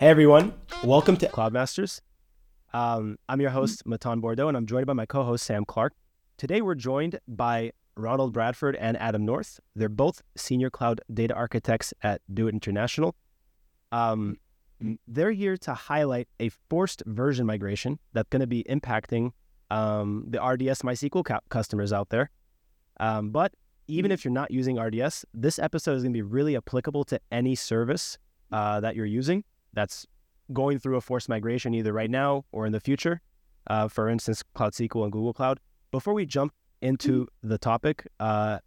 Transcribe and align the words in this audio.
Hey 0.00 0.06
everyone, 0.06 0.54
welcome 0.82 1.18
to 1.18 1.28
Cloudmasters. 1.28 2.00
Um, 2.72 3.18
I'm 3.28 3.38
your 3.38 3.50
host, 3.50 3.84
Matan 3.84 4.22
Bordo, 4.22 4.48
and 4.48 4.56
I'm 4.56 4.64
joined 4.64 4.86
by 4.86 4.94
my 4.94 5.04
co 5.04 5.24
host, 5.24 5.44
Sam 5.44 5.66
Clark. 5.66 5.92
Today 6.38 6.62
we're 6.62 6.74
joined 6.74 7.20
by 7.28 7.72
Ronald 7.98 8.32
Bradford 8.32 8.76
and 8.76 8.96
Adam 8.96 9.26
North. 9.26 9.60
They're 9.76 9.90
both 9.90 10.22
senior 10.38 10.70
cloud 10.70 11.02
data 11.12 11.34
architects 11.34 11.92
at 12.02 12.22
Doit 12.32 12.54
International. 12.54 13.14
Um, 13.92 14.38
they're 15.06 15.32
here 15.32 15.58
to 15.58 15.74
highlight 15.74 16.28
a 16.40 16.48
forced 16.70 17.02
version 17.04 17.44
migration 17.44 17.98
that's 18.14 18.30
going 18.30 18.40
to 18.40 18.46
be 18.46 18.64
impacting 18.70 19.32
um, 19.70 20.24
the 20.28 20.42
RDS 20.42 20.80
MySQL 20.80 21.26
ca- 21.26 21.40
customers 21.50 21.92
out 21.92 22.08
there. 22.08 22.30
Um, 23.00 23.32
but 23.32 23.52
even 23.86 24.12
if 24.12 24.24
you're 24.24 24.32
not 24.32 24.50
using 24.50 24.80
RDS, 24.80 25.26
this 25.34 25.58
episode 25.58 25.96
is 25.96 26.04
going 26.04 26.14
to 26.14 26.16
be 26.16 26.22
really 26.22 26.56
applicable 26.56 27.04
to 27.04 27.20
any 27.30 27.54
service 27.54 28.16
uh, 28.50 28.80
that 28.80 28.96
you're 28.96 29.04
using 29.04 29.44
that's 29.72 30.06
going 30.52 30.78
through 30.78 30.96
a 30.96 31.00
forced 31.00 31.28
migration 31.28 31.74
either 31.74 31.92
right 31.92 32.10
now 32.10 32.44
or 32.52 32.66
in 32.66 32.72
the 32.72 32.80
future. 32.80 33.20
Uh, 33.66 33.88
for 33.88 34.08
instance, 34.08 34.42
Cloud 34.54 34.72
SQL 34.72 35.04
and 35.04 35.12
Google 35.12 35.32
Cloud. 35.32 35.60
Before 35.90 36.14
we 36.14 36.26
jump 36.26 36.52
into 36.82 37.28
the 37.42 37.58
topic, 37.58 38.06
uh, 38.18 38.58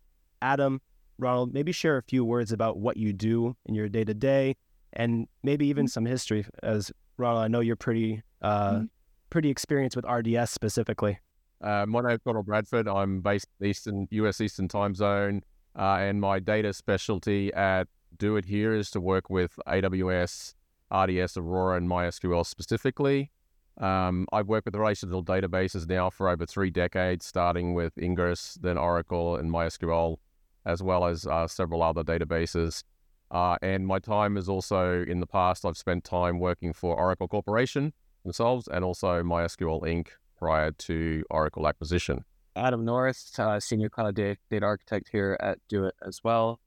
Adam, 0.42 0.82
Ronald, 1.18 1.54
maybe 1.54 1.72
share 1.72 1.98
a 1.98 2.04
few 2.04 2.24
words 2.24 2.52
about 2.52 2.78
what 2.78 2.98
you 2.98 3.14
do 3.14 3.56
in 3.66 3.76
your 3.76 3.90
day 3.90 4.04
to 4.04 4.14
day, 4.14 4.56
and 4.94 5.28
maybe 5.42 5.68
even 5.68 5.88
some 5.88 6.06
history. 6.06 6.46
As 6.62 6.92
Ronald, 7.18 7.44
I 7.44 7.48
know 7.48 7.60
you're 7.60 7.76
pretty 7.76 8.22
uh, 8.42 8.84
pretty 9.30 9.50
experienced 9.50 9.96
with 9.96 10.06
RDS 10.06 10.52
specifically. 10.52 11.20
Uh, 11.62 11.86
my 11.88 12.02
name 12.02 12.12
is 12.12 12.20
Ronald 12.26 12.46
Bradford. 12.46 12.88
I'm 12.88 13.22
based 13.22 13.48
in 13.60 13.68
Eastern 13.68 14.08
US 14.12 14.42
Eastern 14.42 14.68
Time 14.68 14.94
Zone, 14.96 15.42
uh, 15.78 15.98
and 16.00 16.20
my 16.20 16.40
data 16.40 16.74
specialty 16.74 17.54
at 17.54 17.88
Doit 18.18 18.46
here 18.46 18.74
is 18.74 18.92
to 18.92 19.02
work 19.02 19.30
with 19.30 19.58
AWS, 19.68 20.54
RDS, 20.94 21.38
Aurora, 21.38 21.78
and 21.78 21.90
MySQL 21.90 22.46
specifically. 22.46 23.32
Um, 23.80 24.28
I've 24.32 24.48
worked 24.48 24.66
with 24.66 24.76
relational 24.76 25.24
databases 25.24 25.88
now 25.88 26.10
for 26.10 26.30
over 26.30 26.46
three 26.46 26.70
decades, 26.70 27.26
starting 27.26 27.74
with 27.74 27.98
Ingres, 27.98 28.58
then 28.62 28.78
Oracle, 28.78 29.36
and 29.36 29.50
MySQL, 29.50 30.18
as 30.66 30.84
well 30.84 31.06
as 31.06 31.26
uh, 31.26 31.48
several 31.48 31.82
other 31.82 32.04
databases. 32.04 32.84
Uh, 33.32 33.58
and 33.64 33.88
my 33.88 33.98
time 33.98 34.38
is 34.38 34.48
also 34.48 35.04
in 35.04 35.20
the 35.20 35.26
past, 35.26 35.66
I've 35.66 35.78
spent 35.78 36.04
time 36.04 36.40
working 36.40 36.72
for 36.72 36.96
Oracle 36.96 37.28
Corporation 37.28 37.94
themselves 38.24 38.68
and 38.68 38.86
also 38.86 39.24
MySQL 39.24 39.82
Inc. 39.82 40.10
prior 40.38 40.72
to 40.72 41.24
Oracle 41.32 41.68
acquisition. 41.68 42.24
Adam 42.56 42.86
Norris, 42.86 43.32
uh, 43.40 43.60
Senior 43.60 43.90
Cloud 43.90 44.14
Data, 44.14 44.38
Architect 44.62 45.10
here 45.12 45.36
at 45.40 45.58
Doit 45.68 45.96
as 46.06 46.24
well. 46.24 46.60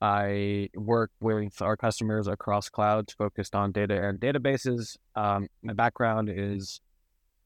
I 0.00 0.68
work 0.74 1.10
with 1.20 1.60
our 1.60 1.76
customers 1.76 2.28
across 2.28 2.68
clouds 2.68 3.12
focused 3.14 3.54
on 3.54 3.72
data 3.72 4.08
and 4.08 4.20
databases. 4.20 4.96
Um, 5.16 5.48
my 5.62 5.72
background 5.72 6.30
is 6.32 6.80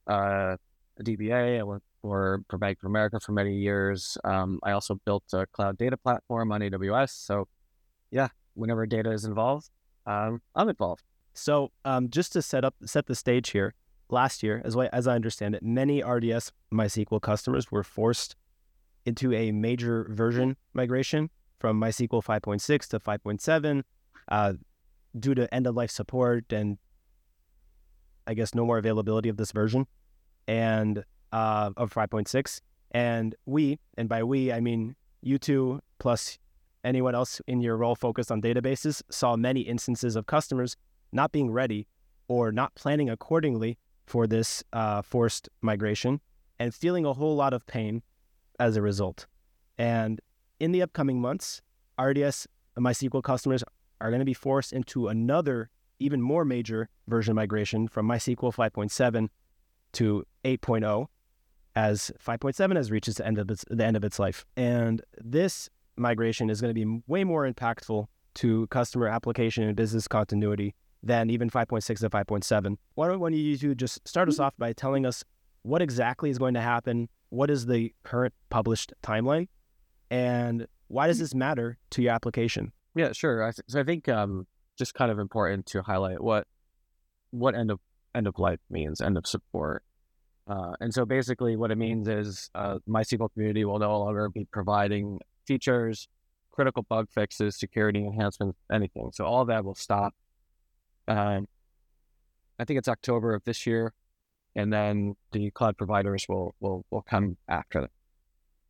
uh, 0.07 0.55
a 0.99 1.03
DBA. 1.03 1.59
I 1.59 1.63
worked 1.63 1.85
for, 2.01 2.43
for 2.49 2.57
Bank 2.59 2.77
of 2.83 2.87
America 2.87 3.19
for 3.19 3.31
many 3.31 3.55
years. 3.55 4.17
Um, 4.23 4.59
I 4.63 4.71
also 4.71 4.99
built 5.05 5.23
a 5.33 5.47
cloud 5.47 5.77
data 5.77 5.97
platform 5.97 6.51
on 6.51 6.61
AWS. 6.61 7.09
So, 7.09 7.47
yeah, 8.11 8.27
whenever 8.53 8.85
data 8.85 9.11
is 9.11 9.25
involved, 9.25 9.69
um, 10.05 10.41
I'm 10.53 10.69
involved. 10.69 11.01
So, 11.33 11.71
um, 11.85 12.09
just 12.09 12.33
to 12.33 12.43
set 12.43 12.63
up 12.63 12.75
set 12.85 13.07
the 13.07 13.15
stage 13.15 13.49
here, 13.49 13.73
last 14.09 14.43
year, 14.43 14.61
as 14.63 14.75
well, 14.75 14.89
as 14.93 15.07
I 15.07 15.15
understand 15.15 15.55
it, 15.55 15.63
many 15.63 16.03
RDS 16.03 16.51
MySQL 16.71 17.21
customers 17.21 17.71
were 17.71 17.83
forced 17.83 18.35
into 19.05 19.33
a 19.33 19.51
major 19.51 20.07
version 20.11 20.55
migration 20.73 21.31
from 21.63 21.79
MySQL 21.79 22.21
5.6 22.21 22.87
to 22.89 22.99
5.7 22.99 23.83
uh, 24.27 24.53
due 25.17 25.33
to 25.33 25.53
end 25.53 25.65
of 25.65 25.73
life 25.73 25.91
support 25.91 26.51
and 26.51 26.77
I 28.27 28.33
guess 28.33 28.53
no 28.53 28.65
more 28.65 28.77
availability 28.77 29.29
of 29.29 29.37
this 29.37 29.53
version 29.53 29.87
and 30.45 31.05
uh, 31.31 31.69
of 31.77 31.93
5.6. 31.93 32.59
And 32.91 33.33
we, 33.45 33.79
and 33.97 34.09
by 34.09 34.23
we, 34.23 34.51
I 34.51 34.59
mean 34.59 34.97
you 35.21 35.37
two 35.37 35.79
plus 35.99 36.37
anyone 36.83 37.15
else 37.15 37.39
in 37.47 37.61
your 37.61 37.77
role 37.77 37.95
focused 37.95 38.29
on 38.29 38.41
databases, 38.41 39.01
saw 39.09 39.37
many 39.37 39.61
instances 39.61 40.17
of 40.17 40.25
customers 40.25 40.75
not 41.13 41.31
being 41.31 41.49
ready 41.49 41.87
or 42.27 42.51
not 42.51 42.75
planning 42.75 43.09
accordingly 43.09 43.77
for 44.05 44.27
this 44.27 44.65
uh, 44.73 45.01
forced 45.01 45.47
migration 45.61 46.19
and 46.59 46.75
feeling 46.75 47.05
a 47.05 47.13
whole 47.13 47.37
lot 47.37 47.53
of 47.53 47.65
pain 47.67 48.01
as 48.59 48.75
a 48.75 48.81
result. 48.81 49.27
And 49.77 50.19
in 50.63 50.71
the 50.71 50.81
upcoming 50.81 51.19
months, 51.19 51.61
RDS 52.01 52.47
MySQL 52.79 53.21
customers 53.21 53.65
are 53.99 54.09
going 54.09 54.21
to 54.21 54.25
be 54.25 54.33
forced 54.33 54.71
into 54.71 55.09
another, 55.09 55.69
even 55.99 56.21
more 56.21 56.45
major 56.45 56.87
version 57.05 57.35
migration 57.35 57.89
from 57.89 58.07
MySQL 58.07 58.55
5.7 58.55 59.27
to 59.91 60.23
8.0, 60.45 61.07
as 61.75 62.11
5.7 62.17 62.77
has 62.77 62.91
reached 62.91 63.13
the 63.13 63.27
end 63.27 63.39
of 63.39 63.51
its 63.51 63.65
the 63.69 63.83
end 63.83 63.97
of 63.97 64.05
its 64.05 64.19
life. 64.19 64.45
And 64.55 65.01
this 65.21 65.69
migration 65.97 66.49
is 66.49 66.61
going 66.61 66.73
to 66.73 66.85
be 66.85 67.01
way 67.07 67.25
more 67.25 67.45
impactful 67.45 68.05
to 68.35 68.67
customer 68.67 69.09
application 69.09 69.65
and 69.65 69.75
business 69.75 70.07
continuity 70.07 70.75
than 71.03 71.29
even 71.29 71.49
5.6 71.49 71.85
to 71.99 72.09
5.7. 72.09 72.77
Why 72.95 73.09
don't 73.09 73.19
one 73.19 73.33
of 73.33 73.39
you 73.39 73.57
two 73.57 73.75
just 73.75 74.07
start 74.07 74.29
us 74.29 74.35
mm-hmm. 74.35 74.45
off 74.45 74.53
by 74.57 74.71
telling 74.71 75.05
us 75.05 75.25
what 75.63 75.81
exactly 75.81 76.29
is 76.29 76.37
going 76.37 76.53
to 76.53 76.61
happen? 76.61 77.09
What 77.29 77.49
is 77.49 77.65
the 77.65 77.93
current 78.03 78.33
published 78.49 78.93
timeline? 79.03 79.49
And 80.13 80.67
why 80.89 81.07
does 81.07 81.17
this 81.17 81.33
matter 81.33 81.79
to 81.89 82.03
your 82.03 82.13
application? 82.13 82.71
Yeah, 82.95 83.13
sure. 83.13 83.41
I 83.43 83.47
th- 83.47 83.65
so 83.67 83.79
I 83.79 83.83
think 83.83 84.07
um, 84.07 84.45
just 84.77 84.93
kind 84.93 85.09
of 85.09 85.17
important 85.17 85.65
to 85.67 85.81
highlight 85.81 86.21
what 86.21 86.45
what 87.31 87.55
end 87.55 87.71
of 87.71 87.79
end 88.13 88.27
of 88.27 88.37
life 88.37 88.59
means, 88.69 89.01
end 89.01 89.17
of 89.17 89.25
support. 89.25 89.81
Uh, 90.47 90.73
and 90.79 90.93
so 90.93 91.03
basically, 91.03 91.55
what 91.55 91.71
it 91.71 91.79
means 91.79 92.07
is 92.07 92.51
uh, 92.53 92.77
MySQL 92.87 93.33
community 93.33 93.65
will 93.65 93.79
no 93.79 93.97
longer 93.97 94.29
be 94.29 94.45
providing 94.51 95.17
features, 95.47 96.07
critical 96.51 96.83
bug 96.83 97.09
fixes, 97.09 97.57
security 97.57 98.05
enhancements, 98.05 98.59
anything. 98.71 99.09
So 99.15 99.25
all 99.25 99.45
that 99.45 99.65
will 99.65 99.73
stop. 99.73 100.13
Um, 101.07 101.47
I 102.59 102.65
think 102.65 102.77
it's 102.77 102.87
October 102.87 103.33
of 103.33 103.43
this 103.45 103.65
year, 103.65 103.95
and 104.55 104.71
then 104.71 105.15
the 105.31 105.49
cloud 105.49 105.75
providers 105.75 106.27
will 106.29 106.53
will 106.59 106.85
will 106.91 107.01
come 107.01 107.37
after 107.47 107.87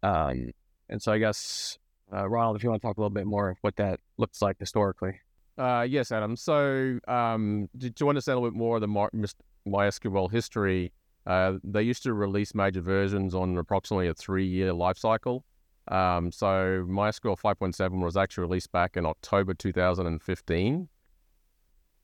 that. 0.01 0.07
Um, 0.09 0.53
and 0.89 1.01
so 1.01 1.11
I 1.11 1.17
guess 1.17 1.77
uh, 2.13 2.27
Ronald, 2.27 2.55
if 2.55 2.63
you 2.63 2.69
want 2.69 2.81
to 2.81 2.87
talk 2.87 2.97
a 2.97 2.99
little 2.99 3.09
bit 3.09 3.25
more 3.25 3.57
what 3.61 3.75
that 3.77 3.99
looks 4.17 4.41
like 4.41 4.57
historically. 4.59 5.19
Uh, 5.57 5.85
yes, 5.87 6.11
Adam. 6.11 6.35
So 6.35 6.99
um, 7.07 7.69
to, 7.79 7.89
to 7.91 8.09
understand 8.09 8.37
a 8.37 8.39
little 8.39 8.51
bit 8.51 8.57
more 8.57 8.77
of 8.77 8.81
the 8.81 8.87
My- 8.87 9.09
MySQL 9.67 10.31
history, 10.31 10.93
uh, 11.25 11.53
they 11.63 11.83
used 11.83 12.03
to 12.03 12.13
release 12.13 12.53
major 12.53 12.81
versions 12.81 13.33
on 13.33 13.57
approximately 13.57 14.07
a 14.07 14.13
three-year 14.13 14.73
life 14.73 14.97
cycle. 14.97 15.45
Um, 15.87 16.31
so 16.31 16.85
MySQL 16.87 17.39
5.7 17.39 18.03
was 18.03 18.17
actually 18.17 18.43
released 18.43 18.71
back 18.71 18.97
in 18.97 19.05
October 19.05 19.53
2015. 19.53 20.89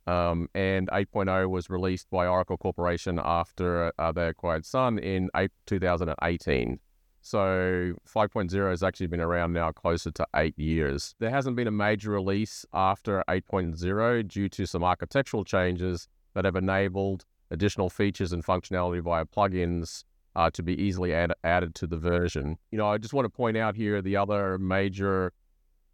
Um, 0.07 0.49
and 0.55 0.87
8.0 0.89 1.49
was 1.49 1.69
released 1.69 2.09
by 2.09 2.25
Oracle 2.25 2.57
Corporation 2.57 3.19
after 3.23 3.93
uh, 3.99 4.11
they 4.11 4.27
acquired 4.27 4.65
Sun 4.65 4.97
in 4.99 5.29
April 5.35 5.55
2018. 5.67 6.79
So 7.21 7.93
5.0 8.07 8.69
has 8.69 8.83
actually 8.83 9.07
been 9.07 9.19
around 9.19 9.53
now 9.53 9.71
closer 9.71 10.11
to 10.11 10.27
eight 10.35 10.57
years. 10.57 11.15
There 11.19 11.29
hasn't 11.29 11.55
been 11.55 11.67
a 11.67 11.71
major 11.71 12.11
release 12.11 12.65
after 12.73 13.23
8.0 13.27 14.27
due 14.27 14.49
to 14.49 14.65
some 14.65 14.83
architectural 14.83 15.43
changes 15.43 16.07
that 16.33 16.45
have 16.45 16.55
enabled 16.55 17.25
additional 17.51 17.89
features 17.89 18.31
and 18.31 18.45
functionality 18.45 19.01
via 19.01 19.25
plugins 19.25 20.03
uh, 20.35 20.49
to 20.51 20.63
be 20.63 20.79
easily 20.81 21.13
add- 21.13 21.33
added 21.43 21.75
to 21.75 21.87
the 21.87 21.97
version. 21.97 22.57
You 22.71 22.77
know, 22.77 22.87
I 22.87 22.97
just 22.97 23.13
want 23.13 23.25
to 23.25 23.29
point 23.29 23.57
out 23.57 23.75
here 23.75 24.01
the 24.01 24.15
other 24.15 24.57
major 24.57 25.33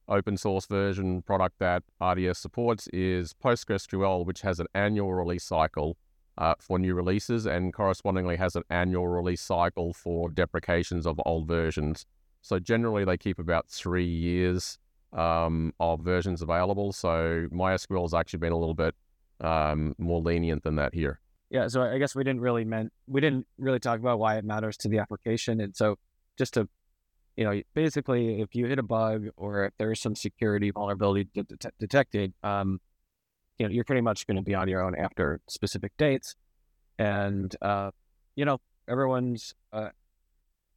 open 0.07 0.38
source 0.38 0.68
version 0.68 1.21
product 1.24 1.57
that 1.60 1.83
RDS 2.00 2.38
supports 2.38 2.88
is 2.94 3.33
PostgreSQL, 3.33 4.25
which 4.25 4.42
has 4.42 4.60
an 4.60 4.68
annual 4.75 5.13
release 5.13 5.44
cycle 5.44 5.98
uh, 6.37 6.55
for 6.59 6.79
new 6.79 6.93
releases 6.93 7.45
and 7.45 7.73
correspondingly 7.73 8.35
has 8.37 8.55
an 8.55 8.63
annual 8.69 9.07
release 9.07 9.41
cycle 9.41 9.93
for 9.93 10.29
deprecations 10.29 11.05
of 11.05 11.19
old 11.25 11.47
versions. 11.47 12.05
So 12.41 12.59
generally, 12.59 13.05
they 13.05 13.17
keep 13.17 13.39
about 13.39 13.67
three 13.69 14.05
years 14.05 14.77
um, 15.13 15.73
of 15.79 16.01
versions 16.01 16.41
available. 16.41 16.91
So 16.93 17.47
MySQL 17.51 18.03
has 18.03 18.13
actually 18.13 18.39
been 18.39 18.51
a 18.51 18.57
little 18.57 18.75
bit 18.75 18.93
um, 19.41 19.95
more 19.97 20.21
lenient 20.21 20.63
than 20.63 20.75
that 20.75 20.93
here. 20.93 21.19
Yeah, 21.49 21.67
so 21.67 21.81
I 21.81 21.97
guess 21.97 22.15
we 22.15 22.23
didn't 22.23 22.41
really 22.41 22.65
meant 22.65 22.91
we 23.07 23.21
didn't 23.21 23.45
really 23.57 23.79
talk 23.79 23.99
about 23.99 24.19
why 24.19 24.37
it 24.37 24.43
matters 24.43 24.77
to 24.77 24.89
the 24.89 24.99
application, 24.99 25.61
and 25.61 25.75
so 25.75 25.97
just 26.37 26.55
to 26.55 26.67
you 27.35 27.43
know, 27.43 27.61
basically, 27.73 28.41
if 28.41 28.55
you 28.55 28.65
hit 28.65 28.79
a 28.79 28.83
bug 28.83 29.27
or 29.35 29.65
if 29.65 29.73
there's 29.77 29.99
some 29.99 30.15
security 30.15 30.71
vulnerability 30.71 31.29
de- 31.33 31.43
de- 31.43 31.71
detected, 31.79 32.33
um, 32.43 32.79
you 33.57 33.66
know, 33.66 33.72
you're 33.72 33.84
pretty 33.84 34.02
much 34.02 34.28
going 34.28 34.38
to 34.38 34.44
be 34.44 34.54
on 34.54 34.68
your 34.68 34.84
own 34.84 34.96
after 34.96 35.40
specific 35.48 35.94
dates. 35.98 36.36
And, 36.98 37.56
uh, 37.62 37.92
you 38.36 38.46
know, 38.46 38.60
everyone's 38.88 39.54
uh, 39.72 39.90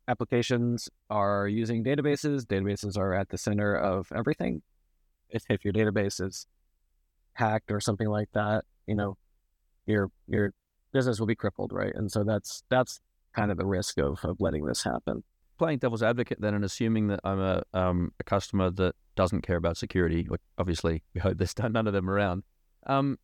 applications 0.07 0.89
are 1.11 1.49
using 1.49 1.85
databases. 1.85 2.43
Databases 2.45 2.97
are 2.97 3.15
at 3.15 3.29
the 3.29 3.39
center 3.39 3.75
of 3.75 4.11
everything. 4.15 4.63
If, 5.31 5.45
if 5.49 5.65
your 5.65 5.73
database 5.73 6.25
is 6.25 6.47
hacked 7.35 7.71
or 7.71 7.81
something 7.81 8.09
like 8.09 8.29
that, 8.33 8.65
you 8.87 8.95
know, 8.95 9.17
your 9.87 10.11
your 10.27 10.53
business 10.93 11.21
will 11.21 11.27
be 11.27 11.35
crippled, 11.35 11.73
right? 11.73 11.93
And 11.95 12.11
so 12.11 12.25
that's 12.25 12.63
that's 12.69 13.01
kind 13.35 13.51
of 13.51 13.59
the 13.59 13.67
risk 13.67 13.99
of 13.99 14.25
of 14.25 14.41
letting 14.41 14.65
this 14.65 14.83
happen. 14.83 15.23
Playing 15.59 15.79
devil's 15.79 16.03
advocate 16.03 16.41
then, 16.41 16.55
and 16.55 16.65
assuming 16.65 17.09
that 17.09 17.21
I'm 17.25 17.41
a 17.41 17.63
um, 17.75 18.13
a 18.21 18.25
customer 18.25 18.71
that 18.71 18.95
doesn't 19.17 19.43
care 19.43 19.57
about 19.57 19.77
security, 19.77 20.29
obviously 20.57 21.03
we 21.15 21.21
hope 21.21 21.39
there's 21.39 21.55
none 21.59 21.87
of 21.87 21.93
them 21.93 22.09
around. 22.09 22.45
Um, 22.89 23.19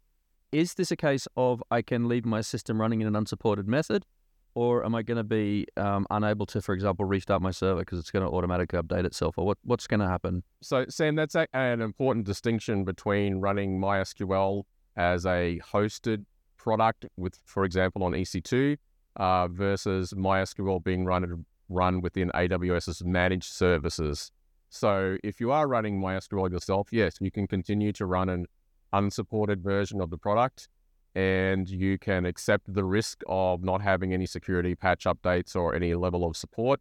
is 0.52 0.74
this 0.74 0.90
a 0.90 0.96
case 0.96 1.26
of 1.36 1.62
I 1.70 1.82
can 1.82 2.08
leave 2.08 2.24
my 2.24 2.40
system 2.40 2.80
running 2.80 3.00
in 3.00 3.06
an 3.06 3.16
unsupported 3.16 3.66
method, 3.66 4.06
or 4.54 4.84
am 4.84 4.94
I 4.94 5.02
going 5.02 5.16
to 5.16 5.24
be 5.24 5.66
um, 5.76 6.06
unable 6.10 6.46
to, 6.46 6.62
for 6.62 6.74
example, 6.74 7.04
restart 7.04 7.42
my 7.42 7.50
server 7.50 7.80
because 7.80 7.98
it's 7.98 8.10
going 8.10 8.24
to 8.24 8.30
automatically 8.30 8.78
update 8.78 9.04
itself, 9.04 9.36
or 9.36 9.44
what, 9.44 9.58
what's 9.64 9.86
going 9.88 10.00
to 10.00 10.06
happen? 10.06 10.44
So, 10.62 10.84
Sam, 10.88 11.16
that's 11.16 11.34
a, 11.34 11.48
an 11.54 11.80
important 11.80 12.24
distinction 12.24 12.84
between 12.84 13.40
running 13.40 13.80
MySQL 13.80 14.62
as 14.96 15.26
a 15.26 15.60
hosted 15.72 16.24
product 16.56 17.06
with, 17.16 17.40
for 17.44 17.64
example, 17.64 18.04
on 18.04 18.12
EC2 18.12 18.76
uh, 19.16 19.48
versus 19.48 20.12
MySQL 20.12 20.82
being 20.84 21.04
run 21.04 21.44
run 21.70 22.00
within 22.02 22.30
AWS's 22.34 23.02
managed 23.02 23.52
services. 23.52 24.30
So, 24.70 25.16
if 25.24 25.40
you 25.40 25.50
are 25.50 25.66
running 25.66 26.00
MySQL 26.00 26.50
yourself, 26.52 26.88
yes, 26.92 27.16
you 27.20 27.32
can 27.32 27.48
continue 27.48 27.92
to 27.94 28.06
run 28.06 28.28
an 28.28 28.46
unsupported 28.94 29.62
version 29.62 30.00
of 30.00 30.10
the 30.10 30.18
product 30.18 30.68
and 31.14 31.68
you 31.68 31.96
can 31.98 32.26
accept 32.26 32.72
the 32.72 32.84
risk 32.84 33.22
of 33.28 33.62
not 33.62 33.80
having 33.80 34.12
any 34.12 34.26
security 34.26 34.74
patch 34.74 35.04
updates 35.04 35.54
or 35.54 35.74
any 35.74 35.94
level 35.94 36.26
of 36.26 36.36
support. 36.36 36.80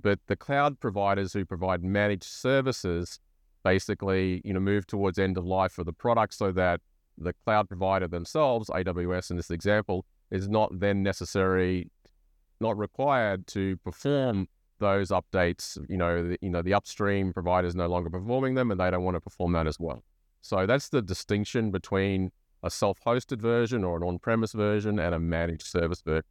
But 0.00 0.18
the 0.26 0.36
cloud 0.36 0.78
providers 0.78 1.32
who 1.32 1.44
provide 1.44 1.82
managed 1.82 2.24
services 2.24 3.18
basically, 3.64 4.42
you 4.44 4.52
know, 4.52 4.60
move 4.60 4.86
towards 4.86 5.18
end 5.18 5.38
of 5.38 5.46
life 5.46 5.72
for 5.72 5.84
the 5.84 5.92
product 5.92 6.34
so 6.34 6.52
that 6.52 6.80
the 7.16 7.32
cloud 7.44 7.68
provider 7.68 8.08
themselves, 8.08 8.68
AWS 8.68 9.30
in 9.30 9.36
this 9.36 9.50
example, 9.50 10.04
is 10.30 10.48
not 10.48 10.80
then 10.80 11.02
necessary, 11.02 11.90
not 12.60 12.76
required 12.76 13.46
to 13.48 13.76
perform 13.78 14.48
those 14.78 15.10
updates. 15.10 15.78
You 15.88 15.96
know, 15.96 16.28
the, 16.28 16.38
you 16.40 16.50
know, 16.50 16.62
the 16.62 16.74
upstream 16.74 17.32
provider 17.32 17.68
is 17.68 17.74
no 17.74 17.86
longer 17.86 18.10
performing 18.10 18.54
them, 18.54 18.70
and 18.70 18.80
they 18.80 18.90
don't 18.90 19.04
want 19.04 19.16
to 19.16 19.20
perform 19.20 19.52
that 19.52 19.66
as 19.66 19.78
well. 19.78 20.02
So 20.42 20.66
that's 20.66 20.88
the 20.88 21.00
distinction 21.00 21.70
between 21.70 22.32
a 22.62 22.70
self-hosted 22.70 23.40
version 23.40 23.84
or 23.84 23.96
an 23.96 24.02
on-premise 24.02 24.52
version 24.52 24.98
and 24.98 25.14
a 25.14 25.18
managed 25.18 25.66
service 25.66 26.02
version. 26.02 26.24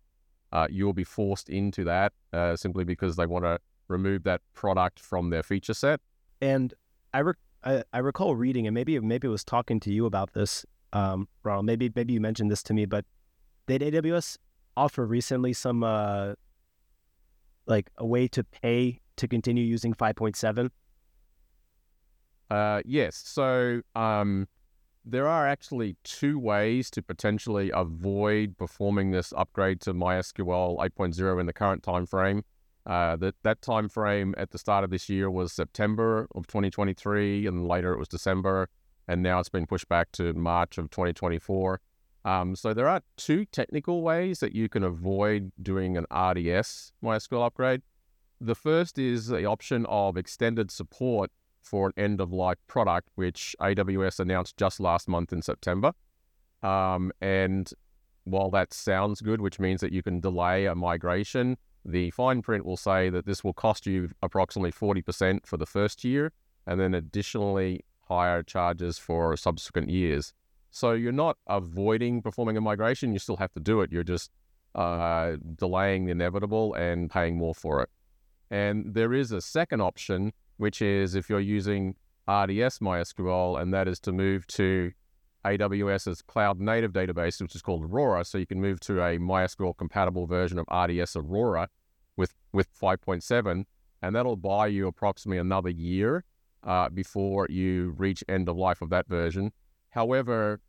Uh, 0.51 0.67
you'll 0.69 0.93
be 0.93 1.05
forced 1.05 1.49
into 1.49 1.85
that 1.85 2.11
uh, 2.33 2.55
simply 2.55 2.83
because 2.83 3.15
they 3.15 3.25
want 3.25 3.45
to 3.45 3.57
remove 3.87 4.23
that 4.23 4.41
product 4.53 4.99
from 4.99 5.29
their 5.29 5.43
feature 5.43 5.73
set. 5.73 6.01
And 6.41 6.73
I, 7.13 7.19
re- 7.19 7.33
I, 7.63 7.83
I 7.93 7.99
recall 7.99 8.35
reading, 8.35 8.67
and 8.67 8.73
maybe 8.73 8.99
maybe 8.99 9.27
it 9.27 9.31
was 9.31 9.45
talking 9.45 9.79
to 9.81 9.93
you 9.93 10.05
about 10.05 10.33
this, 10.33 10.65
um, 10.91 11.29
Ronald. 11.43 11.65
Maybe 11.65 11.89
maybe 11.95 12.13
you 12.13 12.19
mentioned 12.21 12.51
this 12.51 12.63
to 12.63 12.73
me, 12.73 12.85
but 12.85 13.05
did 13.67 13.81
AWS 13.81 14.37
offer 14.75 15.05
recently 15.05 15.53
some 15.53 15.83
uh, 15.83 16.33
like 17.65 17.89
a 17.97 18.05
way 18.05 18.27
to 18.29 18.43
pay 18.43 18.99
to 19.15 19.27
continue 19.27 19.63
using 19.63 19.93
5.7? 19.93 20.69
Uh, 22.51 22.81
yes. 22.83 23.15
So 23.15 23.81
um, 23.95 24.49
there 25.05 25.25
are 25.25 25.47
actually 25.47 25.95
two 26.03 26.37
ways 26.37 26.91
to 26.91 27.01
potentially 27.01 27.71
avoid 27.73 28.57
performing 28.57 29.11
this 29.11 29.33
upgrade 29.37 29.79
to 29.81 29.93
MySQL 29.93 30.77
8.0 30.77 31.39
in 31.39 31.45
the 31.45 31.53
current 31.53 31.81
time 31.81 32.05
frame. 32.05 32.43
Uh, 32.85 33.15
that 33.15 33.35
that 33.43 33.61
time 33.61 33.87
frame 33.87 34.33
at 34.37 34.51
the 34.51 34.57
start 34.57 34.83
of 34.83 34.89
this 34.89 35.07
year 35.07 35.29
was 35.31 35.53
September 35.53 36.27
of 36.35 36.45
2023, 36.47 37.45
and 37.45 37.67
later 37.67 37.93
it 37.93 37.99
was 37.99 38.07
December, 38.07 38.67
and 39.07 39.21
now 39.21 39.39
it's 39.39 39.49
been 39.49 39.67
pushed 39.67 39.87
back 39.87 40.11
to 40.11 40.33
March 40.33 40.77
of 40.77 40.89
2024. 40.89 41.79
Um, 42.25 42.55
so 42.55 42.73
there 42.73 42.87
are 42.89 43.01
two 43.17 43.45
technical 43.45 44.01
ways 44.01 44.39
that 44.39 44.53
you 44.53 44.67
can 44.67 44.83
avoid 44.83 45.51
doing 45.61 45.95
an 45.95 46.05
RDS 46.11 46.91
MySQL 47.03 47.45
upgrade. 47.45 47.83
The 48.41 48.55
first 48.55 48.97
is 48.97 49.27
the 49.27 49.45
option 49.45 49.85
of 49.85 50.17
extended 50.17 50.71
support 50.71 51.31
for 51.61 51.87
an 51.87 51.93
end 51.97 52.21
of 52.21 52.31
life 52.31 52.57
product, 52.67 53.09
which 53.15 53.55
AWS 53.59 54.19
announced 54.19 54.57
just 54.57 54.79
last 54.79 55.07
month 55.07 55.31
in 55.31 55.41
September. 55.41 55.93
Um, 56.63 57.11
and 57.21 57.71
while 58.23 58.49
that 58.51 58.73
sounds 58.73 59.21
good, 59.21 59.41
which 59.41 59.59
means 59.59 59.81
that 59.81 59.91
you 59.91 60.03
can 60.03 60.19
delay 60.19 60.65
a 60.65 60.75
migration, 60.75 61.57
the 61.83 62.11
fine 62.11 62.41
print 62.41 62.65
will 62.65 62.77
say 62.77 63.09
that 63.09 63.25
this 63.25 63.43
will 63.43 63.53
cost 63.53 63.85
you 63.87 64.11
approximately 64.21 64.71
40% 64.71 65.45
for 65.45 65.57
the 65.57 65.65
first 65.65 66.03
year 66.03 66.31
and 66.67 66.79
then 66.79 66.93
additionally 66.93 67.83
higher 68.07 68.43
charges 68.43 68.97
for 68.97 69.35
subsequent 69.35 69.89
years. 69.89 70.33
So 70.69 70.93
you're 70.93 71.11
not 71.11 71.37
avoiding 71.47 72.21
performing 72.21 72.57
a 72.57 72.61
migration, 72.61 73.13
you 73.13 73.19
still 73.19 73.37
have 73.37 73.53
to 73.53 73.59
do 73.59 73.81
it. 73.81 73.91
You're 73.91 74.03
just 74.03 74.31
uh, 74.75 75.37
delaying 75.55 76.05
the 76.05 76.11
inevitable 76.11 76.73
and 76.75 77.09
paying 77.09 77.37
more 77.37 77.55
for 77.55 77.81
it. 77.81 77.89
And 78.49 78.93
there 78.93 79.13
is 79.13 79.31
a 79.31 79.41
second 79.41 79.81
option 79.81 80.33
which 80.61 80.79
is 80.79 81.15
if 81.15 81.27
you're 81.27 81.39
using 81.39 81.95
RDS 82.27 82.77
MySQL, 82.79 83.59
and 83.59 83.73
that 83.73 83.87
is 83.87 83.99
to 84.01 84.11
move 84.11 84.45
to 84.45 84.91
AWS's 85.43 86.21
cloud 86.21 86.59
native 86.59 86.93
database, 86.93 87.41
which 87.41 87.55
is 87.55 87.63
called 87.63 87.83
Aurora. 87.83 88.23
So 88.23 88.37
you 88.37 88.45
can 88.45 88.61
move 88.61 88.79
to 88.81 89.01
a 89.01 89.17
MySQL 89.17 89.75
compatible 89.75 90.27
version 90.27 90.59
of 90.59 90.67
RDS 90.71 91.15
Aurora 91.15 91.67
with, 92.15 92.35
with 92.53 92.67
5.7, 92.79 93.63
and 94.03 94.15
that'll 94.15 94.35
buy 94.35 94.67
you 94.67 94.85
approximately 94.85 95.39
another 95.39 95.71
year 95.71 96.25
uh, 96.63 96.89
before 96.89 97.47
you 97.49 97.95
reach 97.97 98.23
end 98.29 98.47
of 98.47 98.55
life 98.55 98.83
of 98.83 98.91
that 98.91 99.07
version. 99.07 99.51
However, 99.89 100.61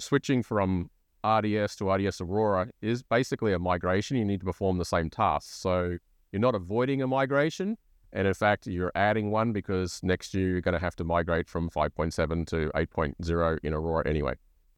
switching 0.00 0.42
from 0.42 0.90
RDS 1.24 1.76
to 1.76 1.88
RDS 1.88 2.20
Aurora 2.20 2.70
is 2.82 3.04
basically 3.04 3.52
a 3.52 3.60
migration. 3.60 4.16
You 4.16 4.24
need 4.24 4.40
to 4.40 4.46
perform 4.46 4.78
the 4.78 4.84
same 4.84 5.08
tasks. 5.08 5.56
So 5.56 5.98
you're 6.32 6.40
not 6.40 6.56
avoiding 6.56 7.00
a 7.00 7.06
migration, 7.06 7.78
and 8.12 8.26
in 8.26 8.34
fact, 8.34 8.66
you're 8.66 8.92
adding 8.94 9.30
one 9.30 9.52
because 9.52 10.00
next 10.02 10.34
year 10.34 10.48
you're 10.48 10.60
going 10.60 10.74
to 10.74 10.80
have 10.80 10.96
to 10.96 11.04
migrate 11.04 11.48
from 11.48 11.68
5.7 11.70 12.46
to 12.48 12.70
8.0 12.74 13.58
in 13.62 13.72
Aurora 13.72 14.08
anyway. 14.08 14.34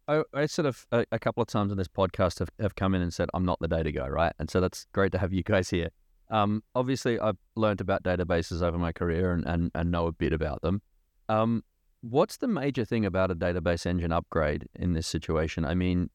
I, 0.08 0.22
I 0.32 0.46
sort 0.46 0.66
of 0.66 0.86
a, 0.90 1.04
a, 1.12 1.18
couple 1.18 1.42
of 1.42 1.48
times 1.48 1.70
in 1.70 1.76
this 1.76 1.88
podcast 1.88 2.38
have, 2.38 2.48
have 2.58 2.74
come 2.74 2.94
in 2.94 3.02
and 3.02 3.12
said 3.12 3.28
I'm 3.34 3.44
not 3.44 3.58
the 3.60 3.68
data 3.68 3.92
guy, 3.92 4.08
right? 4.08 4.32
And 4.38 4.50
so 4.50 4.60
that's 4.60 4.86
great 4.92 5.12
to 5.12 5.18
have 5.18 5.32
you 5.32 5.42
guys 5.42 5.68
here. 5.68 5.90
Um, 6.30 6.62
obviously, 6.74 7.20
I've 7.20 7.36
learned 7.56 7.80
about 7.80 8.02
databases 8.02 8.62
over 8.62 8.78
my 8.78 8.92
career 8.92 9.32
and, 9.32 9.46
and, 9.46 9.70
and 9.74 9.90
know 9.90 10.06
a 10.06 10.12
bit 10.12 10.32
about 10.32 10.62
them. 10.62 10.80
Um, 11.28 11.62
what's 12.00 12.38
the 12.38 12.48
major 12.48 12.84
thing 12.84 13.04
about 13.04 13.30
a 13.30 13.34
database 13.34 13.86
engine 13.86 14.12
upgrade 14.12 14.66
in 14.74 14.94
this 14.94 15.06
situation? 15.06 15.64
I 15.64 15.74
mean, 15.74 16.10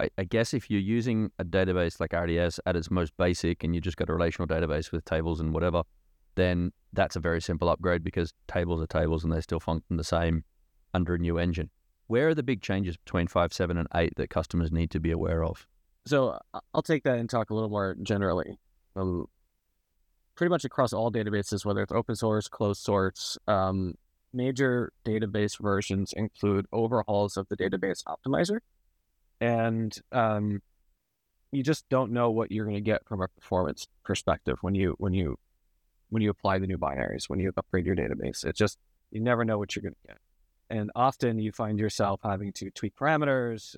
I, 0.00 0.08
I, 0.18 0.24
guess 0.24 0.54
if 0.54 0.70
you're 0.70 0.80
using 0.80 1.30
a 1.38 1.44
database 1.44 2.00
like 2.00 2.12
RDS 2.12 2.58
at 2.66 2.76
its 2.76 2.90
most 2.90 3.16
basic 3.16 3.62
and 3.62 3.74
you 3.74 3.80
just 3.80 3.96
got 3.96 4.10
a 4.10 4.12
relational 4.12 4.48
database 4.48 4.92
with 4.92 5.04
tables 5.04 5.40
and 5.40 5.54
whatever, 5.54 5.82
then 6.36 6.72
that's 6.92 7.16
a 7.16 7.20
very 7.20 7.40
simple 7.40 7.68
upgrade 7.68 8.04
because 8.04 8.32
tables 8.46 8.80
are 8.80 8.86
tables 8.86 9.24
and 9.24 9.32
they 9.32 9.40
still 9.40 9.60
function 9.60 9.96
the 9.96 10.04
same 10.04 10.44
under 10.92 11.14
a 11.14 11.18
new 11.18 11.38
engine. 11.38 11.70
Where 12.06 12.28
are 12.28 12.34
the 12.34 12.42
big 12.42 12.62
changes 12.62 12.96
between 12.96 13.26
5, 13.26 13.52
7, 13.52 13.76
and 13.76 13.88
8 13.94 14.14
that 14.16 14.30
customers 14.30 14.70
need 14.70 14.90
to 14.90 15.00
be 15.00 15.10
aware 15.10 15.42
of? 15.42 15.66
So 16.06 16.38
I'll 16.74 16.82
take 16.82 17.04
that 17.04 17.18
and 17.18 17.28
talk 17.28 17.50
a 17.50 17.54
little 17.54 17.70
more 17.70 17.96
generally. 18.02 18.58
Um, 18.94 19.26
pretty 20.34 20.50
much 20.50 20.64
across 20.64 20.92
all 20.92 21.10
databases, 21.10 21.64
whether 21.64 21.82
it's 21.82 21.92
open 21.92 22.14
source, 22.14 22.48
closed 22.48 22.82
source, 22.82 23.38
um, 23.48 23.94
major 24.32 24.92
database 25.04 25.60
versions 25.60 26.12
include 26.12 26.66
overhauls 26.72 27.36
of 27.36 27.48
the 27.48 27.56
database 27.56 28.02
optimizer. 28.04 28.58
And 29.40 29.96
um, 30.12 30.60
you 31.52 31.62
just 31.62 31.88
don't 31.88 32.12
know 32.12 32.30
what 32.30 32.50
you're 32.50 32.64
going 32.64 32.76
to 32.76 32.80
get 32.80 33.06
from 33.06 33.22
a 33.22 33.28
performance 33.28 33.86
perspective 34.04 34.58
when 34.60 34.74
you 34.74 34.94
when 34.98 35.14
you 35.14 35.36
when 36.14 36.22
you 36.22 36.30
apply 36.30 36.60
the 36.60 36.66
new 36.68 36.78
binaries, 36.78 37.28
when 37.28 37.40
you 37.40 37.52
upgrade 37.56 37.84
your 37.84 37.96
database. 37.96 38.44
It's 38.44 38.56
just, 38.56 38.78
you 39.10 39.20
never 39.20 39.44
know 39.44 39.58
what 39.58 39.74
you're 39.74 39.82
going 39.82 39.96
to 40.02 40.06
get. 40.06 40.18
And 40.70 40.92
often 40.94 41.40
you 41.40 41.50
find 41.50 41.76
yourself 41.76 42.20
having 42.22 42.52
to 42.52 42.70
tweak 42.70 42.94
parameters, 42.94 43.74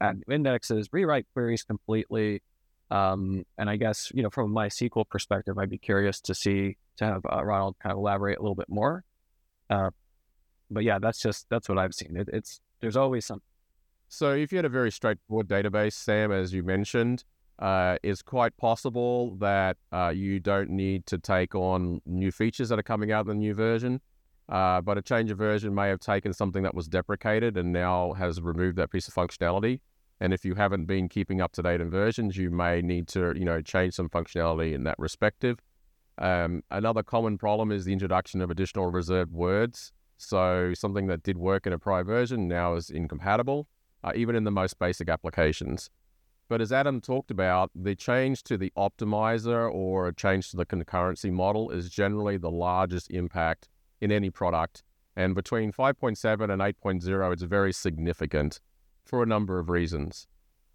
add 0.00 0.22
new 0.26 0.34
indexes, 0.34 0.88
rewrite 0.92 1.26
queries 1.34 1.62
completely. 1.62 2.42
Um, 2.90 3.44
and 3.58 3.68
I 3.68 3.76
guess, 3.76 4.10
you 4.14 4.22
know, 4.22 4.30
from 4.30 4.50
a 4.50 4.60
MySQL 4.60 5.06
perspective, 5.10 5.58
I'd 5.58 5.68
be 5.68 5.76
curious 5.76 6.22
to 6.22 6.34
see, 6.34 6.78
to 6.96 7.04
have 7.04 7.22
uh, 7.30 7.44
Ronald 7.44 7.76
kind 7.82 7.92
of 7.92 7.98
elaborate 7.98 8.38
a 8.38 8.40
little 8.40 8.54
bit 8.54 8.70
more. 8.70 9.04
Uh, 9.68 9.90
but 10.70 10.84
yeah, 10.84 10.98
that's 10.98 11.20
just, 11.20 11.46
that's 11.50 11.68
what 11.68 11.76
I've 11.76 11.92
seen. 11.92 12.16
It, 12.16 12.30
it's, 12.32 12.62
there's 12.80 12.96
always 12.96 13.26
some. 13.26 13.42
So 14.08 14.32
if 14.32 14.52
you 14.52 14.56
had 14.56 14.64
a 14.64 14.70
very 14.70 14.90
straightforward 14.90 15.48
database, 15.48 15.92
Sam, 15.92 16.32
as 16.32 16.54
you 16.54 16.62
mentioned, 16.62 17.24
uh, 17.58 17.96
it's 18.02 18.22
quite 18.22 18.56
possible 18.56 19.36
that 19.36 19.76
uh, 19.92 20.12
you 20.14 20.40
don't 20.40 20.70
need 20.70 21.06
to 21.06 21.18
take 21.18 21.54
on 21.54 22.00
new 22.04 22.32
features 22.32 22.68
that 22.68 22.78
are 22.78 22.82
coming 22.84 23.12
out 23.12 23.22
in 23.22 23.28
the 23.28 23.34
new 23.34 23.54
version. 23.54 24.00
Uh, 24.48 24.80
but 24.80 24.98
a 24.98 25.02
change 25.02 25.30
of 25.30 25.38
version 25.38 25.74
may 25.74 25.88
have 25.88 26.00
taken 26.00 26.32
something 26.32 26.62
that 26.62 26.74
was 26.74 26.86
deprecated 26.86 27.56
and 27.56 27.72
now 27.72 28.12
has 28.12 28.40
removed 28.40 28.76
that 28.76 28.90
piece 28.90 29.08
of 29.08 29.14
functionality. 29.14 29.80
And 30.20 30.32
if 30.34 30.44
you 30.44 30.54
haven't 30.54 30.84
been 30.84 31.08
keeping 31.08 31.40
up 31.40 31.52
to 31.52 31.62
date 31.62 31.80
in 31.80 31.90
versions, 31.90 32.36
you 32.36 32.50
may 32.50 32.82
need 32.82 33.08
to, 33.08 33.32
you 33.36 33.44
know, 33.44 33.62
change 33.62 33.94
some 33.94 34.08
functionality 34.08 34.74
in 34.74 34.84
that 34.84 34.96
respective. 34.98 35.58
Um, 36.18 36.62
another 36.70 37.02
common 37.02 37.38
problem 37.38 37.72
is 37.72 37.84
the 37.84 37.92
introduction 37.92 38.40
of 38.40 38.50
additional 38.50 38.90
reserved 38.90 39.32
words. 39.32 39.92
So 40.16 40.72
something 40.74 41.06
that 41.08 41.22
did 41.22 41.38
work 41.38 41.66
in 41.66 41.72
a 41.72 41.78
prior 41.78 42.04
version 42.04 42.46
now 42.46 42.74
is 42.74 42.90
incompatible, 42.90 43.66
uh, 44.04 44.12
even 44.14 44.36
in 44.36 44.44
the 44.44 44.50
most 44.50 44.78
basic 44.78 45.08
applications. 45.08 45.90
But 46.48 46.60
as 46.60 46.72
Adam 46.72 47.00
talked 47.00 47.30
about, 47.30 47.70
the 47.74 47.94
change 47.94 48.42
to 48.44 48.58
the 48.58 48.72
optimizer 48.76 49.72
or 49.72 50.08
a 50.08 50.14
change 50.14 50.50
to 50.50 50.56
the 50.56 50.66
concurrency 50.66 51.32
model 51.32 51.70
is 51.70 51.88
generally 51.88 52.36
the 52.36 52.50
largest 52.50 53.10
impact 53.10 53.68
in 54.00 54.12
any 54.12 54.30
product. 54.30 54.82
And 55.16 55.34
between 55.34 55.72
5.7 55.72 56.50
and 56.50 56.60
8.0, 56.60 57.32
it's 57.32 57.42
very 57.42 57.72
significant 57.72 58.60
for 59.04 59.22
a 59.22 59.26
number 59.26 59.58
of 59.58 59.70
reasons. 59.70 60.26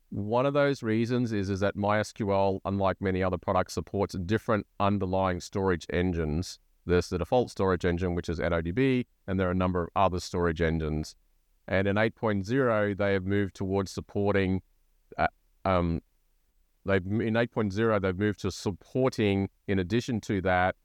One 0.09 0.47
of 0.47 0.55
those 0.55 0.81
reasons 0.81 1.31
is, 1.31 1.51
is 1.51 1.59
that 1.59 1.75
MySQL, 1.75 2.61
unlike 2.65 2.99
many 2.99 3.21
other 3.21 3.37
products, 3.37 3.73
supports 3.73 4.15
different 4.15 4.65
underlying 4.79 5.39
storage 5.39 5.85
engines. 5.91 6.57
There's 6.85 7.09
the 7.09 7.19
default 7.19 7.51
storage 7.51 7.85
engine, 7.85 8.15
which 8.15 8.27
is 8.27 8.39
InnoDB, 8.39 9.05
and 9.27 9.39
there 9.39 9.49
are 9.49 9.51
a 9.51 9.55
number 9.55 9.83
of 9.83 9.89
other 9.95 10.19
storage 10.19 10.61
engines. 10.61 11.15
And 11.67 11.87
in 11.87 11.97
8.0, 11.97 12.97
they 12.97 13.13
have 13.13 13.25
moved 13.25 13.55
towards 13.55 13.91
supporting 13.91 14.63
um, 15.65 16.01
they've 16.85 17.05
in 17.05 17.33
8.0 17.33 18.01
they've 18.01 18.17
moved 18.17 18.41
to 18.41 18.51
supporting 18.51 19.49
in 19.67 19.79
addition 19.79 20.21
to 20.21 20.41
that 20.41 20.75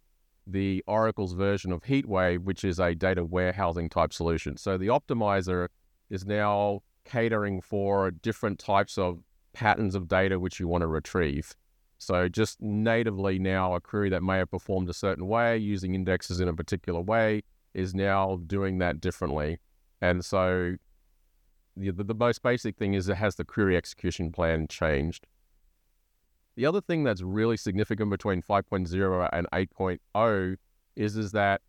the 0.46 0.82
oracle's 0.86 1.32
version 1.32 1.72
of 1.72 1.82
HeatWave 1.84 2.40
which 2.40 2.64
is 2.64 2.78
a 2.78 2.94
data 2.94 3.24
warehousing 3.24 3.88
type 3.88 4.12
solution. 4.12 4.56
So 4.56 4.76
the 4.76 4.88
optimizer 4.88 5.68
is 6.10 6.26
now 6.26 6.80
catering 7.04 7.60
for 7.60 8.10
different 8.10 8.58
types 8.58 8.98
of 8.98 9.20
patterns 9.52 9.94
of 9.94 10.08
data 10.08 10.38
which 10.38 10.60
you 10.60 10.68
want 10.68 10.82
to 10.82 10.88
retrieve. 10.88 11.54
So 11.98 12.28
just 12.28 12.60
natively 12.60 13.38
now 13.38 13.74
a 13.74 13.80
query 13.80 14.10
that 14.10 14.22
may 14.22 14.38
have 14.38 14.50
performed 14.50 14.90
a 14.90 14.94
certain 14.94 15.26
way 15.26 15.56
using 15.56 15.94
indexes 15.94 16.40
in 16.40 16.48
a 16.48 16.54
particular 16.54 17.00
way 17.00 17.42
is 17.72 17.94
now 17.94 18.40
doing 18.46 18.78
that 18.78 19.00
differently. 19.00 19.58
And 20.02 20.24
so 20.24 20.76
the, 21.76 21.92
the 21.92 22.14
most 22.14 22.42
basic 22.42 22.76
thing 22.76 22.94
is 22.94 23.08
it 23.08 23.16
has 23.16 23.36
the 23.36 23.44
query 23.44 23.76
execution 23.76 24.32
plan 24.32 24.66
changed. 24.68 25.26
The 26.56 26.66
other 26.66 26.80
thing 26.80 27.02
that's 27.02 27.22
really 27.22 27.56
significant 27.56 28.10
between 28.10 28.42
5.0 28.42 29.28
and 29.32 29.46
8.0 29.50 30.56
is, 30.94 31.16
is 31.16 31.32
that 31.32 31.62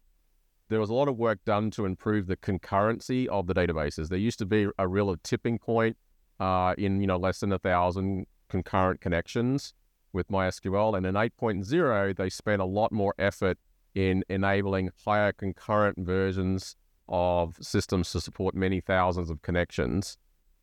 there 0.70 0.80
was 0.80 0.90
a 0.90 0.94
lot 0.94 1.08
of 1.08 1.18
work 1.18 1.40
done 1.46 1.72
to 1.72 1.86
improve 1.86 2.28
the 2.28 2.38
concurrency 2.38 3.28
of 3.28 3.48
the 3.48 3.54
databases. 3.54 4.10
There 4.10 4.20
used 4.20 4.40
to 4.40 4.46
be 4.46 4.68
a 4.78 4.88
real 4.88 5.16
tipping 5.24 5.60
point 5.60 5.98
uh, 6.40 6.76
in 6.78 7.02
you 7.02 7.08
know 7.08 7.18
less 7.18 7.40
than 7.40 7.52
a 7.52 7.60
thousand 7.60 8.26
concurrent 8.50 9.02
connections 9.02 9.74
with 10.12 10.28
MySQL, 10.30 10.98
and 10.98 11.06
in 11.06 11.16
8.0 11.16 12.16
they 12.16 12.30
spent 12.30 12.62
a 12.62 12.66
lot 12.66 12.92
more 12.92 13.14
effort 13.20 13.58
in 13.94 14.24
enabling 14.30 14.90
higher 15.06 15.32
concurrent 15.32 15.98
versions 16.00 16.76
of 17.08 17.58
systems 17.62 18.12
to 18.12 18.22
support 18.22 18.56
many 18.56 18.82
thousands 18.82 19.30
of 19.30 19.42
connections. 19.42 20.18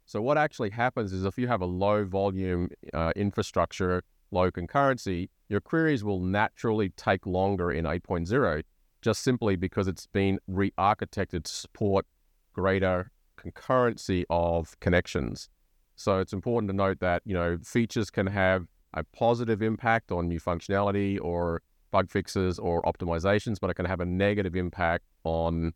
So 0.04 0.20
what 0.20 0.36
actually 0.36 0.70
happens 0.70 1.12
is 1.12 1.24
if 1.24 1.38
you 1.38 1.48
have 1.48 1.60
a 1.60 1.66
low 1.66 2.04
volume 2.04 2.70
uh, 2.92 3.12
infrastructure, 3.14 4.02
low 4.30 4.50
concurrency, 4.50 5.28
your 5.48 5.60
queries 5.60 6.02
will 6.02 6.20
naturally 6.20 6.90
take 6.90 7.26
longer 7.26 7.70
in 7.70 7.84
8.0 7.84 8.62
just 9.02 9.22
simply 9.22 9.56
because 9.56 9.88
it's 9.88 10.06
been 10.06 10.38
re-architected 10.46 11.44
to 11.44 11.52
support 11.52 12.06
greater 12.52 13.10
concurrency 13.36 14.24
of 14.30 14.78
connections. 14.80 15.48
So 15.96 16.20
it's 16.20 16.32
important 16.32 16.70
to 16.70 16.76
note 16.76 17.00
that, 17.00 17.22
you 17.24 17.34
know, 17.34 17.58
features 17.62 18.10
can 18.10 18.28
have 18.28 18.66
a 18.94 19.04
positive 19.04 19.60
impact 19.60 20.12
on 20.12 20.28
new 20.28 20.40
functionality 20.40 21.18
or 21.20 21.62
bug 21.90 22.10
fixes 22.10 22.58
or 22.58 22.82
optimizations, 22.82 23.58
but 23.60 23.70
it 23.70 23.74
can 23.74 23.86
have 23.86 24.00
a 24.00 24.06
negative 24.06 24.54
impact 24.54 25.04
on 25.24 25.72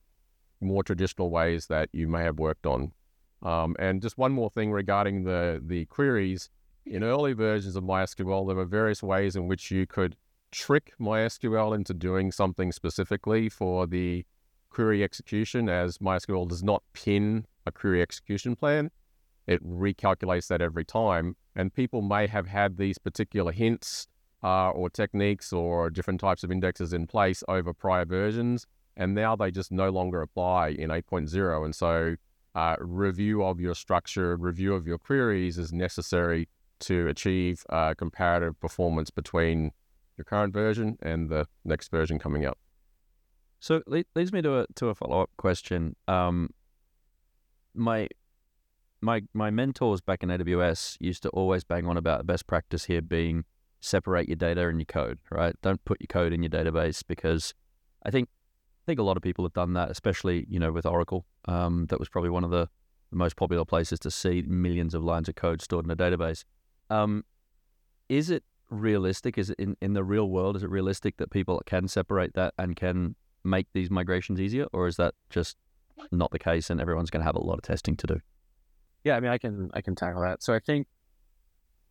more 0.61 0.83
traditional 0.83 1.31
ways 1.31 1.67
that 1.67 1.89
you 1.93 2.09
may 2.09 2.23
have 2.23 2.39
worked 2.39 2.67
on. 2.67 2.93
Um, 3.43 3.77
and 3.79 4.01
just 4.01 4.19
one 4.19 4.33
more 4.33 4.51
thing 4.51 4.73
regarding 4.73 5.25
the 5.25 5.63
the 5.65 5.85
queries. 5.87 6.51
In 6.85 7.03
early 7.03 7.33
versions 7.33 7.75
of 7.75 7.83
MySQL, 7.83 8.47
there 8.47 8.57
were 8.57 8.65
various 8.65 9.03
ways 9.03 9.35
in 9.35 9.49
which 9.49 9.73
you 9.73 9.87
could 9.87 10.17
trick 10.53 10.93
MySQL 11.01 11.75
into 11.75 11.93
doing 11.93 12.31
something 12.31 12.71
specifically 12.71 13.49
for 13.49 13.89
the 13.89 14.25
query 14.71 15.03
execution, 15.03 15.69
as 15.69 15.99
MySQL 15.99 16.49
does 16.49 16.63
not 16.63 16.85
pin 16.93 17.47
a 17.67 17.73
query 17.73 18.03
execution 18.03 18.55
plan. 18.55 18.91
It 19.47 19.65
recalculates 19.65 20.47
that 20.49 20.61
every 20.61 20.85
time. 20.85 21.37
And 21.55 21.75
people 21.75 22.03
may 22.03 22.27
have 22.27 22.47
had 22.47 22.77
these 22.77 22.99
particular 22.99 23.53
hints 23.53 24.07
uh, 24.43 24.71
or 24.71 24.91
techniques 24.91 25.53
or 25.53 25.91
different 25.91 26.21
types 26.21 26.45
of 26.45 26.53
indexes 26.53 26.93
in 26.93 27.07
place 27.07 27.43
over 27.49 27.73
prior 27.73 28.05
versions 28.05 28.67
and 28.97 29.15
now 29.15 29.37
they 29.37 29.51
just 29.51 29.71
no 29.71 29.91
longer 29.91 30.23
apply 30.23 30.69
in 30.69 30.91
8.0. 30.91 31.65
And 31.65 31.75
so, 31.75 32.17
uh, 32.55 32.77
review 32.81 33.45
of 33.45 33.61
your 33.61 33.75
structure, 33.75 34.37
review 34.37 34.75
of 34.75 34.87
your 34.87 34.99
queries 34.99 35.59
is 35.59 35.73
necessary 35.73 36.49
to 36.81 37.07
achieve 37.09 37.65
uh, 37.71 37.95
comparative 37.95 38.59
performance 38.61 39.11
between 39.11 39.73
your 40.17 40.25
current 40.25 40.53
version 40.53 40.97
and 41.03 41.29
the 41.29 41.47
next 41.65 41.91
version 41.91 42.19
coming 42.19 42.47
up. 42.47 42.59
So 43.61 43.83
leads 43.87 44.33
me 44.33 44.43
to 44.43 44.61
a 44.61 44.67
to 44.77 44.89
a 44.89 44.95
follow 44.95 45.23
up 45.23 45.31
question. 45.37 45.97
Um, 46.09 46.51
my 47.75 48.09
my 49.01 49.23
my 49.35 49.51
mentors 49.51 50.01
back 50.01 50.23
in 50.23 50.29
AWS 50.29 50.97
used 51.01 51.23
to 51.25 51.31
always 51.31 51.65
bang 51.65 51.87
on 51.87 51.97
about 51.97 52.19
the 52.19 52.25
best 52.25 52.47
practice 52.47 52.85
here 52.85 53.03
being 53.03 53.45
separate 53.81 54.29
your 54.29 54.37
data 54.37 54.69
and 54.69 54.79
your 54.79 54.87
code. 54.87 55.19
Right? 55.31 55.55
Don't 55.63 55.85
put 55.85 56.01
your 56.01 56.09
code 56.09 56.33
in 56.33 56.43
your 56.43 56.51
database 56.51 57.03
because 57.07 57.55
I 58.05 58.11
think 58.11 58.29
think 58.87 59.01
a 59.01 59.03
lot 59.03 59.17
of 59.17 59.23
people 59.23 59.45
have 59.45 59.53
done 59.53 59.75
that, 59.75 59.91
especially 59.91 60.47
you 60.49 60.59
know 60.59 60.73
with 60.73 60.87
Oracle. 60.87 61.27
Um, 61.47 61.87
that 61.87 61.99
was 61.99 62.09
probably 62.09 62.31
one 62.31 62.45
of 62.45 62.51
the, 62.51 62.69
the, 63.11 63.17
most 63.17 63.37
popular 63.37 63.65
places 63.65 63.99
to 64.01 64.11
see 64.11 64.43
millions 64.47 64.95
of 64.95 65.03
lines 65.03 65.29
of 65.29 65.35
code 65.35 65.61
stored 65.61 65.85
in 65.85 65.91
a 65.91 65.97
database. 65.97 66.45
Um, 66.89 67.25
is 68.09 68.31
it 68.31 68.45
realistic? 68.71 69.37
Is 69.37 69.51
it 69.51 69.59
in, 69.59 69.77
in 69.83 69.93
the 69.93 70.05
real 70.05 70.31
world? 70.31 70.57
Is 70.57 70.63
it 70.63 70.71
realistic 70.71 71.17
that 71.19 71.31
people 71.31 71.61
can 71.67 71.89
separate 71.89 72.35
that 72.35 72.55
and 72.59 72.77
can 72.77 73.17
make 73.45 73.67
these 73.75 73.91
migrations 73.91 74.41
easier, 74.41 74.67
or 74.73 74.87
is 74.87 74.97
that 74.97 75.15
just 75.29 75.57
not 76.13 76.31
the 76.31 76.39
case 76.39 76.71
and 76.71 76.81
everyone's 76.81 77.11
going 77.11 77.21
to 77.21 77.27
have 77.27 77.37
a 77.37 77.43
lot 77.43 77.55
of 77.55 77.63
testing 77.63 77.97
to 77.97 78.07
do? 78.07 78.21
Yeah, 79.05 79.17
I 79.17 79.21
mean, 79.21 79.31
I 79.31 79.39
can 79.39 79.71
I 79.75 79.81
can 79.83 79.95
tackle 79.95 80.23
that. 80.23 80.43
So 80.43 80.55
I 80.55 80.61
think, 80.61 80.87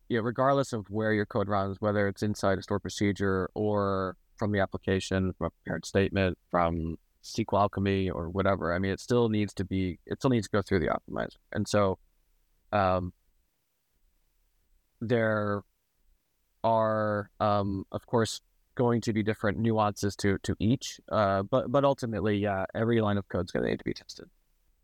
yeah, 0.08 0.20
regardless 0.22 0.72
of 0.72 0.86
where 0.90 1.12
your 1.12 1.26
code 1.26 1.48
runs, 1.48 1.76
whether 1.80 2.08
it's 2.08 2.22
inside 2.22 2.58
a 2.58 2.62
stored 2.62 2.82
procedure 2.82 3.50
or 3.54 4.16
from 4.36 4.52
the 4.52 4.60
application, 4.60 5.32
from 5.34 5.46
a 5.46 5.50
prepared 5.50 5.86
statement, 5.86 6.38
from 6.50 6.96
SQLAlchemy 7.22 8.10
or 8.14 8.28
whatever. 8.28 8.72
I 8.72 8.78
mean, 8.78 8.92
it 8.92 9.00
still 9.00 9.28
needs 9.28 9.52
to 9.54 9.64
be, 9.64 9.98
it 10.06 10.18
still 10.18 10.30
needs 10.30 10.46
to 10.48 10.56
go 10.56 10.62
through 10.62 10.80
the 10.80 10.88
optimizer. 10.88 11.36
And 11.52 11.66
so, 11.66 11.98
um, 12.72 13.12
there 15.00 15.62
are, 16.64 17.30
um, 17.40 17.84
of 17.92 18.06
course, 18.06 18.40
going 18.76 19.00
to 19.00 19.12
be 19.12 19.22
different 19.22 19.58
nuances 19.58 20.14
to 20.16 20.38
to 20.42 20.54
each, 20.58 21.00
uh, 21.10 21.42
but 21.42 21.72
but 21.72 21.84
ultimately, 21.84 22.36
yeah, 22.36 22.66
every 22.74 23.00
line 23.00 23.18
of 23.18 23.28
code 23.28 23.46
is 23.46 23.50
going 23.50 23.64
to 23.64 23.70
need 23.70 23.78
to 23.78 23.84
be 23.84 23.94
tested. 23.94 24.26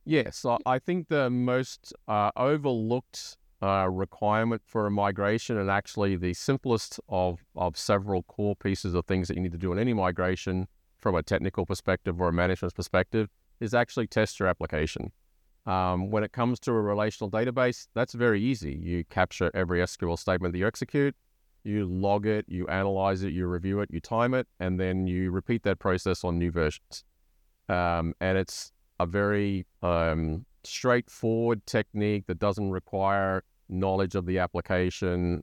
Yes, 0.04 0.44
I 0.66 0.78
think 0.80 1.08
the 1.08 1.30
most 1.30 1.92
uh, 2.08 2.32
overlooked 2.36 3.36
uh, 3.62 3.88
requirement 3.88 4.60
for 4.66 4.86
a 4.86 4.90
migration 4.90 5.56
and 5.56 5.70
actually 5.70 6.16
the 6.16 6.34
simplest 6.34 6.98
of, 7.08 7.44
of 7.54 7.78
several 7.78 8.24
core 8.24 8.56
pieces 8.56 8.94
of 8.94 9.06
things 9.06 9.28
that 9.28 9.36
you 9.36 9.42
need 9.42 9.52
to 9.52 9.58
do 9.58 9.72
in 9.72 9.78
any 9.78 9.94
migration 9.94 10.66
from 10.98 11.14
a 11.14 11.22
technical 11.22 11.64
perspective 11.64 12.20
or 12.20 12.28
a 12.28 12.32
management 12.32 12.74
perspective 12.74 13.28
is 13.60 13.72
actually 13.72 14.06
test 14.06 14.40
your 14.40 14.48
application. 14.48 15.12
Um, 15.64 16.10
when 16.10 16.24
it 16.24 16.32
comes 16.32 16.58
to 16.60 16.72
a 16.72 16.80
relational 16.80 17.30
database, 17.30 17.86
that's 17.94 18.14
very 18.14 18.42
easy. 18.42 18.74
You 18.74 19.04
capture 19.04 19.50
every 19.54 19.78
SQL 19.78 20.18
statement 20.18 20.52
that 20.52 20.58
you 20.58 20.66
execute, 20.66 21.14
you 21.62 21.86
log 21.86 22.26
it, 22.26 22.44
you 22.48 22.66
analyze 22.66 23.22
it, 23.22 23.32
you 23.32 23.46
review 23.46 23.80
it, 23.80 23.90
you 23.92 24.00
time 24.00 24.34
it, 24.34 24.48
and 24.58 24.80
then 24.80 25.06
you 25.06 25.30
repeat 25.30 25.62
that 25.62 25.78
process 25.78 26.24
on 26.24 26.36
new 26.36 26.50
versions. 26.50 27.04
Um, 27.68 28.14
and 28.20 28.36
it's 28.36 28.72
a 28.98 29.06
very 29.06 29.66
um, 29.82 30.46
straightforward 30.64 31.64
technique 31.64 32.26
that 32.26 32.40
doesn't 32.40 32.72
require 32.72 33.44
knowledge 33.68 34.14
of 34.14 34.26
the 34.26 34.38
application 34.38 35.42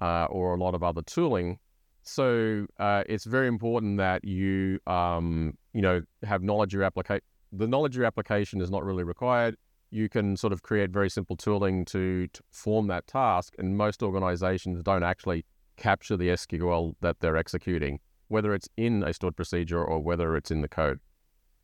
uh, 0.00 0.26
or 0.26 0.54
a 0.54 0.58
lot 0.58 0.74
of 0.74 0.82
other 0.82 1.02
tooling. 1.02 1.58
So 2.02 2.66
uh, 2.78 3.02
it's 3.08 3.24
very 3.24 3.48
important 3.48 3.98
that 3.98 4.24
you 4.24 4.78
um, 4.86 5.54
you 5.72 5.82
know 5.82 6.02
have 6.22 6.42
knowledge 6.42 6.72
your 6.72 6.84
application. 6.84 7.22
The 7.52 7.66
knowledge 7.66 7.94
of 7.96 7.98
your 7.98 8.06
application 8.06 8.60
is 8.60 8.70
not 8.70 8.84
really 8.84 9.04
required. 9.04 9.56
You 9.90 10.08
can 10.08 10.36
sort 10.36 10.52
of 10.52 10.62
create 10.62 10.90
very 10.90 11.08
simple 11.08 11.36
tooling 11.36 11.84
to, 11.86 12.26
to 12.26 12.42
perform 12.52 12.88
that 12.88 13.06
task, 13.06 13.54
and 13.58 13.76
most 13.76 14.02
organizations 14.02 14.82
don't 14.82 15.04
actually 15.04 15.44
capture 15.76 16.16
the 16.16 16.28
SQL 16.28 16.94
that 17.00 17.20
they're 17.20 17.36
executing, 17.36 18.00
whether 18.28 18.52
it's 18.52 18.68
in 18.76 19.02
a 19.04 19.12
stored 19.12 19.36
procedure 19.36 19.82
or 19.82 20.00
whether 20.00 20.36
it's 20.36 20.50
in 20.50 20.60
the 20.60 20.68
code. 20.68 20.98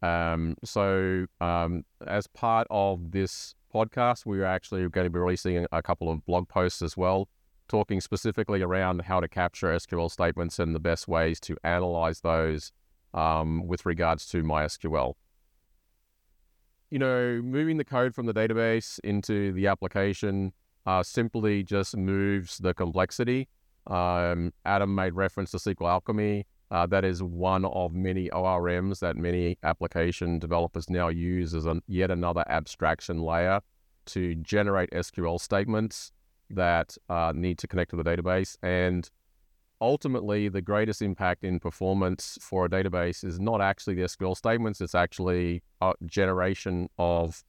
Um, 0.02 0.56
so, 0.64 1.26
um, 1.40 1.84
as 2.06 2.26
part 2.26 2.66
of 2.70 3.12
this 3.12 3.54
podcast, 3.72 4.26
we're 4.26 4.44
actually 4.44 4.88
going 4.88 5.06
to 5.06 5.10
be 5.10 5.18
releasing 5.18 5.66
a 5.72 5.82
couple 5.82 6.10
of 6.10 6.24
blog 6.26 6.48
posts 6.48 6.82
as 6.82 6.96
well, 6.96 7.28
talking 7.68 8.00
specifically 8.00 8.62
around 8.62 9.02
how 9.02 9.20
to 9.20 9.28
capture 9.28 9.68
SQL 9.74 10.10
statements 10.10 10.58
and 10.58 10.74
the 10.74 10.80
best 10.80 11.08
ways 11.08 11.40
to 11.40 11.56
analyze 11.64 12.20
those 12.20 12.72
um, 13.14 13.66
with 13.66 13.86
regards 13.86 14.26
to 14.26 14.42
MySQL. 14.42 15.14
you 16.92 16.98
know, 16.98 17.40
moving 17.42 17.78
the 17.78 17.84
code 17.84 18.14
from 18.14 18.26
the 18.26 18.34
database 18.34 18.98
into 19.02 19.52
the 19.54 19.66
application 19.66 20.52
uh, 20.84 21.02
simply 21.02 21.62
just 21.62 21.96
moves 21.96 22.58
the 22.58 22.74
complexity. 22.74 23.48
Um, 23.86 24.52
Adam 24.66 24.94
made 24.94 25.14
reference 25.14 25.52
to 25.52 25.56
SQLAlchemy. 25.56 26.44
Uh, 26.72 26.86
that 26.86 27.04
is 27.04 27.22
one 27.22 27.66
of 27.66 27.92
many 27.92 28.30
ORMs 28.30 29.00
that 29.00 29.14
many 29.14 29.58
application 29.62 30.38
developers 30.38 30.88
now 30.88 31.08
use 31.08 31.54
as 31.54 31.66
a, 31.66 31.82
yet 31.86 32.10
another 32.10 32.44
abstraction 32.48 33.20
layer 33.20 33.60
to 34.06 34.34
generate 34.36 34.90
SQL 34.92 35.38
statements 35.38 36.12
that 36.48 36.96
uh, 37.10 37.30
need 37.36 37.58
to 37.58 37.68
connect 37.68 37.90
to 37.90 37.96
the 37.96 38.02
database. 38.02 38.56
And 38.62 39.08
ultimately, 39.82 40.48
the 40.48 40.62
greatest 40.62 41.02
impact 41.02 41.44
in 41.44 41.60
performance 41.60 42.38
for 42.40 42.64
a 42.64 42.70
database 42.70 43.22
is 43.22 43.38
not 43.38 43.60
actually 43.60 43.96
the 43.96 44.04
SQL 44.04 44.34
statements, 44.34 44.80
it's 44.80 44.94
actually 44.94 45.62
a 45.82 45.92
generation 46.06 46.88
of 46.98 47.44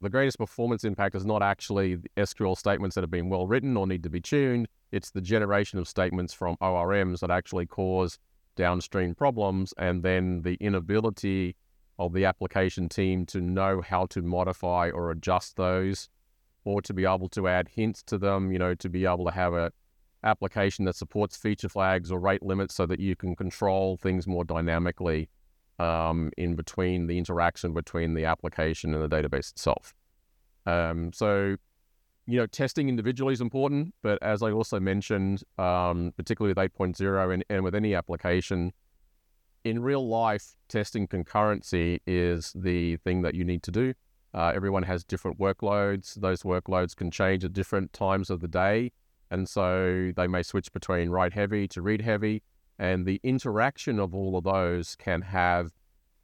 the 0.00 0.10
greatest 0.10 0.38
performance 0.38 0.84
impact 0.84 1.14
is 1.14 1.26
not 1.26 1.42
actually 1.42 1.96
the 1.96 2.08
SQL 2.16 2.56
statements 2.56 2.94
that 2.94 3.02
have 3.02 3.10
been 3.10 3.28
well 3.28 3.46
written 3.46 3.76
or 3.76 3.86
need 3.86 4.02
to 4.04 4.10
be 4.10 4.20
tuned. 4.20 4.68
It's 4.92 5.10
the 5.10 5.20
generation 5.20 5.78
of 5.78 5.88
statements 5.88 6.32
from 6.32 6.56
ORMs 6.60 7.20
that 7.20 7.30
actually 7.30 7.66
cause 7.66 8.18
downstream 8.56 9.14
problems 9.14 9.74
and 9.76 10.02
then 10.02 10.42
the 10.42 10.56
inability 10.60 11.56
of 11.98 12.12
the 12.12 12.24
application 12.24 12.88
team 12.88 13.26
to 13.26 13.40
know 13.40 13.80
how 13.80 14.06
to 14.06 14.22
modify 14.22 14.90
or 14.90 15.10
adjust 15.10 15.56
those 15.56 16.08
or 16.64 16.80
to 16.82 16.94
be 16.94 17.04
able 17.04 17.28
to 17.30 17.48
add 17.48 17.68
hints 17.68 18.02
to 18.04 18.18
them, 18.18 18.52
you 18.52 18.58
know, 18.58 18.74
to 18.74 18.88
be 18.88 19.04
able 19.04 19.24
to 19.24 19.32
have 19.32 19.52
a 19.52 19.72
application 20.24 20.84
that 20.84 20.96
supports 20.96 21.36
feature 21.36 21.68
flags 21.68 22.10
or 22.10 22.18
rate 22.18 22.42
limits 22.42 22.74
so 22.74 22.86
that 22.86 23.00
you 23.00 23.14
can 23.14 23.36
control 23.36 23.96
things 23.96 24.26
more 24.26 24.44
dynamically 24.44 25.28
um, 25.78 26.30
in 26.36 26.54
between 26.54 27.06
the 27.06 27.18
interaction 27.18 27.72
between 27.72 28.14
the 28.14 28.24
application 28.24 28.94
and 28.94 29.02
the 29.02 29.08
database 29.08 29.50
itself. 29.52 29.94
Um, 30.66 31.12
so, 31.12 31.56
you 32.26 32.38
know, 32.38 32.46
testing 32.46 32.88
individually 32.88 33.32
is 33.32 33.40
important, 33.40 33.94
but 34.02 34.22
as 34.22 34.42
I 34.42 34.50
also 34.50 34.80
mentioned, 34.80 35.42
um, 35.56 36.12
particularly 36.16 36.54
with 36.54 36.72
8.0 36.72 37.34
and, 37.34 37.44
and 37.48 37.64
with 37.64 37.74
any 37.74 37.94
application, 37.94 38.72
in 39.64 39.82
real 39.82 40.06
life, 40.06 40.54
testing 40.68 41.06
concurrency 41.06 42.00
is 42.06 42.52
the 42.54 42.96
thing 42.98 43.22
that 43.22 43.34
you 43.34 43.44
need 43.44 43.62
to 43.64 43.70
do. 43.70 43.94
Uh, 44.34 44.52
everyone 44.54 44.82
has 44.82 45.04
different 45.04 45.38
workloads. 45.38 46.14
Those 46.14 46.42
workloads 46.42 46.94
can 46.94 47.10
change 47.10 47.44
at 47.44 47.52
different 47.52 47.92
times 47.92 48.30
of 48.30 48.40
the 48.40 48.48
day. 48.48 48.92
And 49.30 49.48
so 49.48 50.12
they 50.16 50.26
may 50.26 50.42
switch 50.42 50.72
between 50.72 51.10
write 51.10 51.32
heavy 51.32 51.66
to 51.68 51.82
read 51.82 52.02
heavy. 52.02 52.42
And 52.78 53.06
the 53.06 53.20
interaction 53.22 53.98
of 53.98 54.14
all 54.14 54.36
of 54.36 54.44
those 54.44 54.94
can 54.96 55.22
have 55.22 55.72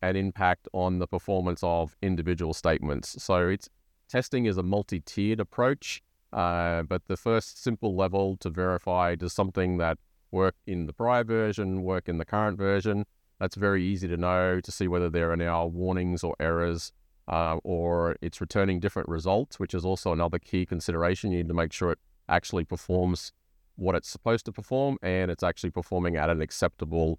an 0.02 0.16
impact 0.16 0.68
on 0.73 0.99
the 0.99 1.06
performance 1.06 1.61
of 1.62 1.96
individual 2.02 2.54
statements. 2.54 3.23
So 3.23 3.49
it's 3.49 3.68
testing 4.08 4.44
is 4.44 4.58
a 4.58 4.62
multi-tiered 4.62 5.40
approach, 5.40 6.02
uh, 6.32 6.82
but 6.82 7.06
the 7.06 7.16
first 7.16 7.62
simple 7.62 7.96
level 7.96 8.37
to 8.38 8.50
verify 8.50 9.14
does 9.14 9.32
something 9.32 9.78
that 9.78 9.99
work 10.30 10.54
in 10.66 10.87
the 10.87 10.92
prior 10.92 11.25
version 11.25 11.82
work 11.82 12.08
in 12.08 12.18
the 12.18 12.25
current 12.25 12.58
version. 12.58 13.06
That's 13.40 13.56
very 13.56 13.84
easy 13.84 14.06
to 14.08 14.16
know 14.16 14.61
to 14.61 14.70
see 14.70 14.88
whether 14.88 15.08
there 15.08 15.32
are 15.32 15.37
now 15.37 15.66
warnings 15.66 16.23
or 16.23 16.37
errors, 16.38 16.92
uh, 17.26 17.56
or 17.64 18.16
it's 18.20 18.40
returning 18.40 18.78
different 18.78 19.08
results, 19.08 19.58
which 19.58 19.75
is 19.75 19.84
also 19.84 20.12
another 20.12 20.38
key 20.38 20.66
consideration. 20.66 21.32
You 21.32 21.38
need 21.38 21.49
to 21.49 21.54
make 21.54 21.73
sure 21.73 21.92
it 21.92 21.99
actually 22.28 22.64
performs 22.64 23.32
what 23.76 23.94
it's 23.94 24.08
supposed 24.08 24.44
to 24.46 24.52
perform 24.52 24.96
and 25.02 25.30
it's 25.30 25.42
actually 25.42 25.70
performing 25.70 26.16
at 26.16 26.30
an 26.30 26.40
acceptable 26.40 27.18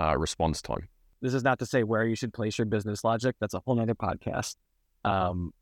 uh, 0.00 0.16
response 0.16 0.60
time. 0.62 0.88
This 1.20 1.34
is 1.34 1.44
not 1.44 1.58
to 1.60 1.66
say 1.66 1.84
where 1.84 2.04
you 2.04 2.16
should 2.16 2.32
place 2.32 2.58
your 2.58 2.66
business 2.66 3.04
logic. 3.04 3.36
That's 3.40 3.54
a 3.54 3.60
whole 3.64 3.76
nother 3.76 3.94
podcast. 3.94 4.56
Um, 5.04 5.52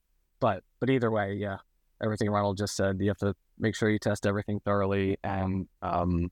but 0.40 0.62
but 0.80 0.88
either 0.88 1.10
way, 1.10 1.34
yeah, 1.34 1.58
everything 2.02 2.30
Ronald 2.30 2.56
just 2.56 2.74
said, 2.74 2.96
you 3.00 3.08
have 3.08 3.18
to 3.18 3.34
make 3.58 3.74
sure 3.74 3.90
you 3.90 3.98
test 3.98 4.26
everything 4.26 4.60
thoroughly 4.64 5.18
and 5.22 5.68
um, 5.82 6.30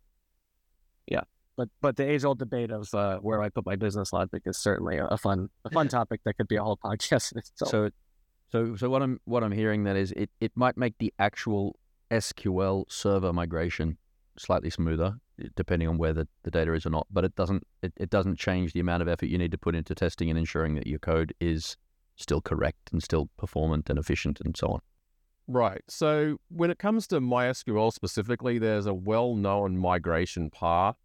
yeah. 1.07 1.23
But 1.57 1.69
but 1.81 1.97
the 1.97 2.09
age 2.09 2.25
old 2.25 2.39
debate 2.39 2.71
of 2.71 2.93
uh, 2.95 3.19
where 3.19 3.43
I 3.43 3.51
put 3.51 3.67
my 3.67 3.77
business 3.77 4.13
logic 4.13 4.43
is 4.47 4.57
certainly 4.57 4.97
a, 4.97 5.07
a 5.07 5.19
fun 5.19 5.49
a 5.65 5.71
fun 5.71 5.89
topic 5.99 6.21
that 6.25 6.37
could 6.39 6.49
be 6.49 6.57
a 6.57 6.63
whole 6.63 6.79
podcast 6.83 7.33
in 7.33 7.39
itself. 7.39 7.71
So, 7.71 7.91
so, 8.51 8.77
so 8.77 8.89
what 8.89 9.03
I'm 9.03 9.21
what 9.25 9.45
I'm 9.45 9.53
hearing 9.53 9.85
that 9.85 9.97
is 9.97 10.13
it, 10.13 10.31
it 10.41 10.53
might 10.55 10.77
make 10.79 10.95
the 10.99 11.13
actual 11.19 11.77
SQL 12.11 12.85
server 12.91 13.33
migration 13.33 13.99
slightly 14.37 14.71
smoother, 14.71 15.17
depending 15.57 15.89
on 15.89 15.99
where 15.99 16.13
the, 16.13 16.29
the 16.43 16.51
data 16.51 16.73
is 16.75 16.87
or 16.87 16.91
not. 16.91 17.07
But 17.11 17.25
it 17.25 17.35
doesn't 17.35 17.67
it, 17.83 17.93
it 17.97 18.11
doesn't 18.11 18.39
change 18.39 18.73
the 18.73 18.81
amount 18.81 19.03
of 19.03 19.09
effort 19.09 19.27
you 19.27 19.39
need 19.39 19.51
to 19.53 19.59
put 19.59 19.75
into 19.75 19.95
testing 19.95 20.31
and 20.31 20.39
ensuring 20.39 20.75
that 20.77 20.87
your 20.87 20.99
code 20.99 21.35
is 21.41 21.77
still 22.17 22.41
correct 22.41 22.91
and 22.93 23.03
still 23.03 23.29
performant 23.37 23.89
and 23.91 23.99
efficient 23.99 24.41
and 24.45 24.57
so 24.57 24.69
on. 24.69 24.81
Right. 25.47 25.83
So 25.89 26.39
when 26.49 26.71
it 26.71 26.79
comes 26.79 27.07
to 27.09 27.21
MySQL 27.21 27.93
specifically, 27.93 28.59
there's 28.59 28.87
a 28.87 28.93
well-known 28.93 29.79
migration 29.79 30.51
path, 30.51 30.97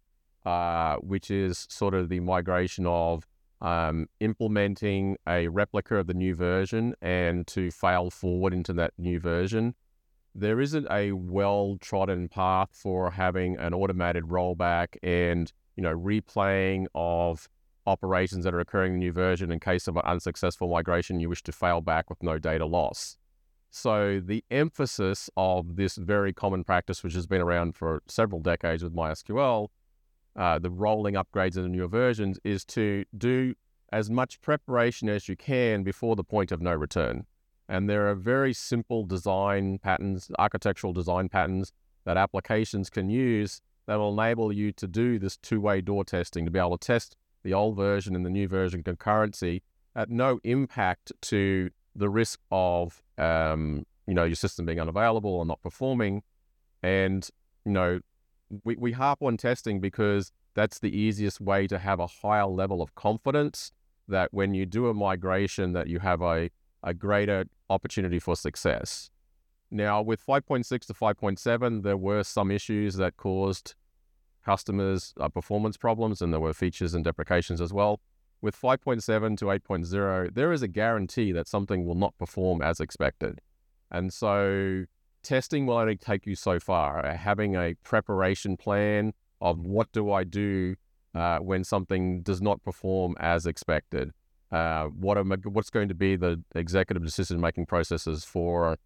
uh, 0.44 0.96
which 0.96 1.30
is 1.30 1.66
sort 1.70 1.94
of 1.94 2.10
the 2.10 2.20
migration 2.20 2.84
of 2.84 3.26
um, 3.62 4.06
implementing 4.20 5.16
a 5.26 5.48
replica 5.48 5.96
of 5.96 6.08
the 6.08 6.14
new 6.14 6.34
version 6.34 6.94
and 7.00 7.46
to 7.46 7.70
fail 7.70 8.10
forward 8.10 8.52
into 8.52 8.74
that 8.74 8.92
new 8.98 9.18
version 9.18 9.74
there 10.34 10.60
isn't 10.60 10.86
a 10.90 11.12
well 11.12 11.76
trodden 11.80 12.28
path 12.28 12.70
for 12.72 13.12
having 13.12 13.56
an 13.58 13.72
automated 13.72 14.24
rollback 14.24 14.96
and 15.02 15.52
you 15.76 15.82
know 15.82 15.96
replaying 15.96 16.86
of 16.94 17.48
operations 17.86 18.44
that 18.44 18.54
are 18.54 18.60
occurring 18.60 18.94
in 18.94 19.00
the 19.00 19.06
new 19.06 19.12
version 19.12 19.52
in 19.52 19.60
case 19.60 19.86
of 19.86 19.96
an 19.96 20.02
unsuccessful 20.04 20.68
migration 20.68 21.20
you 21.20 21.28
wish 21.28 21.42
to 21.42 21.52
fail 21.52 21.80
back 21.80 22.08
with 22.08 22.22
no 22.22 22.38
data 22.38 22.64
loss. 22.64 23.18
So 23.70 24.20
the 24.24 24.42
emphasis 24.50 25.28
of 25.36 25.76
this 25.76 25.96
very 25.96 26.32
common 26.32 26.64
practice 26.64 27.02
which 27.02 27.14
has 27.14 27.26
been 27.26 27.40
around 27.40 27.74
for 27.76 28.02
several 28.06 28.40
decades 28.40 28.82
with 28.82 28.94
mysql 28.94 29.68
uh, 30.36 30.58
the 30.58 30.70
rolling 30.70 31.14
upgrades 31.14 31.56
in 31.56 31.62
the 31.62 31.68
newer 31.68 31.86
versions 31.86 32.38
is 32.42 32.64
to 32.64 33.04
do 33.16 33.54
as 33.92 34.10
much 34.10 34.40
preparation 34.40 35.08
as 35.08 35.28
you 35.28 35.36
can 35.36 35.84
before 35.84 36.16
the 36.16 36.24
point 36.24 36.50
of 36.50 36.60
no 36.60 36.72
return 36.72 37.26
and 37.68 37.88
there 37.88 38.08
are 38.08 38.14
very 38.14 38.52
simple 38.52 39.04
design 39.04 39.78
patterns, 39.78 40.30
architectural 40.38 40.92
design 40.92 41.28
patterns 41.28 41.72
that 42.04 42.16
applications 42.16 42.90
can 42.90 43.08
use 43.08 43.60
that 43.86 43.96
will 43.96 44.18
enable 44.18 44.52
you 44.52 44.72
to 44.72 44.86
do 44.86 45.18
this 45.18 45.36
two 45.36 45.60
way 45.60 45.80
door 45.80 46.04
testing, 46.04 46.44
to 46.44 46.50
be 46.50 46.58
able 46.58 46.76
to 46.76 46.86
test 46.86 47.16
the 47.42 47.52
old 47.52 47.76
version 47.76 48.16
and 48.16 48.24
the 48.24 48.30
new 48.30 48.48
version 48.48 48.82
concurrency 48.82 49.62
at 49.94 50.10
no 50.10 50.40
impact 50.44 51.12
to 51.20 51.70
the 51.94 52.08
risk 52.08 52.40
of 52.50 53.02
um, 53.18 53.84
you 54.06 54.14
know 54.14 54.24
your 54.24 54.34
system 54.34 54.66
being 54.66 54.80
unavailable 54.80 55.30
or 55.30 55.44
not 55.44 55.62
performing. 55.62 56.22
And 56.82 57.28
you 57.64 57.72
know, 57.72 58.00
we, 58.64 58.76
we 58.76 58.92
harp 58.92 59.22
on 59.22 59.36
testing 59.36 59.80
because 59.80 60.32
that's 60.54 60.78
the 60.78 60.96
easiest 60.96 61.40
way 61.40 61.66
to 61.66 61.78
have 61.78 62.00
a 62.00 62.06
higher 62.06 62.46
level 62.46 62.82
of 62.82 62.94
confidence 62.94 63.72
that 64.08 64.32
when 64.32 64.54
you 64.54 64.66
do 64.66 64.88
a 64.88 64.94
migration 64.94 65.72
that 65.72 65.86
you 65.86 65.98
have 65.98 66.20
a 66.22 66.50
a 66.84 66.94
greater 66.94 67.46
opportunity 67.70 68.18
for 68.20 68.36
success. 68.36 69.10
Now, 69.70 70.02
with 70.02 70.24
5.6 70.24 70.86
to 70.86 70.94
5.7, 70.94 71.82
there 71.82 71.96
were 71.96 72.22
some 72.22 72.50
issues 72.50 72.94
that 72.96 73.16
caused 73.16 73.74
customers 74.44 75.14
uh, 75.18 75.28
performance 75.28 75.76
problems, 75.76 76.20
and 76.22 76.32
there 76.32 76.40
were 76.40 76.52
features 76.52 76.94
and 76.94 77.02
deprecations 77.02 77.60
as 77.60 77.72
well. 77.72 78.00
With 78.42 78.60
5.7 78.60 79.38
to 79.38 79.46
8.0, 79.46 80.34
there 80.34 80.52
is 80.52 80.62
a 80.62 80.68
guarantee 80.68 81.32
that 81.32 81.48
something 81.48 81.86
will 81.86 81.94
not 81.94 82.16
perform 82.18 82.60
as 82.60 82.78
expected. 82.78 83.40
And 83.90 84.12
so, 84.12 84.84
testing 85.22 85.64
will 85.66 85.78
only 85.78 85.96
take 85.96 86.26
you 86.26 86.36
so 86.36 86.60
far. 86.60 87.04
Uh, 87.04 87.16
having 87.16 87.56
a 87.56 87.74
preparation 87.82 88.56
plan 88.58 89.14
of 89.40 89.64
what 89.64 89.90
do 89.92 90.12
I 90.12 90.24
do 90.24 90.76
uh, 91.14 91.38
when 91.38 91.64
something 91.64 92.20
does 92.20 92.42
not 92.42 92.62
perform 92.62 93.16
as 93.18 93.46
expected 93.46 94.12
uh, 94.54 94.84
what 94.86 95.18
am 95.18 95.32
I, 95.32 95.36
what's 95.42 95.68
going 95.68 95.88
to 95.88 95.94
be 95.94 96.14
the 96.14 96.40
executive 96.54 97.04
decision 97.04 97.40
making 97.40 97.66
processes 97.66 98.24
for 98.24 98.78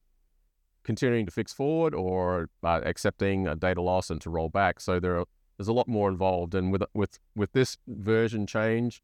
continuing 0.82 1.26
to 1.26 1.30
fix 1.30 1.52
forward 1.52 1.94
or 1.94 2.48
uh, 2.64 2.80
accepting 2.86 3.46
a 3.46 3.54
data 3.54 3.82
loss 3.82 4.08
and 4.08 4.18
to 4.22 4.30
roll 4.30 4.48
back. 4.48 4.80
So 4.80 4.98
there 4.98 5.18
are, 5.18 5.26
there's 5.58 5.68
a 5.68 5.74
lot 5.74 5.86
more 5.86 6.08
involved, 6.08 6.54
and 6.54 6.72
with 6.72 6.84
with 6.94 7.18
with 7.36 7.52
this 7.52 7.76
version 7.86 8.46
change, 8.46 9.02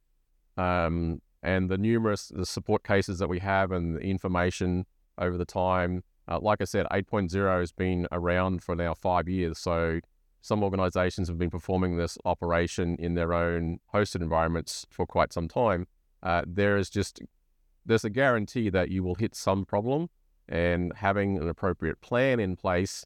um, 0.56 1.20
and 1.42 1.68
the 1.68 1.76
numerous 1.76 2.28
the 2.34 2.46
support 2.46 2.82
cases 2.82 3.18
that 3.18 3.28
we 3.28 3.40
have 3.40 3.70
and 3.70 3.96
the 3.96 4.00
information 4.00 4.86
over 5.18 5.36
the 5.36 5.44
time. 5.44 6.02
Uh, 6.26 6.38
like 6.40 6.62
I 6.62 6.64
said, 6.64 6.86
8.0 6.90 7.60
has 7.60 7.72
been 7.72 8.06
around 8.10 8.62
for 8.62 8.74
now 8.74 8.94
five 8.94 9.28
years. 9.28 9.58
So 9.58 10.00
some 10.40 10.64
organizations 10.64 11.28
have 11.28 11.36
been 11.36 11.50
performing 11.50 11.98
this 11.98 12.16
operation 12.24 12.96
in 12.98 13.12
their 13.12 13.34
own 13.34 13.80
hosted 13.92 14.22
environments 14.22 14.86
for 14.88 15.04
quite 15.04 15.34
some 15.34 15.48
time 15.48 15.86
uh, 16.24 16.42
there 16.46 16.76
is 16.76 16.90
just 16.90 17.22
there's 17.86 18.04
a 18.04 18.10
guarantee 18.10 18.70
that 18.70 18.90
you 18.90 19.02
will 19.02 19.14
hit 19.14 19.34
some 19.36 19.64
problem, 19.64 20.08
and 20.48 20.92
having 20.96 21.38
an 21.38 21.48
appropriate 21.48 22.00
plan 22.00 22.40
in 22.40 22.56
place 22.56 23.04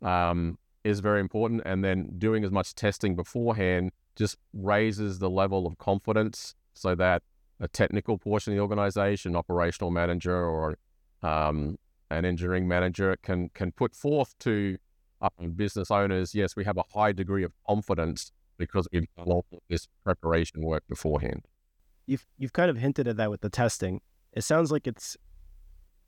um, 0.00 0.58
is 0.84 1.00
very 1.00 1.20
important. 1.20 1.62
And 1.64 1.84
then 1.84 2.14
doing 2.18 2.44
as 2.44 2.50
much 2.50 2.74
testing 2.74 3.16
beforehand 3.16 3.90
just 4.14 4.36
raises 4.52 5.18
the 5.18 5.30
level 5.30 5.66
of 5.66 5.76
confidence 5.78 6.54
so 6.74 6.94
that 6.94 7.22
a 7.60 7.68
technical 7.68 8.16
portion 8.18 8.52
of 8.52 8.56
the 8.56 8.62
organization, 8.62 9.36
operational 9.36 9.90
manager 9.90 10.36
or 10.36 10.78
um, 11.22 11.76
an 12.10 12.24
engineering 12.24 12.68
manager 12.68 13.16
can 13.22 13.48
can 13.50 13.72
put 13.72 13.94
forth 13.94 14.38
to 14.40 14.78
uh, 15.22 15.28
business 15.54 15.90
owners, 15.90 16.34
yes, 16.34 16.56
we 16.56 16.64
have 16.64 16.76
a 16.76 16.82
high 16.94 17.12
degree 17.12 17.44
of 17.44 17.52
confidence 17.66 18.32
because 18.58 18.86
we've 18.92 19.06
done 19.16 19.26
all 19.28 19.44
this 19.68 19.88
preparation 20.04 20.62
work 20.62 20.82
beforehand. 20.88 21.42
You've 22.06 22.26
you've 22.38 22.52
kind 22.52 22.70
of 22.70 22.76
hinted 22.76 23.08
at 23.08 23.16
that 23.16 23.30
with 23.30 23.40
the 23.40 23.50
testing. 23.50 24.00
It 24.32 24.42
sounds 24.42 24.72
like 24.72 24.86
it's 24.86 25.16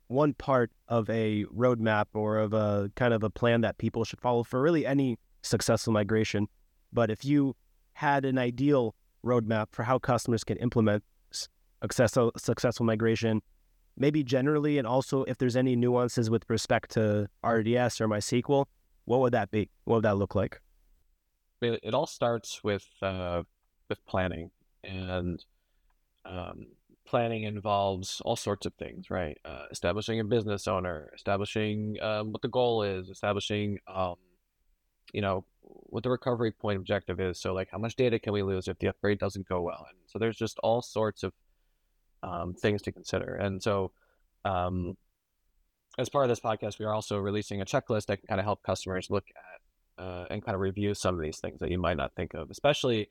one 0.07 0.33
part 0.33 0.71
of 0.87 1.09
a 1.09 1.45
roadmap 1.45 2.05
or 2.13 2.37
of 2.37 2.53
a 2.53 2.91
kind 2.95 3.13
of 3.13 3.23
a 3.23 3.29
plan 3.29 3.61
that 3.61 3.77
people 3.77 4.03
should 4.03 4.21
follow 4.21 4.43
for 4.43 4.61
really 4.61 4.85
any 4.85 5.17
successful 5.41 5.93
migration. 5.93 6.47
But 6.93 7.09
if 7.09 7.25
you 7.25 7.55
had 7.93 8.25
an 8.25 8.37
ideal 8.37 8.95
roadmap 9.25 9.67
for 9.71 9.83
how 9.83 9.97
customers 9.97 10.43
can 10.43 10.57
implement 10.57 11.03
successful 11.81 12.31
successful 12.37 12.85
migration, 12.85 13.41
maybe 13.97 14.23
generally, 14.23 14.77
and 14.77 14.87
also 14.87 15.23
if 15.23 15.37
there's 15.37 15.55
any 15.55 15.75
nuances 15.75 16.29
with 16.29 16.43
respect 16.49 16.91
to 16.91 17.27
RDS 17.43 18.01
or 18.01 18.07
MySQL, 18.07 18.65
what 19.05 19.19
would 19.21 19.33
that 19.33 19.51
be? 19.51 19.69
What 19.85 19.97
would 19.97 20.05
that 20.05 20.17
look 20.17 20.35
like? 20.35 20.61
It, 21.61 21.93
all 21.93 22.05
starts 22.05 22.63
with 22.63 22.85
uh, 23.01 23.43
with 23.89 24.05
planning, 24.05 24.51
and 24.83 25.43
um, 26.25 26.67
planning 27.05 27.43
involves 27.43 28.21
all 28.21 28.35
sorts 28.35 28.65
of 28.65 28.73
things, 28.75 29.09
right? 29.09 29.37
Uh, 29.45 29.65
establishing 29.71 30.19
a 30.19 30.23
business 30.23 30.67
owner, 30.67 31.11
establishing 31.15 31.97
um, 32.01 32.31
what 32.31 32.41
the 32.41 32.47
goal 32.47 32.83
is, 32.83 33.09
establishing, 33.09 33.79
um, 33.87 34.15
you 35.13 35.21
know, 35.21 35.45
what 35.61 36.03
the 36.03 36.09
recovery 36.09 36.51
point 36.51 36.77
objective 36.77 37.19
is. 37.19 37.39
So, 37.39 37.53
like, 37.53 37.69
how 37.71 37.77
much 37.77 37.95
data 37.95 38.19
can 38.19 38.33
we 38.33 38.43
lose 38.43 38.67
if 38.67 38.79
the 38.79 38.87
upgrade 38.87 39.19
doesn't 39.19 39.47
go 39.47 39.61
well? 39.61 39.85
And 39.89 39.97
so, 40.07 40.19
there's 40.19 40.37
just 40.37 40.59
all 40.59 40.81
sorts 40.81 41.23
of 41.23 41.33
um, 42.23 42.53
things 42.53 42.81
to 42.83 42.91
consider. 42.91 43.35
And 43.35 43.61
so, 43.61 43.91
um, 44.43 44.97
as 45.97 46.09
part 46.09 46.25
of 46.25 46.29
this 46.29 46.39
podcast, 46.39 46.79
we 46.79 46.85
are 46.85 46.93
also 46.93 47.17
releasing 47.17 47.61
a 47.61 47.65
checklist 47.65 48.07
that 48.07 48.17
can 48.17 48.27
kind 48.27 48.39
of 48.39 48.45
help 48.45 48.63
customers 48.63 49.09
look 49.09 49.25
at 49.29 50.03
uh, 50.03 50.25
and 50.29 50.43
kind 50.43 50.55
of 50.55 50.61
review 50.61 50.93
some 50.93 51.15
of 51.15 51.21
these 51.21 51.39
things 51.39 51.59
that 51.59 51.71
you 51.71 51.77
might 51.77 51.97
not 51.97 52.13
think 52.15 52.33
of, 52.33 52.49
especially. 52.51 53.09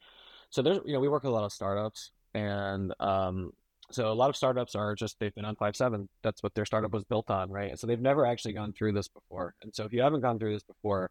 So 0.50 0.62
there's, 0.62 0.80
you 0.84 0.92
know, 0.92 1.00
we 1.00 1.08
work 1.08 1.22
with 1.22 1.30
a 1.30 1.34
lot 1.34 1.44
of 1.44 1.52
startups, 1.52 2.10
and 2.34 2.92
um, 3.00 3.52
so 3.90 4.10
a 4.10 4.14
lot 4.14 4.30
of 4.30 4.36
startups 4.36 4.74
are 4.74 4.94
just 4.94 5.18
they've 5.18 5.34
been 5.34 5.44
on 5.44 5.56
five 5.56 5.76
seven. 5.76 6.08
That's 6.22 6.42
what 6.42 6.54
their 6.54 6.64
startup 6.64 6.92
was 6.92 7.04
built 7.04 7.30
on, 7.30 7.50
right? 7.50 7.78
So 7.78 7.86
they've 7.86 8.00
never 8.00 8.26
actually 8.26 8.54
gone 8.54 8.72
through 8.72 8.92
this 8.92 9.08
before. 9.08 9.54
And 9.62 9.74
so 9.74 9.84
if 9.84 9.92
you 9.92 10.02
haven't 10.02 10.20
gone 10.20 10.38
through 10.38 10.54
this 10.54 10.62
before, 10.62 11.10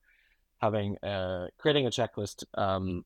having 0.59 0.97
uh, 1.03 1.47
creating 1.57 1.87
a 1.87 1.89
checklist 1.89 2.43
um, 2.55 3.05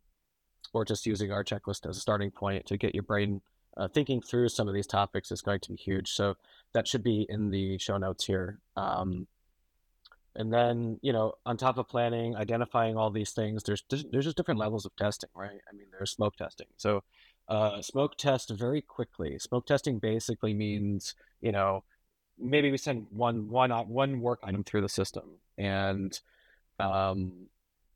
or 0.73 0.85
just 0.85 1.05
using 1.05 1.31
our 1.31 1.43
checklist 1.43 1.87
as 1.87 1.97
a 1.97 2.01
starting 2.01 2.31
point 2.31 2.65
to 2.67 2.77
get 2.77 2.93
your 2.93 3.03
brain 3.03 3.41
uh, 3.75 3.87
thinking 3.87 4.21
through 4.21 4.49
some 4.49 4.67
of 4.67 4.73
these 4.73 4.87
topics 4.87 5.31
is 5.31 5.41
going 5.41 5.59
to 5.59 5.69
be 5.69 5.75
huge. 5.75 6.11
So 6.11 6.35
that 6.73 6.87
should 6.87 7.03
be 7.03 7.25
in 7.29 7.51
the 7.51 7.77
show 7.77 7.97
notes 7.97 8.25
here. 8.25 8.59
Um, 8.75 9.27
and 10.35 10.53
then 10.53 10.99
you 11.01 11.11
know, 11.13 11.33
on 11.45 11.57
top 11.57 11.77
of 11.77 11.89
planning, 11.89 12.35
identifying 12.35 12.95
all 12.95 13.09
these 13.09 13.31
things, 13.31 13.63
there's 13.63 13.83
there's 13.89 14.25
just 14.25 14.37
different 14.37 14.59
levels 14.59 14.85
of 14.85 14.95
testing, 14.95 15.29
right? 15.35 15.59
I 15.69 15.75
mean, 15.75 15.87
there's 15.91 16.11
smoke 16.11 16.35
testing. 16.35 16.67
So 16.77 17.03
uh, 17.49 17.81
smoke 17.81 18.17
test 18.17 18.49
very 18.49 18.81
quickly. 18.81 19.37
Smoke 19.39 19.65
testing 19.65 19.99
basically 19.99 20.53
means 20.53 21.15
you 21.41 21.51
know 21.51 21.83
maybe 22.39 22.71
we 22.71 22.77
send 22.77 23.07
one 23.11 23.49
one 23.49 23.71
one 23.87 24.21
work 24.21 24.39
item 24.43 24.63
through 24.63 24.81
the 24.81 24.89
system 24.89 25.23
and 25.57 26.19
um, 26.79 27.31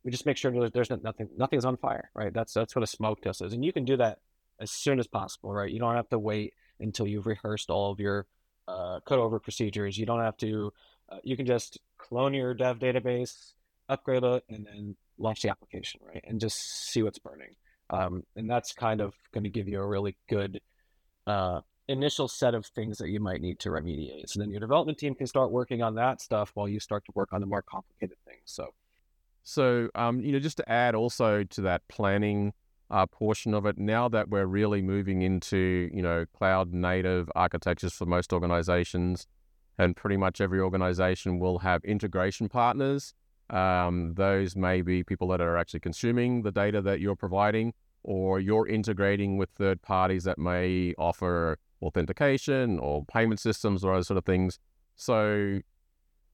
we 0.03 0.09
just 0.09 0.25
make 0.25 0.35
sure 0.37 0.51
there's, 0.51 0.71
there's 0.71 1.03
nothing 1.03 1.29
nothing's 1.37 1.63
on 1.63 1.77
fire 1.77 2.09
right 2.15 2.33
that's 2.33 2.53
that's 2.53 2.75
what 2.75 2.81
a 2.81 2.87
smoke 2.87 3.21
test 3.21 3.43
is 3.43 3.53
and 3.53 3.63
you 3.63 3.71
can 3.71 3.85
do 3.85 3.95
that 3.97 4.17
as 4.61 4.71
soon 4.71 4.99
as 4.99 5.07
possible, 5.07 5.51
right? 5.51 5.71
You 5.71 5.79
don't 5.79 5.95
have 5.95 6.09
to 6.09 6.19
wait 6.19 6.53
until 6.79 7.07
you've 7.07 7.25
rehearsed 7.25 7.69
all 7.69 7.91
of 7.91 7.99
your 7.99 8.27
uh, 8.67 8.99
cut 9.05 9.19
over 9.19 9.39
procedures. 9.39 9.97
You 9.97 10.05
don't 10.05 10.21
have 10.21 10.37
to, 10.37 10.71
uh, 11.09 11.17
you 11.23 11.35
can 11.35 11.47
just 11.47 11.79
clone 11.97 12.33
your 12.33 12.53
dev 12.53 12.79
database, 12.79 13.53
upgrade 13.89 14.23
it, 14.23 14.43
and 14.49 14.65
then 14.65 14.95
launch 15.17 15.41
the 15.41 15.49
application, 15.49 15.99
right? 16.07 16.23
And 16.25 16.39
just 16.39 16.89
see 16.89 17.01
what's 17.01 17.19
burning. 17.19 17.55
Um, 17.91 18.23
and 18.35 18.49
that's 18.49 18.73
kind 18.73 19.01
of 19.01 19.13
going 19.33 19.43
to 19.43 19.49
give 19.49 19.67
you 19.67 19.79
a 19.81 19.85
really 19.85 20.15
good 20.29 20.61
uh, 21.27 21.61
initial 21.87 22.27
set 22.27 22.55
of 22.55 22.65
things 22.65 22.97
that 22.97 23.09
you 23.09 23.19
might 23.19 23.41
need 23.41 23.59
to 23.59 23.69
remediate. 23.69 24.29
So 24.29 24.39
then 24.39 24.49
your 24.49 24.61
development 24.61 24.97
team 24.97 25.13
can 25.13 25.27
start 25.27 25.51
working 25.51 25.83
on 25.83 25.95
that 25.95 26.21
stuff 26.21 26.51
while 26.53 26.67
you 26.67 26.79
start 26.79 27.03
to 27.05 27.11
work 27.13 27.33
on 27.33 27.41
the 27.41 27.47
more 27.47 27.61
complicated 27.61 28.17
things. 28.25 28.43
So, 28.45 28.73
so 29.43 29.89
um, 29.93 30.21
you 30.21 30.31
know, 30.31 30.39
just 30.39 30.57
to 30.57 30.71
add 30.71 30.95
also 30.95 31.43
to 31.43 31.61
that 31.61 31.81
planning 31.89 32.53
uh, 32.91 33.05
portion 33.05 33.53
of 33.53 33.65
it. 33.65 33.77
Now 33.77 34.09
that 34.09 34.29
we're 34.29 34.45
really 34.45 34.81
moving 34.81 35.21
into, 35.21 35.89
you 35.93 36.01
know, 36.01 36.25
cloud 36.37 36.73
native 36.73 37.31
architectures 37.35 37.93
for 37.93 38.05
most 38.05 38.33
organizations, 38.33 39.27
and 39.77 39.95
pretty 39.95 40.17
much 40.17 40.41
every 40.41 40.59
organization 40.59 41.39
will 41.39 41.59
have 41.59 41.83
integration 41.85 42.49
partners. 42.49 43.13
Um, 43.51 44.13
those 44.15 44.55
may 44.55 44.81
be 44.81 45.03
people 45.03 45.27
that 45.29 45.41
are 45.41 45.57
actually 45.57 45.81
consuming 45.81 46.41
the 46.41 46.51
data 46.51 46.81
that 46.81 46.99
you're 47.01 47.15
providing, 47.15 47.73
or 48.03 48.39
you're 48.39 48.67
integrating 48.67 49.37
with 49.37 49.49
third 49.51 49.81
parties 49.81 50.23
that 50.23 50.39
may 50.39 50.93
offer 50.97 51.59
authentication 51.81 52.79
or 52.79 53.05
payment 53.05 53.39
systems 53.39 53.83
or 53.83 53.93
other 53.93 54.03
sort 54.03 54.17
of 54.17 54.25
things. 54.25 54.57
So 54.95 55.59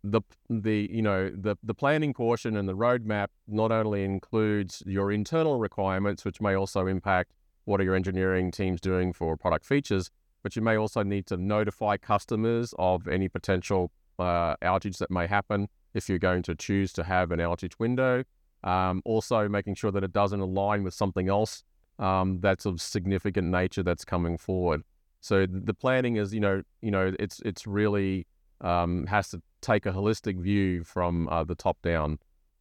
the 0.03 0.21
the 0.49 0.87
you 0.91 1.01
know 1.01 1.29
the 1.29 1.55
the 1.63 1.73
planning 1.73 2.13
portion 2.13 2.55
and 2.55 2.69
the 2.69 2.75
roadmap 2.75 3.27
not 3.47 3.71
only 3.71 4.03
includes 4.03 4.83
your 4.85 5.11
internal 5.11 5.59
requirements, 5.59 6.23
which 6.23 6.39
may 6.39 6.55
also 6.55 6.87
impact 6.87 7.33
what 7.65 7.81
are 7.81 7.83
your 7.83 7.95
engineering 7.95 8.51
teams 8.51 8.79
doing 8.79 9.11
for 9.11 9.35
product 9.35 9.65
features, 9.65 10.09
but 10.43 10.55
you 10.55 10.61
may 10.61 10.77
also 10.77 11.03
need 11.03 11.25
to 11.25 11.35
notify 11.35 11.97
customers 11.97 12.73
of 12.77 13.07
any 13.07 13.27
potential 13.27 13.91
uh, 14.19 14.55
outage 14.61 14.97
that 14.99 15.11
may 15.11 15.27
happen 15.27 15.67
if 15.97 16.07
you're 16.07 16.19
going 16.19 16.43
to 16.43 16.55
choose 16.55 16.93
to 16.93 17.03
have 17.03 17.31
an 17.31 17.39
outage 17.39 17.73
window. 17.79 18.23
Um, 18.63 19.01
also, 19.05 19.47
making 19.49 19.75
sure 19.75 19.91
that 19.91 20.03
it 20.03 20.13
doesn't 20.13 20.39
align 20.39 20.83
with 20.83 20.93
something 20.93 21.29
else 21.29 21.63
um, 21.99 22.39
that's 22.41 22.65
of 22.65 22.81
significant 22.81 23.47
nature 23.47 23.83
that's 23.83 24.05
coming 24.05 24.37
forward. 24.37 24.83
So 25.19 25.45
the 25.49 25.73
planning 25.73 26.15
is, 26.17 26.33
you 26.33 26.39
know, 26.39 26.61
you 26.81 26.91
know, 26.91 27.13
it's 27.19 27.41
it's 27.43 27.65
really 27.67 28.27
um, 28.61 29.05
has 29.07 29.29
to 29.29 29.41
take 29.61 29.85
a 29.85 29.91
holistic 29.91 30.39
view 30.39 30.83
from 30.83 31.27
uh, 31.29 31.43
the 31.43 31.55
top 31.55 31.81
down. 31.81 32.19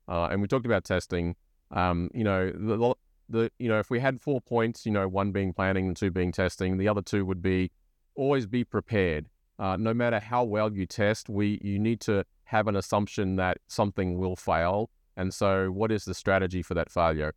Uh, 0.09 0.29
and 0.31 0.41
we 0.41 0.49
talked 0.49 0.67
about 0.67 0.85
testing. 0.85 1.37
Um, 1.71 2.11
you 2.15 2.25
know, 2.25 2.51
the, 2.51 2.95
the 3.29 3.51
you 3.59 3.69
know 3.69 3.79
if 3.79 3.91
we 3.91 4.01
had 4.01 4.21
four 4.21 4.41
points, 4.41 4.87
you 4.87 4.93
know, 4.93 5.09
one 5.09 5.33
being 5.33 5.53
planning 5.53 5.87
and 5.89 5.97
two 5.97 6.11
being 6.11 6.33
testing, 6.33 6.77
the 6.79 6.89
other 6.89 7.03
two 7.03 7.25
would 7.25 7.43
be 7.43 7.71
always 8.15 8.47
be 8.47 8.65
prepared. 8.65 9.29
Uh, 9.59 9.77
no 9.77 9.95
matter 9.95 10.21
how 10.21 10.45
well 10.45 10.73
you 10.73 10.87
test, 10.87 11.29
we 11.29 11.59
you 11.63 11.79
need 11.79 12.01
to 12.01 12.25
have 12.47 12.69
an 12.69 12.77
assumption 12.77 13.37
that 13.37 13.59
something 13.67 14.19
will 14.19 14.37
fail. 14.37 14.91
And 15.17 15.33
so, 15.33 15.71
what 15.71 15.93
is 15.93 16.05
the 16.05 16.15
strategy 16.15 16.63
for 16.63 16.75
that 16.75 16.91
failure? 16.91 17.35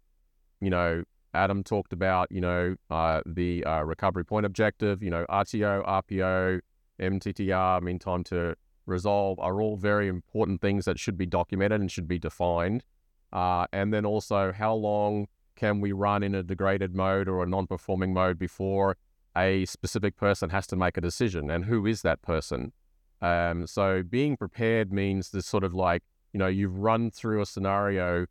You 0.62 0.69
know, 0.69 1.04
Adam 1.34 1.63
talked 1.63 1.93
about 1.93 2.32
you 2.32 2.41
know 2.41 2.76
uh, 2.89 3.22
the 3.26 3.63
uh, 3.65 3.84
recovery 3.84 4.26
point 4.26 4.45
objective. 4.45 5.04
You 5.04 5.10
know, 5.10 5.26
RTO, 5.30 5.86
RPO, 5.86 6.62
MTTR, 7.00 7.82
mean 7.82 8.00
time 8.00 8.24
to 8.26 8.56
resolve, 8.86 9.39
are 9.39 9.62
all 9.62 9.78
very 9.78 10.08
important 10.08 10.62
things 10.62 10.86
that 10.86 11.00
should 11.00 11.17
be 11.17 11.26
documented 11.26 11.80
and 11.80 11.91
should 11.91 12.08
be 12.08 12.19
defined. 12.19 12.84
Uh, 13.32 13.67
and 13.72 13.93
then 13.93 14.06
also, 14.06 14.52
how 14.52 14.74
long 14.74 15.28
can 15.56 15.80
we 15.80 15.91
run 15.91 16.24
in 16.24 16.34
a 16.36 16.43
degraded 16.43 16.95
mode 16.95 17.28
or 17.28 17.43
a 17.43 17.48
non 17.48 17.67
performing 17.67 18.13
mode 18.13 18.38
before 18.38 18.98
a 19.38 19.65
specific 19.65 20.15
person 20.15 20.50
has 20.50 20.67
to 20.67 20.76
make 20.76 20.98
a 20.98 21.02
decision? 21.02 21.50
And 21.50 21.65
who 21.65 21.86
is 21.86 22.02
that 22.02 22.22
person? 22.22 22.74
Um, 23.21 23.67
so, 23.67 24.03
being 24.03 24.38
prepared 24.38 24.93
means 24.93 25.29
this 25.29 25.45
sort 25.45 25.63
of 25.63 25.73
like, 25.73 26.03
you 26.34 26.38
know, 26.38 26.47
you've 26.47 26.77
run 26.77 27.12
through 27.12 27.41
a 27.41 27.45
scenario, 27.45 28.25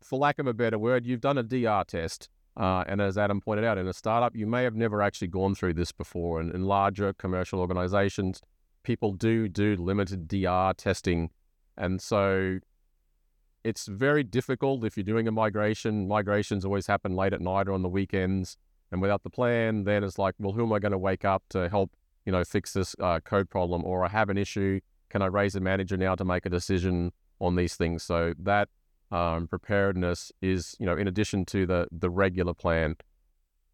for 0.00 0.18
lack 0.18 0.38
of 0.38 0.46
a 0.46 0.54
better 0.54 0.78
word, 0.78 1.06
you've 1.06 1.20
done 1.20 1.38
a 1.38 1.42
DR 1.42 1.84
test. 1.86 2.28
Uh, 2.56 2.84
and 2.86 3.00
as 3.00 3.16
Adam 3.16 3.40
pointed 3.40 3.64
out, 3.64 3.78
in 3.78 3.88
a 3.88 3.92
startup, 3.92 4.36
you 4.36 4.46
may 4.46 4.62
have 4.64 4.74
never 4.74 5.00
actually 5.00 5.28
gone 5.28 5.54
through 5.54 5.74
this 5.74 5.92
before. 5.92 6.40
And 6.40 6.54
in 6.54 6.64
larger 6.64 7.12
commercial 7.14 7.60
organizations, 7.60 8.42
people 8.82 9.12
do 9.12 9.48
do 9.48 9.76
limited 9.76 10.28
DR 10.28 10.74
testing. 10.76 11.30
And 11.78 12.00
so 12.00 12.58
it's 13.64 13.86
very 13.86 14.22
difficult 14.22 14.84
if 14.84 14.96
you're 14.96 15.04
doing 15.04 15.28
a 15.28 15.32
migration. 15.32 16.08
Migrations 16.08 16.64
always 16.64 16.86
happen 16.86 17.14
late 17.14 17.32
at 17.32 17.40
night 17.40 17.68
or 17.68 17.72
on 17.72 17.82
the 17.82 17.88
weekends. 17.88 18.56
And 18.90 19.00
without 19.00 19.22
the 19.22 19.30
plan, 19.30 19.84
then 19.84 20.04
it's 20.04 20.18
like, 20.18 20.34
well, 20.38 20.52
who 20.52 20.64
am 20.64 20.72
I 20.72 20.78
going 20.78 20.92
to 20.92 20.98
wake 20.98 21.24
up 21.24 21.42
to 21.50 21.70
help, 21.70 21.90
you 22.24 22.32
know, 22.32 22.44
fix 22.44 22.72
this 22.72 22.94
uh, 23.00 23.20
code 23.20 23.50
problem? 23.50 23.84
Or 23.84 24.04
I 24.04 24.08
have 24.08 24.28
an 24.28 24.38
issue. 24.38 24.80
Can 25.10 25.22
I 25.22 25.26
raise 25.26 25.54
a 25.54 25.60
manager 25.60 25.96
now 25.96 26.14
to 26.14 26.24
make 26.24 26.46
a 26.46 26.50
decision 26.50 27.12
on 27.40 27.56
these 27.56 27.76
things? 27.76 28.02
So 28.02 28.34
that 28.38 28.68
um, 29.10 29.46
preparedness 29.46 30.32
is, 30.40 30.74
you 30.78 30.86
know, 30.86 30.96
in 30.96 31.06
addition 31.06 31.44
to 31.46 31.66
the 31.66 31.88
the 31.92 32.10
regular 32.10 32.54
plan. 32.54 32.96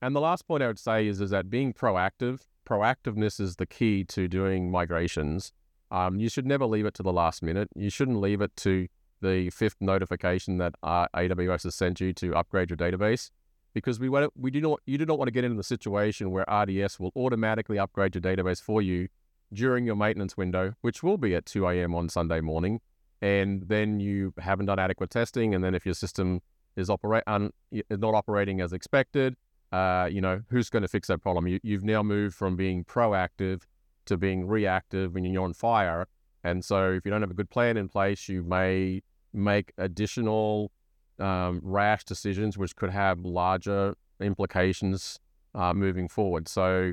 And 0.01 0.15
the 0.15 0.21
last 0.21 0.47
point 0.47 0.63
I 0.63 0.67
would 0.67 0.79
say 0.79 1.07
is 1.07 1.21
is 1.21 1.31
that 1.31 1.51
being 1.51 1.73
proactive, 1.73 2.41
proactiveness 2.69 3.41
is 3.41 3.57
the 3.57 3.67
key 3.67 4.05
to 4.05 4.29
doing 4.29 4.71
migrations. 4.71 5.53
Um, 5.91 6.19
you 6.19 6.29
should 6.29 6.47
never 6.47 6.67
leave 6.67 6.87
it 6.87 6.95
to 6.95 7.03
the 7.03 7.13
last 7.13 7.43
minute. 7.43 7.69
You 7.75 7.91
shouldn't 7.91 8.21
leave 8.21 8.41
it 8.41 8.55
to 8.57 8.89
the 9.21 9.51
fifth 9.51 9.77
notification 9.81 10.59
that 10.59 10.75
uh, 10.83 11.07
AWS 11.15 11.65
has 11.65 11.75
sent 11.75 12.01
you 12.01 12.13
to 12.15 12.35
upgrade 12.35 12.71
your 12.71 12.77
database, 12.77 13.31
because 13.79 14.01
we 14.01 14.09
want 14.09 14.33
we 14.37 14.51
do 14.51 14.61
not 14.61 14.81
you 14.87 14.99
do 14.99 15.07
not 15.07 15.19
want 15.19 15.29
to 15.29 15.33
get 15.33 15.45
into 15.45 15.57
the 15.57 15.63
situation 15.63 16.31
where 16.31 16.45
RDS 16.51 16.99
will 16.99 17.13
automatically 17.17 17.79
upgrade 17.79 18.15
your 18.15 18.23
database 18.23 18.61
for 18.61 18.83
you 18.83 19.09
during 19.53 19.87
your 19.87 19.97
maintenance 19.97 20.37
window, 20.37 20.75
which 20.81 21.03
will 21.03 21.17
be 21.17 21.35
at 21.35 21.47
2 21.47 21.67
a.m. 21.69 21.95
on 21.95 22.09
Sunday 22.09 22.41
morning, 22.41 22.81
and 23.23 23.63
then 23.69 24.01
you 24.01 24.35
haven't 24.39 24.67
done 24.67 24.79
adequate 24.79 25.11
testing, 25.11 25.55
and 25.55 25.65
then 25.65 25.75
if 25.75 25.87
your 25.87 25.95
system 25.95 26.41
is 26.77 26.91
operate 26.91 27.25
un, 27.27 27.51
not 27.91 28.15
operating 28.15 28.61
as 28.61 28.73
expected, 28.73 29.37
uh, 29.73 30.09
you 30.11 30.21
know 30.21 30.43
who's 30.51 30.71
going 30.71 30.83
to 30.83 30.89
fix 30.89 31.09
that 31.09 31.19
problem? 31.19 31.47
You, 31.47 31.61
you've 31.63 31.85
now 31.85 32.03
moved 32.03 32.35
from 32.35 32.57
being 32.57 32.85
proactive 32.85 33.63
to 34.07 34.17
being 34.17 34.47
reactive 34.47 35.15
when 35.15 35.25
you're 35.25 35.45
on 35.45 35.55
fire, 35.55 36.07
and 36.45 36.65
so 36.65 36.93
if 36.93 37.05
you 37.05 37.11
don't 37.11 37.23
have 37.23 37.31
a 37.31 37.35
good 37.35 37.51
plan 37.51 37.77
in 37.77 37.89
place, 37.89 38.29
you 38.29 38.43
may 38.43 39.03
make 39.33 39.73
additional 39.79 40.73
um, 41.21 41.61
rash 41.63 42.05
decisions, 42.05 42.57
which 42.57 42.77
could 42.77 42.91
have 42.91 43.21
larger 43.21 43.95
implications 44.21 45.19
uh, 45.55 45.73
moving 45.73 46.09
forward. 46.09 46.49
So 46.49 46.93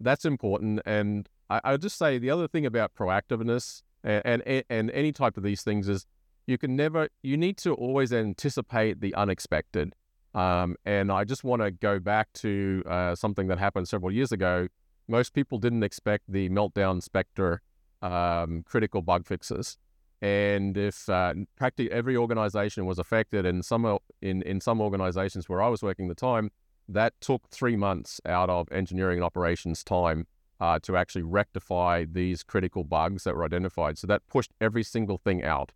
that's 0.00 0.24
important. 0.24 0.80
And 0.84 1.28
I, 1.50 1.60
I 1.64 1.72
would 1.72 1.82
just 1.82 1.98
say 1.98 2.18
the 2.18 2.30
other 2.30 2.48
thing 2.48 2.66
about 2.66 2.94
proactiveness 2.94 3.82
and, 4.04 4.42
and 4.46 4.64
and 4.68 4.90
any 4.92 5.12
type 5.12 5.36
of 5.36 5.42
these 5.42 5.62
things 5.62 5.88
is 5.88 6.06
you 6.46 6.58
can 6.58 6.76
never 6.76 7.08
you 7.22 7.36
need 7.36 7.56
to 7.58 7.74
always 7.74 8.12
anticipate 8.12 9.00
the 9.00 9.14
unexpected. 9.14 9.94
Um, 10.34 10.76
and 10.84 11.10
I 11.10 11.24
just 11.24 11.44
want 11.44 11.62
to 11.62 11.70
go 11.70 11.98
back 11.98 12.32
to 12.34 12.82
uh, 12.86 13.14
something 13.14 13.46
that 13.48 13.58
happened 13.58 13.88
several 13.88 14.12
years 14.12 14.32
ago. 14.32 14.68
Most 15.08 15.32
people 15.32 15.58
didn't 15.58 15.82
expect 15.82 16.24
the 16.28 16.50
meltdown 16.50 17.02
Spectre 17.02 17.62
um, 18.02 18.62
critical 18.66 19.00
bug 19.00 19.26
fixes. 19.26 19.78
And 20.22 20.76
if 20.76 21.08
uh, 21.08 21.34
practically 21.56 21.92
every 21.92 22.16
organization 22.16 22.86
was 22.86 22.98
affected, 22.98 23.44
and 23.44 23.64
some 23.64 23.98
in 24.22 24.42
in 24.42 24.60
some 24.60 24.80
organizations 24.80 25.48
where 25.48 25.60
I 25.60 25.68
was 25.68 25.82
working 25.82 26.06
at 26.06 26.16
the 26.16 26.20
time, 26.20 26.50
that 26.88 27.12
took 27.20 27.48
three 27.50 27.76
months 27.76 28.20
out 28.24 28.48
of 28.48 28.70
engineering 28.72 29.18
and 29.18 29.24
operations 29.24 29.84
time 29.84 30.26
uh, 30.60 30.78
to 30.80 30.96
actually 30.96 31.22
rectify 31.22 32.04
these 32.10 32.42
critical 32.42 32.84
bugs 32.84 33.24
that 33.24 33.34
were 33.34 33.44
identified. 33.44 33.98
So 33.98 34.06
that 34.06 34.26
pushed 34.26 34.52
every 34.60 34.82
single 34.82 35.18
thing 35.18 35.44
out. 35.44 35.72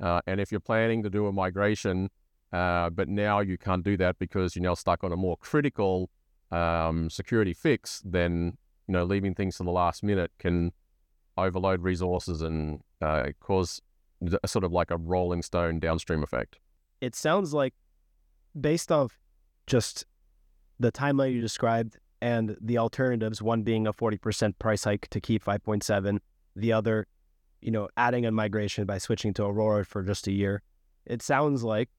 Uh, 0.00 0.20
and 0.26 0.40
if 0.40 0.50
you're 0.50 0.60
planning 0.60 1.02
to 1.04 1.10
do 1.10 1.26
a 1.26 1.32
migration, 1.32 2.10
uh, 2.52 2.90
but 2.90 3.08
now 3.08 3.40
you 3.40 3.56
can't 3.56 3.84
do 3.84 3.96
that 3.96 4.18
because 4.18 4.56
you're 4.56 4.62
now 4.62 4.74
stuck 4.74 5.04
on 5.04 5.12
a 5.12 5.16
more 5.16 5.36
critical 5.36 6.10
um, 6.50 7.10
security 7.10 7.52
fix, 7.52 8.02
then 8.04 8.56
you 8.88 8.92
know 8.92 9.04
leaving 9.04 9.34
things 9.34 9.56
to 9.56 9.62
the 9.62 9.70
last 9.70 10.02
minute 10.02 10.32
can 10.38 10.72
overload 11.36 11.82
resources 11.82 12.42
and 12.42 12.80
uh, 13.02 13.28
cause 13.40 13.80
sort 14.46 14.64
of 14.64 14.72
like 14.72 14.90
a 14.90 14.96
rolling 14.96 15.42
stone 15.42 15.78
downstream 15.78 16.22
effect. 16.22 16.58
It 17.00 17.14
sounds 17.14 17.52
like, 17.52 17.74
based 18.58 18.92
off 18.92 19.18
just 19.66 20.06
the 20.78 20.92
timeline 20.92 21.32
you 21.32 21.40
described 21.40 21.98
and 22.20 22.56
the 22.60 22.78
alternatives, 22.78 23.42
one 23.42 23.62
being 23.62 23.86
a 23.86 23.92
40% 23.92 24.58
price 24.58 24.84
hike 24.84 25.08
to 25.08 25.20
keep 25.20 25.44
5.7, 25.44 26.18
the 26.56 26.72
other, 26.72 27.06
you 27.60 27.70
know, 27.70 27.88
adding 27.96 28.24
a 28.24 28.30
migration 28.30 28.86
by 28.86 28.98
switching 28.98 29.34
to 29.34 29.44
Aurora 29.44 29.84
for 29.84 30.02
just 30.02 30.26
a 30.26 30.32
year. 30.32 30.62
It 31.04 31.20
sounds 31.20 31.62
like 31.62 31.90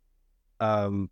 um, 0.60 1.10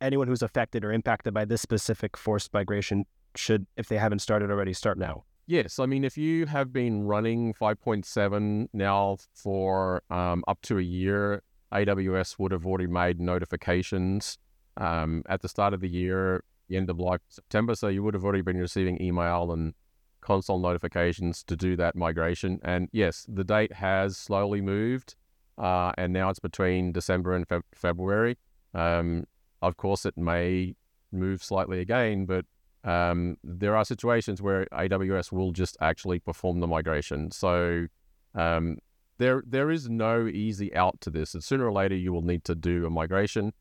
anyone 0.00 0.28
who's 0.28 0.42
affected 0.42 0.84
or 0.84 0.92
impacted 0.92 1.34
by 1.34 1.44
this 1.44 1.60
specific 1.60 2.16
forced 2.16 2.54
migration 2.54 3.04
should, 3.34 3.66
if 3.76 3.88
they 3.88 3.98
haven't 3.98 4.20
started 4.20 4.50
already, 4.50 4.72
start 4.72 4.98
now. 4.98 5.24
Yes, 5.50 5.80
I 5.80 5.86
mean, 5.86 6.04
if 6.04 6.16
you 6.16 6.46
have 6.46 6.72
been 6.72 7.02
running 7.08 7.54
5.7 7.54 8.68
now 8.72 9.16
for 9.34 10.00
um, 10.08 10.44
up 10.46 10.62
to 10.62 10.78
a 10.78 10.80
year, 10.80 11.42
AWS 11.72 12.38
would 12.38 12.52
have 12.52 12.64
already 12.64 12.86
made 12.86 13.18
notifications 13.18 14.38
um, 14.76 15.24
at 15.28 15.42
the 15.42 15.48
start 15.48 15.74
of 15.74 15.80
the 15.80 15.88
year, 15.88 16.44
the 16.68 16.76
end 16.76 16.88
of 16.88 17.00
like 17.00 17.22
September. 17.28 17.74
So 17.74 17.88
you 17.88 18.04
would 18.04 18.14
have 18.14 18.22
already 18.22 18.42
been 18.42 18.58
receiving 18.58 19.02
email 19.02 19.50
and 19.50 19.74
console 20.20 20.60
notifications 20.60 21.42
to 21.42 21.56
do 21.56 21.74
that 21.74 21.96
migration. 21.96 22.60
And 22.62 22.88
yes, 22.92 23.26
the 23.28 23.42
date 23.42 23.72
has 23.72 24.16
slowly 24.16 24.60
moved, 24.60 25.16
uh, 25.58 25.90
and 25.98 26.12
now 26.12 26.30
it's 26.30 26.38
between 26.38 26.92
December 26.92 27.34
and 27.34 27.48
Fe- 27.48 27.62
February. 27.74 28.38
Um, 28.72 29.24
of 29.60 29.76
course, 29.76 30.06
it 30.06 30.16
may 30.16 30.76
move 31.10 31.42
slightly 31.42 31.80
again, 31.80 32.24
but 32.24 32.44
um, 32.84 33.36
there 33.44 33.76
are 33.76 33.84
situations 33.84 34.40
where 34.40 34.66
AWS 34.72 35.32
will 35.32 35.52
just 35.52 35.76
actually 35.80 36.18
perform 36.18 36.60
the 36.60 36.66
migration. 36.66 37.30
So 37.30 37.86
um, 38.34 38.78
there 39.18 39.42
there 39.46 39.70
is 39.70 39.88
no 39.88 40.26
easy 40.26 40.74
out 40.74 41.00
to 41.02 41.10
this. 41.10 41.34
And 41.34 41.44
sooner 41.44 41.66
or 41.66 41.72
later, 41.72 41.94
you 41.94 42.12
will 42.12 42.22
need 42.22 42.44
to 42.44 42.54
do 42.54 42.86
a 42.86 42.90
migration. 42.90 43.52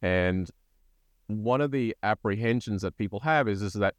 And 0.00 0.48
one 1.26 1.60
of 1.60 1.72
the 1.72 1.96
apprehensions 2.02 2.82
that 2.82 2.96
people 2.96 3.20
have 3.20 3.48
is, 3.48 3.62
is 3.62 3.74
that 3.74 3.94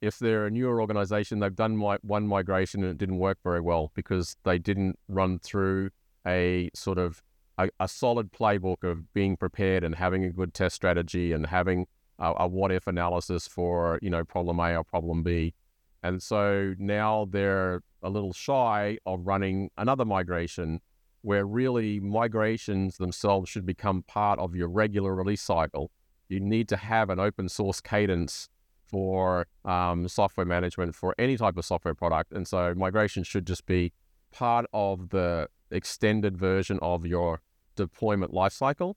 if 0.00 0.18
they're 0.18 0.46
a 0.46 0.50
newer 0.50 0.80
organization, 0.80 1.38
they've 1.38 1.54
done 1.54 1.76
my, 1.76 1.98
one 2.02 2.26
migration 2.26 2.82
and 2.82 2.92
it 2.92 2.98
didn't 2.98 3.18
work 3.18 3.38
very 3.42 3.60
well 3.60 3.92
because 3.94 4.36
they 4.44 4.58
didn't 4.58 4.98
run 5.08 5.38
through 5.38 5.90
a 6.26 6.70
sort 6.74 6.98
of 6.98 7.22
a, 7.58 7.68
a 7.80 7.88
solid 7.88 8.32
playbook 8.32 8.82
of 8.82 9.12
being 9.14 9.36
prepared 9.36 9.84
and 9.84 9.94
having 9.94 10.24
a 10.24 10.30
good 10.30 10.52
test 10.52 10.74
strategy 10.74 11.32
and 11.32 11.46
having 11.46 11.86
a, 12.18 12.32
a 12.40 12.48
what 12.48 12.72
if 12.72 12.86
analysis 12.86 13.46
for 13.46 13.98
you 14.02 14.10
know 14.10 14.24
problem 14.24 14.58
A 14.60 14.76
or 14.76 14.84
problem 14.84 15.22
B, 15.22 15.54
and 16.02 16.22
so 16.22 16.74
now 16.78 17.26
they're 17.30 17.82
a 18.02 18.10
little 18.10 18.32
shy 18.32 18.98
of 19.06 19.26
running 19.26 19.70
another 19.76 20.04
migration 20.04 20.80
where 21.22 21.44
really 21.44 21.98
migrations 21.98 22.98
themselves 22.98 23.50
should 23.50 23.66
become 23.66 24.02
part 24.02 24.38
of 24.38 24.54
your 24.54 24.68
regular 24.68 25.12
release 25.14 25.42
cycle. 25.42 25.90
You 26.28 26.38
need 26.38 26.68
to 26.68 26.76
have 26.76 27.10
an 27.10 27.18
open 27.18 27.48
source 27.48 27.80
cadence 27.80 28.48
for 28.86 29.48
um, 29.64 30.06
software 30.06 30.46
management 30.46 30.94
for 30.94 31.14
any 31.18 31.36
type 31.36 31.56
of 31.56 31.64
software 31.64 31.94
product. 31.94 32.32
And 32.32 32.46
so 32.46 32.72
migration 32.76 33.24
should 33.24 33.44
just 33.44 33.66
be 33.66 33.92
part 34.32 34.66
of 34.72 35.10
the 35.10 35.48
extended 35.72 36.36
version 36.36 36.78
of 36.80 37.04
your 37.04 37.40
deployment 37.74 38.32
lifecycle. 38.32 38.94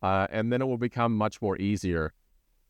Uh, 0.00 0.28
and 0.30 0.52
then 0.52 0.62
it 0.62 0.66
will 0.66 0.78
become 0.78 1.16
much 1.16 1.42
more 1.42 1.56
easier 1.58 2.12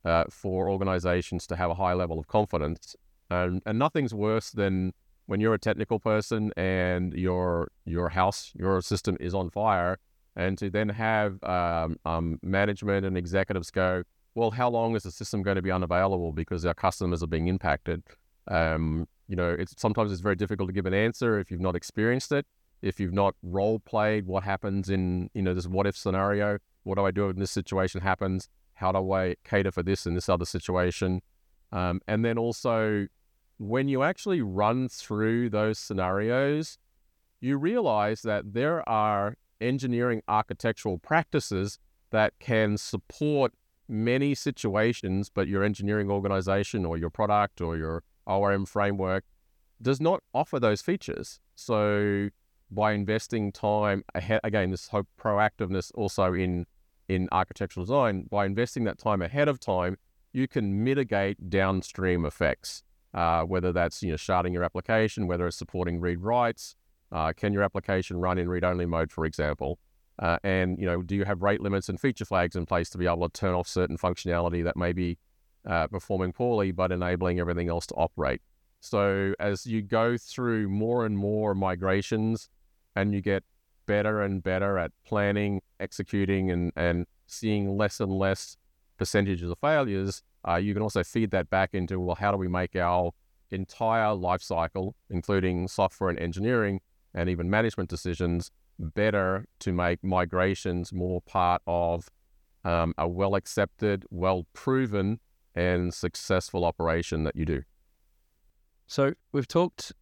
uh, 0.04 0.24
for 0.30 0.68
organizations 0.68 1.46
to 1.46 1.56
have 1.56 1.70
a 1.70 1.74
high 1.74 1.94
level 1.94 2.18
of 2.18 2.26
confidence. 2.26 2.96
And, 3.30 3.62
and 3.64 3.78
nothing's 3.78 4.14
worse 4.14 4.50
than 4.50 4.92
when 5.26 5.40
you're 5.40 5.54
a 5.54 5.58
technical 5.58 5.98
person 5.98 6.52
and 6.56 7.14
your 7.14 7.70
your 7.84 8.10
house, 8.10 8.52
your 8.54 8.82
system 8.82 9.16
is 9.20 9.34
on 9.34 9.50
fire, 9.50 9.98
and 10.36 10.58
to 10.58 10.70
then 10.70 10.88
have 10.90 11.42
um, 11.44 11.96
um, 12.04 12.38
management 12.42 13.06
and 13.06 13.16
executives 13.16 13.70
go, 13.70 14.02
well, 14.34 14.50
how 14.50 14.68
long 14.68 14.96
is 14.96 15.04
the 15.04 15.10
system 15.10 15.42
going 15.42 15.56
to 15.56 15.62
be 15.62 15.70
unavailable 15.70 16.32
because 16.32 16.64
our 16.66 16.74
customers 16.74 17.22
are 17.22 17.28
being 17.28 17.48
impacted? 17.48 18.02
Um, 18.48 19.06
you 19.28 19.36
know, 19.36 19.50
it's 19.50 19.74
sometimes 19.80 20.10
it's 20.10 20.20
very 20.20 20.36
difficult 20.36 20.68
to 20.68 20.72
give 20.72 20.86
an 20.86 20.94
answer 20.94 21.38
if 21.38 21.50
you've 21.50 21.60
not 21.60 21.76
experienced 21.76 22.32
it, 22.32 22.46
if 22.82 22.98
you've 22.98 23.12
not 23.12 23.34
role 23.42 23.78
played 23.78 24.26
what 24.26 24.42
happens 24.42 24.90
in 24.90 25.30
you 25.34 25.42
know 25.42 25.54
this 25.54 25.66
what 25.66 25.86
if 25.86 25.96
scenario. 25.96 26.58
What 26.84 26.96
do 26.96 27.06
I 27.06 27.12
do 27.12 27.26
when 27.26 27.38
this 27.38 27.52
situation 27.52 28.00
happens? 28.00 28.48
How 28.82 28.92
do 28.92 29.12
I 29.12 29.36
cater 29.44 29.70
for 29.70 29.82
this 29.82 30.06
in 30.06 30.14
this 30.14 30.28
other 30.28 30.44
situation? 30.44 31.22
Um, 31.70 32.00
and 32.08 32.24
then 32.24 32.36
also, 32.36 33.06
when 33.58 33.86
you 33.88 34.02
actually 34.02 34.42
run 34.42 34.88
through 34.88 35.50
those 35.50 35.78
scenarios, 35.78 36.78
you 37.40 37.56
realize 37.56 38.22
that 38.22 38.52
there 38.52 38.86
are 38.88 39.36
engineering 39.60 40.20
architectural 40.26 40.98
practices 40.98 41.78
that 42.10 42.34
can 42.40 42.76
support 42.76 43.52
many 43.88 44.34
situations, 44.34 45.30
but 45.30 45.46
your 45.46 45.62
engineering 45.62 46.10
organization 46.10 46.84
or 46.84 46.96
your 46.98 47.10
product 47.10 47.60
or 47.60 47.76
your 47.76 48.02
ORM 48.26 48.66
framework 48.66 49.24
does 49.80 50.00
not 50.00 50.20
offer 50.34 50.58
those 50.58 50.82
features. 50.82 51.38
So, 51.54 52.30
by 52.70 52.92
investing 52.92 53.52
time 53.52 54.02
ahead, 54.14 54.40
again, 54.42 54.70
this 54.70 54.88
proactiveness 55.20 55.92
also 55.94 56.32
in 56.32 56.66
in 57.14 57.28
architectural 57.32 57.84
design, 57.84 58.26
by 58.30 58.46
investing 58.46 58.84
that 58.84 58.98
time 58.98 59.22
ahead 59.22 59.48
of 59.48 59.60
time, 59.60 59.96
you 60.32 60.48
can 60.48 60.82
mitigate 60.82 61.50
downstream 61.50 62.24
effects. 62.24 62.82
Uh, 63.14 63.42
whether 63.42 63.72
that's 63.72 64.02
you 64.02 64.08
know 64.08 64.16
sharding 64.16 64.54
your 64.54 64.64
application, 64.64 65.26
whether 65.26 65.46
it's 65.46 65.58
supporting 65.58 66.00
read 66.00 66.18
writes, 66.20 66.76
uh, 67.12 67.30
can 67.34 67.52
your 67.52 67.62
application 67.62 68.16
run 68.16 68.38
in 68.38 68.48
read 68.48 68.64
only 68.64 68.86
mode, 68.86 69.12
for 69.12 69.26
example, 69.26 69.78
uh, 70.18 70.38
and 70.42 70.78
you 70.78 70.86
know 70.86 71.02
do 71.02 71.14
you 71.14 71.24
have 71.26 71.42
rate 71.42 71.60
limits 71.60 71.90
and 71.90 72.00
feature 72.00 72.24
flags 72.24 72.56
in 72.56 72.64
place 72.64 72.88
to 72.88 72.96
be 72.96 73.06
able 73.06 73.28
to 73.28 73.40
turn 73.40 73.54
off 73.54 73.68
certain 73.68 73.98
functionality 73.98 74.64
that 74.64 74.78
may 74.78 74.94
be 74.94 75.18
uh, 75.68 75.86
performing 75.88 76.32
poorly 76.32 76.72
but 76.72 76.90
enabling 76.90 77.38
everything 77.38 77.68
else 77.68 77.86
to 77.86 77.94
operate. 77.94 78.40
So 78.80 79.34
as 79.38 79.66
you 79.66 79.82
go 79.82 80.16
through 80.16 80.70
more 80.70 81.04
and 81.04 81.16
more 81.16 81.54
migrations, 81.54 82.48
and 82.96 83.14
you 83.14 83.20
get 83.20 83.44
better 83.86 84.22
and 84.22 84.42
better 84.42 84.78
at 84.78 84.92
planning, 85.04 85.60
executing, 85.80 86.50
and, 86.50 86.72
and 86.76 87.06
seeing 87.26 87.76
less 87.76 88.00
and 88.00 88.12
less 88.12 88.56
percentages 88.98 89.50
of 89.50 89.58
failures, 89.58 90.22
uh, 90.46 90.56
you 90.56 90.74
can 90.74 90.82
also 90.82 91.02
feed 91.02 91.30
that 91.30 91.48
back 91.50 91.70
into, 91.72 92.00
well, 92.00 92.16
how 92.16 92.30
do 92.30 92.36
we 92.36 92.48
make 92.48 92.76
our 92.76 93.12
entire 93.50 94.14
life 94.14 94.42
cycle, 94.42 94.94
including 95.10 95.68
software 95.68 96.10
and 96.10 96.18
engineering 96.18 96.80
and 97.14 97.28
even 97.28 97.48
management 97.50 97.88
decisions, 97.88 98.50
better 98.78 99.44
to 99.60 99.72
make 99.72 100.02
migrations 100.02 100.92
more 100.92 101.20
part 101.20 101.62
of 101.66 102.08
um, 102.64 102.94
a 102.98 103.08
well 103.08 103.34
accepted, 103.34 104.04
well 104.10 104.46
proven, 104.52 105.20
and 105.54 105.92
successful 105.92 106.64
operation 106.64 107.24
that 107.24 107.36
you 107.36 107.44
do. 107.44 107.62
So 108.86 109.12
we've 109.32 109.48
talked 109.48 109.92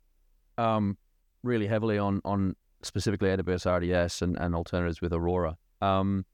um, 0.58 0.96
really 1.42 1.66
heavily 1.66 1.98
on 1.98 2.20
on 2.24 2.56
specifically 2.82 3.28
AWS 3.28 3.66
RDS 3.66 4.22
and, 4.22 4.36
and 4.38 4.54
alternatives 4.54 5.00
with 5.00 5.12
Aurora. 5.12 5.56
Um, 5.80 6.24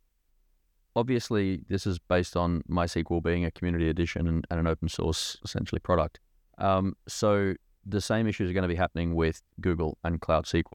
obviously, 0.94 1.62
this 1.68 1.86
is 1.86 1.98
based 1.98 2.36
on 2.36 2.62
MySQL 2.68 3.22
being 3.22 3.44
a 3.44 3.50
community 3.50 3.88
edition 3.88 4.26
and, 4.26 4.46
and 4.50 4.60
an 4.60 4.66
open 4.66 4.88
source 4.88 5.36
essentially 5.44 5.80
product. 5.80 6.20
Um, 6.58 6.96
so 7.06 7.54
the 7.84 8.00
same 8.00 8.26
issues 8.26 8.50
are 8.50 8.54
going 8.54 8.62
to 8.62 8.68
be 8.68 8.76
happening 8.76 9.14
with 9.14 9.42
Google 9.60 9.98
and 10.04 10.20
Cloud 10.20 10.46
SQL. 10.46 10.72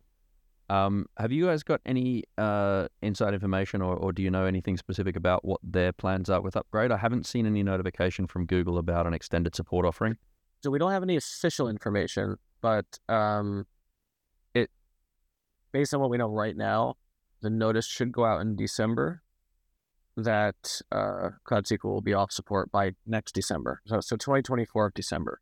Um, 0.69 1.07
have 1.17 1.33
you 1.33 1.47
guys 1.47 1.63
got 1.63 1.81
any 1.85 2.23
uh, 2.37 2.87
inside 3.01 3.33
information 3.33 3.81
or, 3.81 3.93
or 3.97 4.13
do 4.13 4.21
you 4.21 4.31
know 4.31 4.45
anything 4.45 4.77
specific 4.77 5.17
about 5.17 5.43
what 5.43 5.59
their 5.61 5.91
plans 5.91 6.29
are 6.29 6.39
with 6.39 6.55
upgrade? 6.55 6.91
I 6.91 6.97
haven't 6.97 7.25
seen 7.25 7.45
any 7.45 7.61
notification 7.61 8.25
from 8.25 8.45
Google 8.45 8.77
about 8.77 9.05
an 9.05 9.13
extended 9.13 9.53
support 9.53 9.85
offering. 9.85 10.15
So 10.63 10.71
we 10.71 10.79
don't 10.79 10.91
have 10.91 11.03
any 11.03 11.17
official 11.17 11.67
information, 11.67 12.37
but 12.61 12.85
um, 13.09 13.65
based 15.71 15.93
on 15.93 15.99
what 15.99 16.09
we 16.09 16.17
know 16.17 16.27
right 16.27 16.55
now, 16.55 16.95
the 17.41 17.49
notice 17.49 17.87
should 17.87 18.11
go 18.11 18.25
out 18.25 18.41
in 18.41 18.55
December 18.55 19.23
that 20.17 20.81
uh, 20.91 21.29
Cloud 21.43 21.65
SQL 21.65 21.85
will 21.85 22.01
be 22.01 22.13
off 22.13 22.31
support 22.31 22.71
by 22.71 22.91
next 23.05 23.33
December. 23.33 23.81
So, 23.85 23.99
so 24.01 24.15
2024 24.15 24.91
December. 24.93 25.39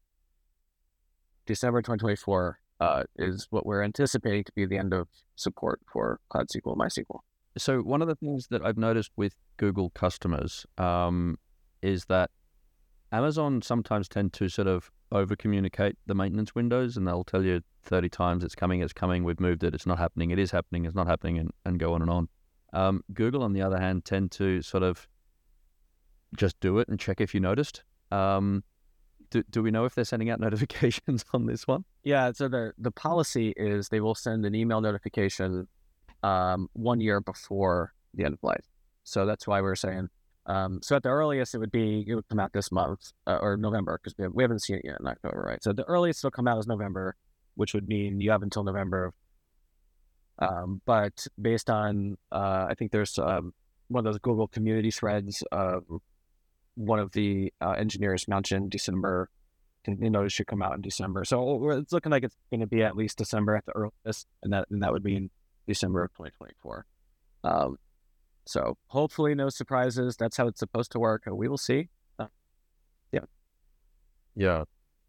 December 1.45 1.81
2024 1.81 2.59
uh, 2.79 3.03
is 3.17 3.47
what 3.49 3.65
we're 3.65 3.83
anticipating 3.83 4.43
to 4.43 4.51
be 4.53 4.65
the 4.65 4.77
end 4.77 4.93
of 4.93 5.07
support 5.35 5.81
for 5.91 6.19
Cloud 6.29 6.47
SQL, 6.49 6.77
MySQL. 6.77 7.19
So 7.57 7.79
one 7.79 8.01
of 8.01 8.07
the 8.07 8.15
things 8.15 8.47
that 8.51 8.63
I've 8.63 8.77
noticed 8.77 9.11
with 9.17 9.35
Google 9.57 9.89
customers 9.89 10.65
um, 10.77 11.37
is 11.81 12.05
that 12.05 12.29
Amazon 13.11 13.61
sometimes 13.61 14.07
tend 14.07 14.33
to 14.33 14.47
sort 14.47 14.67
of 14.67 14.91
over 15.11 15.35
communicate 15.35 15.97
the 16.05 16.15
maintenance 16.15 16.53
windows 16.53 16.97
and 16.97 17.07
they'll 17.07 17.23
tell 17.23 17.43
you 17.43 17.61
30 17.83 18.09
times 18.09 18.43
it's 18.43 18.55
coming, 18.55 18.81
it's 18.81 18.93
coming, 18.93 19.23
we've 19.23 19.39
moved 19.39 19.63
it, 19.63 19.73
it's 19.73 19.85
not 19.85 19.97
happening, 19.97 20.31
it 20.31 20.39
is 20.39 20.51
happening, 20.51 20.85
it's 20.85 20.95
not 20.95 21.07
happening, 21.07 21.37
and, 21.37 21.51
and 21.65 21.79
go 21.79 21.93
on 21.93 22.01
and 22.01 22.11
on. 22.11 22.29
Um, 22.73 23.03
Google, 23.13 23.43
on 23.43 23.53
the 23.53 23.61
other 23.61 23.79
hand, 23.79 24.05
tend 24.05 24.31
to 24.33 24.61
sort 24.61 24.83
of 24.83 25.07
just 26.35 26.59
do 26.59 26.77
it 26.79 26.87
and 26.87 26.99
check 26.99 27.19
if 27.21 27.33
you 27.33 27.39
noticed. 27.39 27.83
Um, 28.11 28.63
do, 29.31 29.43
do 29.49 29.63
we 29.63 29.71
know 29.71 29.85
if 29.85 29.95
they're 29.95 30.05
sending 30.05 30.29
out 30.29 30.39
notifications 30.39 31.25
on 31.33 31.45
this 31.45 31.67
one? 31.67 31.85
Yeah, 32.03 32.31
so 32.31 32.47
the 32.47 32.73
the 32.77 32.91
policy 32.91 33.53
is 33.57 33.89
they 33.89 33.99
will 33.99 34.15
send 34.15 34.45
an 34.45 34.55
email 34.55 34.81
notification 34.81 35.67
um, 36.23 36.69
one 36.73 37.01
year 37.01 37.21
before 37.21 37.93
the 38.13 38.25
end 38.25 38.33
of 38.33 38.43
life. 38.43 38.65
So 39.03 39.25
that's 39.25 39.47
why 39.47 39.61
we're 39.61 39.75
saying. 39.75 40.09
Um, 40.49 40.79
so 40.81 40.95
at 40.95 41.03
the 41.03 41.09
earliest, 41.09 41.53
it 41.53 41.59
would 41.59 41.71
be 41.71 42.03
it 42.07 42.15
would 42.15 42.27
come 42.27 42.39
out 42.39 42.53
this 42.53 42.71
month 42.71 43.11
uh, 43.27 43.37
or 43.39 43.55
November 43.55 43.99
because 44.01 44.17
we, 44.17 44.23
have, 44.23 44.33
we 44.33 44.43
haven't 44.43 44.63
seen 44.63 44.77
it 44.77 44.81
yet 44.83 44.97
in 44.99 45.07
October, 45.07 45.43
right? 45.47 45.63
So 45.63 45.73
the 45.73 45.83
earliest 45.83 46.21
it'll 46.21 46.31
come 46.31 46.47
out 46.47 46.57
is 46.57 46.65
November, 46.65 47.15
which 47.53 47.75
would 47.75 47.87
mean 47.87 48.19
you 48.19 48.31
have 48.31 48.41
until 48.41 48.63
November. 48.63 49.13
Um, 50.39 50.81
but 50.85 51.27
based 51.39 51.69
on 51.69 52.17
uh, 52.31 52.65
I 52.67 52.73
think 52.75 52.91
there's 52.91 53.19
um, 53.19 53.53
one 53.89 54.07
of 54.07 54.11
those 54.11 54.19
Google 54.19 54.47
community 54.47 54.89
threads. 54.89 55.43
Uh, 55.51 55.81
one 56.73 56.97
of 56.97 57.11
the 57.11 57.53
uh, 57.61 57.71
engineers 57.71 58.27
mentioned 58.27 58.71
December. 58.71 59.29
The 59.85 60.09
notice 60.09 60.33
should 60.33 60.47
come 60.47 60.61
out 60.61 60.75
in 60.75 60.81
December, 60.81 61.23
so 61.25 61.69
it's 61.71 61.93
looking 61.93 62.11
like 62.11 62.23
it's 62.23 62.35
going 62.51 62.59
to 62.59 62.67
be 62.67 62.83
at 62.83 62.97
least 62.97 63.17
December 63.17 63.55
at 63.55 63.65
the 63.65 63.71
earliest, 63.71 64.27
and 64.43 64.51
that 64.51 64.67
and 64.69 64.83
that 64.83 64.91
would 64.91 65.03
mean 65.03 65.29
December 65.67 66.03
of 66.03 66.11
2024. 66.13 66.85
So 68.49 68.77
hopefully, 68.87 69.35
no 69.35 69.49
surprises. 69.49 70.17
That's 70.17 70.35
how 70.35 70.47
it's 70.47 70.59
supposed 70.59 70.91
to 70.93 70.99
work. 70.99 71.23
We 71.31 71.47
will 71.47 71.59
see. 71.59 71.89
Uh, 72.17 72.25
yeah, 73.11 73.19
yeah, 74.35 74.63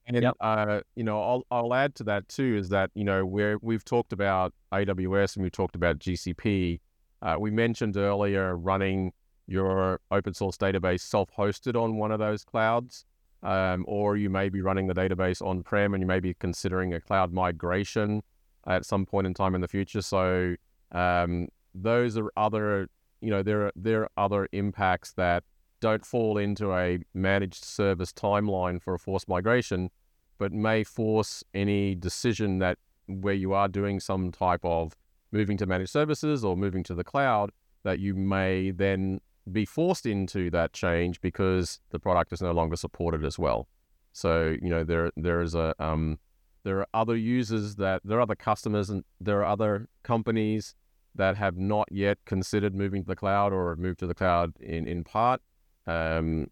and 0.07 0.22
yep. 0.22 0.35
uh, 0.42 0.81
you 0.94 1.05
know, 1.05 1.22
I'll 1.22 1.46
I'll 1.50 1.72
add 1.72 1.94
to 1.96 2.05
that 2.05 2.29
too 2.29 2.57
is 2.59 2.68
that 2.68 2.90
you 2.94 3.03
know 3.03 3.24
where 3.24 3.57
we've 3.62 3.85
talked 3.85 4.12
about 4.12 4.53
AWS 4.74 5.37
and 5.37 5.42
we've 5.42 5.53
talked 5.53 5.74
about 5.74 5.98
GCP. 5.98 6.81
Uh, 7.22 7.37
we 7.40 7.50
mentioned 7.50 7.96
earlier 7.96 8.57
running 8.59 9.12
your 9.46 10.00
open 10.11 10.35
source 10.35 10.59
database 10.59 11.00
self-hosted 11.00 11.83
on 11.83 11.96
one 11.96 12.12
of 12.12 12.18
those 12.18 12.44
clouds, 12.44 13.07
um, 13.42 13.87
or 13.88 14.18
you 14.18 14.29
may 14.29 14.50
be 14.50 14.61
running 14.61 14.87
the 14.87 14.94
database 14.94 15.40
on-prem 15.44 15.94
and 15.94 16.03
you 16.03 16.07
may 16.07 16.20
be 16.20 16.35
considering 16.35 16.92
a 16.92 17.00
cloud 17.00 17.33
migration 17.33 18.22
at 18.66 18.85
some 18.85 19.07
point 19.07 19.26
in 19.26 19.33
time 19.33 19.55
in 19.55 19.62
the 19.62 19.68
future. 19.68 20.03
So 20.03 20.55
um, 20.92 21.48
those 21.74 22.16
are 22.16 22.31
other, 22.37 22.88
you 23.21 23.31
know, 23.31 23.43
there 23.43 23.67
are 23.67 23.73
there 23.77 24.03
are 24.03 24.11
other 24.17 24.49
impacts 24.53 25.13
that 25.13 25.45
don't 25.81 26.05
fall 26.05 26.39
into 26.39 26.73
a 26.75 26.99
managed 27.15 27.65
service 27.65 28.13
timeline 28.13 28.81
for 28.81 28.95
a 28.95 28.99
forced 28.99 29.29
migration, 29.29 29.91
but 30.39 30.53
may 30.53 30.85
force 30.85 31.43
any 31.55 31.95
decision 31.95 32.59
that 32.59 32.79
where 33.07 33.35
you 33.35 33.53
are 33.53 33.69
doing 33.69 33.99
some 33.99 34.31
type 34.31 34.65
of 34.65 34.95
moving 35.33 35.57
to 35.57 35.67
managed 35.67 35.91
services 35.91 36.45
or 36.45 36.57
moving 36.57 36.83
to 36.85 36.95
the 36.95 37.05
cloud 37.05 37.51
that 37.83 37.99
you 37.99 38.15
may 38.15 38.71
then 38.71 39.21
be 39.51 39.65
forced 39.65 40.07
into 40.07 40.51
that 40.51 40.73
change 40.73 41.21
because 41.21 41.81
the 41.91 41.99
product 41.99 42.33
is 42.33 42.43
no 42.43 42.53
longer 42.53 42.77
supported 42.77 43.25
as 43.25 43.39
well. 43.39 43.69
So 44.13 44.57
you 44.61 44.69
know 44.71 44.85
there 44.85 45.11
there 45.17 45.41
is 45.41 45.55
a 45.55 45.75
um, 45.79 46.19
there 46.63 46.79
are 46.79 46.89
other 46.93 47.17
users 47.17 47.77
that 47.77 48.03
there 48.05 48.19
are 48.19 48.23
other 48.23 48.35
customers 48.35 48.91
and 48.91 49.05
there 49.21 49.41
are 49.41 49.47
other 49.47 49.89
companies 50.03 50.75
that 51.14 51.37
have 51.37 51.57
not 51.57 51.88
yet 51.90 52.18
considered 52.25 52.75
moving 52.75 53.03
to 53.03 53.09
the 53.09 53.16
cloud 53.16 53.53
or 53.53 53.70
have 53.70 53.79
moved 53.79 53.99
to 54.01 54.07
the 54.07 54.14
cloud 54.14 54.53
in 54.61 54.87
in 54.87 55.05
part. 55.05 55.40
Um, 55.87 56.49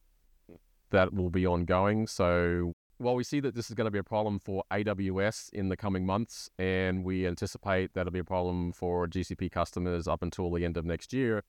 that 0.90 1.12
will 1.12 1.30
be 1.30 1.46
ongoing. 1.46 2.06
So 2.06 2.72
while 2.98 3.14
we 3.14 3.24
see 3.24 3.40
that 3.40 3.54
this 3.54 3.68
is 3.68 3.74
going 3.74 3.84
to 3.86 3.90
be 3.90 3.98
a 3.98 4.04
problem 4.04 4.38
for 4.38 4.64
AWS 4.70 5.50
in 5.52 5.68
the 5.68 5.76
coming 5.76 6.04
months, 6.04 6.50
and 6.58 7.04
we 7.04 7.26
anticipate 7.26 7.94
that'll 7.94 8.12
be 8.12 8.18
a 8.18 8.24
problem 8.24 8.72
for 8.72 9.06
GCP 9.06 9.50
customers 9.50 10.08
up 10.08 10.22
until 10.22 10.50
the 10.50 10.64
end 10.64 10.76
of 10.76 10.84
next 10.84 11.12
year, 11.12 11.44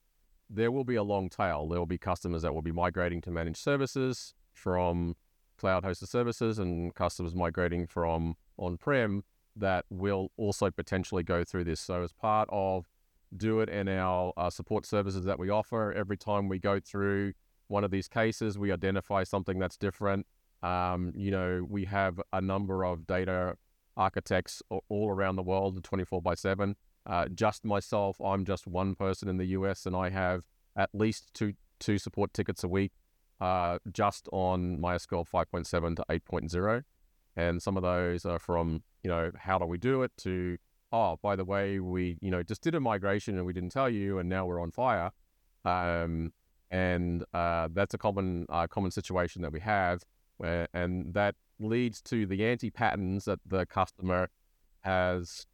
there 0.50 0.72
will 0.72 0.84
be 0.84 0.96
a 0.96 1.04
long 1.04 1.30
tail. 1.30 1.68
There 1.68 1.80
will 1.80 1.86
be 1.86 1.98
customers 1.98 2.42
that 2.44 2.54
will 2.54 2.62
be 2.62 2.72
migrating 2.72 3.22
to 3.22 3.32
managed 3.32 3.58
services 3.58 4.34
from 4.54 5.16
cloud 5.58 5.84
hosted 5.84 6.08
services 6.08 6.60
and 6.60 6.94
customers 6.96 7.36
migrating 7.36 7.86
from 7.86 8.36
on 8.58 8.78
prem 8.78 9.24
that 9.56 9.86
will 9.90 10.32
also 10.38 10.72
potentially 10.72 11.24
go 11.24 11.44
through 11.44 11.66
this. 11.66 11.82
So, 11.82 12.04
as 12.04 12.14
part 12.14 12.48
of 12.52 12.88
Doit 13.36 13.70
in 13.70 13.88
our 13.88 14.34
uh, 14.38 14.50
support 14.50 14.86
services 14.86 15.26
that 15.26 15.40
we 15.40 15.50
offer, 15.50 15.94
every 15.94 16.18
time 16.18 16.48
we 16.48 16.60
go 16.60 16.80
through 16.80 17.34
one 17.68 17.84
of 17.84 17.92
these 17.92 18.08
cases, 18.08 18.58
we 18.58 18.72
identify 18.72 19.24
something 19.24 19.60
that's 19.60 19.78
different. 19.78 20.26
Um, 20.64 21.14
you 21.16 21.32
know, 21.32 21.66
we 21.70 21.86
have 21.86 22.20
a 22.34 22.42
number 22.42 22.84
of 22.84 23.06
data 23.06 23.56
architects 23.96 24.62
all 24.70 25.10
around 25.10 25.36
the 25.36 25.44
world, 25.44 25.84
24 25.84 26.22
by 26.22 26.36
7 26.36 26.76
uh, 27.10 27.28
just 27.28 27.66
myself, 27.66 28.22
I'm 28.22 28.46
just 28.46 28.68
one 28.68 28.96
person 28.96 29.28
in 29.28 29.38
the 29.38 29.46
US, 29.48 29.86
and 29.86 29.96
I 29.96 30.10
have 30.10 30.44
at 30.76 30.90
least 30.94 31.34
two 31.34 31.54
two 31.80 31.98
support 31.98 32.34
tickets 32.34 32.64
a 32.64 32.68
week, 32.68 32.92
uh, 33.42 33.80
just 33.92 34.28
on 34.32 34.78
MySQL 34.80 35.26
5.7 35.28 35.96
to 35.96 36.06
8.0, 36.10 36.84
and 37.38 37.62
some 37.62 37.78
of 37.78 37.84
those 37.84 38.26
are 38.26 38.38
from 38.38 38.84
you 39.04 39.10
know 39.10 39.32
how 39.38 39.58
do 39.58 39.66
we 39.66 39.78
do 39.78 40.04
it 40.04 40.12
to 40.18 40.58
oh 40.92 41.18
by 41.22 41.36
the 41.36 41.46
way 41.46 41.80
we 41.80 42.18
you 42.22 42.32
know 42.32 42.44
just 42.44 42.62
did 42.62 42.76
a 42.76 42.80
migration 42.80 43.38
and 43.38 43.46
we 43.46 43.54
didn't 43.54 43.70
tell 43.70 43.90
you 43.90 44.20
and 44.20 44.30
now 44.30 44.46
we're 44.46 44.62
on 44.62 44.72
fire, 44.72 45.12
um, 45.66 46.32
and 46.72 47.24
uh, 47.34 47.68
that's 47.74 47.94
a 47.94 47.98
common 47.98 48.46
uh, 48.50 48.68
common 48.68 48.92
situation 48.92 49.42
that 49.42 49.52
we 49.52 49.60
have, 49.60 50.04
where, 50.38 50.68
and 50.74 51.14
that 51.14 51.36
leads 51.60 52.02
to 52.02 52.26
the 52.26 52.46
anti 52.46 52.70
patterns 52.70 53.26
that 53.26 53.40
the 53.46 53.66
customer 53.66 54.30
has 54.82 55.46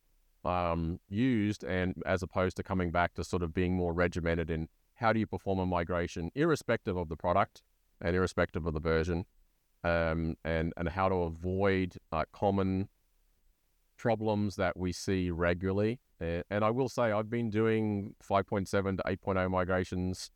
um, 0.43 0.99
used, 1.09 1.63
and 1.63 1.95
as 2.05 2.21
opposed 2.21 2.57
to 2.57 2.63
coming 2.63 2.91
back 2.91 3.13
to 3.15 3.23
sort 3.23 3.43
of 3.43 3.53
being 3.53 3.75
more 3.75 3.93
regimented 3.93 4.49
in 4.49 4.67
how 4.95 5.11
do 5.11 5.19
you 5.19 5.27
perform 5.27 5.59
a 5.59 5.65
migration, 5.65 6.31
irrespective 6.35 6.95
of 6.95 7.09
the 7.09 7.17
product 7.17 7.63
and 8.01 8.15
irrespective 8.15 8.65
of 8.65 8.73
the 8.73 8.79
version, 8.79 9.25
um, 9.83 10.35
and 10.43 10.73
and 10.77 10.89
how 10.89 11.09
to 11.09 11.15
avoid 11.15 11.95
uh, 12.11 12.23
common 12.31 12.89
problems 13.97 14.55
that 14.55 14.77
we 14.77 14.91
see 14.91 15.31
regularly. 15.31 15.99
Uh, 16.21 16.41
and 16.49 16.63
I 16.63 16.69
will 16.69 16.89
say 16.89 17.11
I've 17.11 17.29
been 17.29 17.49
doing 17.49 18.15
5.7 18.27 18.97
to 18.97 19.03
8.0 19.03 19.49
migrations 19.49 20.31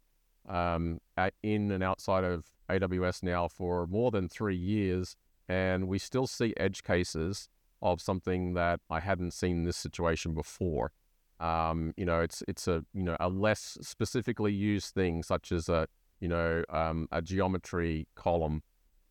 um, 0.47 0.99
at, 1.17 1.33
in 1.43 1.71
and 1.71 1.83
outside 1.83 2.23
of 2.23 2.45
AWS 2.69 3.23
now 3.23 3.47
for 3.47 3.87
more 3.87 4.11
than 4.11 4.27
three 4.27 4.55
years, 4.55 5.15
and 5.47 5.87
we 5.87 5.99
still 5.99 6.27
see 6.27 6.53
edge 6.57 6.83
cases 6.83 7.49
of 7.81 8.01
something 8.01 8.53
that 8.53 8.79
I 8.89 8.99
hadn't 8.99 9.31
seen 9.31 9.63
this 9.63 9.77
situation 9.77 10.33
before. 10.33 10.91
Um, 11.39 11.93
you 11.95 12.05
know, 12.05 12.19
it's 12.19 12.43
it's 12.47 12.67
a 12.67 12.83
you 12.93 13.03
know 13.03 13.15
a 13.19 13.29
less 13.29 13.77
specifically 13.81 14.51
used 14.51 14.93
thing, 14.93 15.23
such 15.23 15.51
as 15.51 15.69
a 15.69 15.87
you 16.19 16.27
know 16.27 16.63
um, 16.69 17.07
a 17.11 17.21
geometry 17.21 18.07
column 18.15 18.61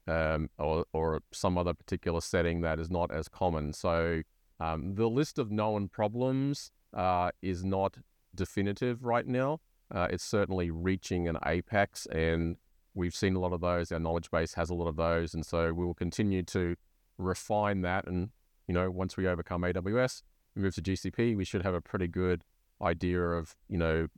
um, 0.06 0.50
or 0.58 0.84
or 0.92 1.20
some 1.32 1.56
other 1.56 1.74
particular 1.74 2.20
setting 2.20 2.60
that 2.60 2.78
is 2.78 2.90
not 2.90 3.10
as 3.10 3.28
common. 3.28 3.72
So 3.72 4.22
um, 4.60 4.94
the 4.94 5.08
list 5.08 5.38
of 5.38 5.50
known 5.50 5.88
problems 5.88 6.70
uh, 6.94 7.30
is 7.42 7.64
not 7.64 7.98
definitive 8.34 9.04
right 9.04 9.26
now. 9.26 9.60
Uh, 9.94 10.08
it's 10.10 10.24
certainly 10.24 10.70
reaching 10.70 11.28
an 11.28 11.38
apex, 11.46 12.06
and 12.06 12.56
we've 12.94 13.14
seen 13.14 13.34
a 13.34 13.38
lot 13.38 13.52
of 13.52 13.60
those. 13.60 13.90
Our 13.90 13.98
knowledge 13.98 14.30
base 14.30 14.54
has 14.54 14.70
a 14.70 14.74
lot 14.74 14.86
of 14.86 14.96
those, 14.96 15.34
and 15.34 15.46
so 15.46 15.72
we 15.72 15.84
will 15.84 15.94
continue 15.94 16.42
to 16.44 16.76
refine 17.16 17.82
that. 17.82 18.06
And 18.06 18.30
you 18.66 18.74
know, 18.74 18.90
once 18.90 19.16
we 19.16 19.26
overcome 19.26 19.62
AWS, 19.62 20.22
move 20.54 20.74
to 20.74 20.82
GCP, 20.82 21.36
we 21.36 21.44
should 21.44 21.62
have 21.62 21.74
a 21.74 21.80
pretty 21.80 22.08
good 22.08 22.44
idea 22.82 23.20
of 23.20 23.56
you 23.68 23.78
know 23.78 24.08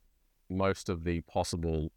most 0.49 0.89
of 0.89 1.05
the 1.05 1.21
possible 1.23 1.93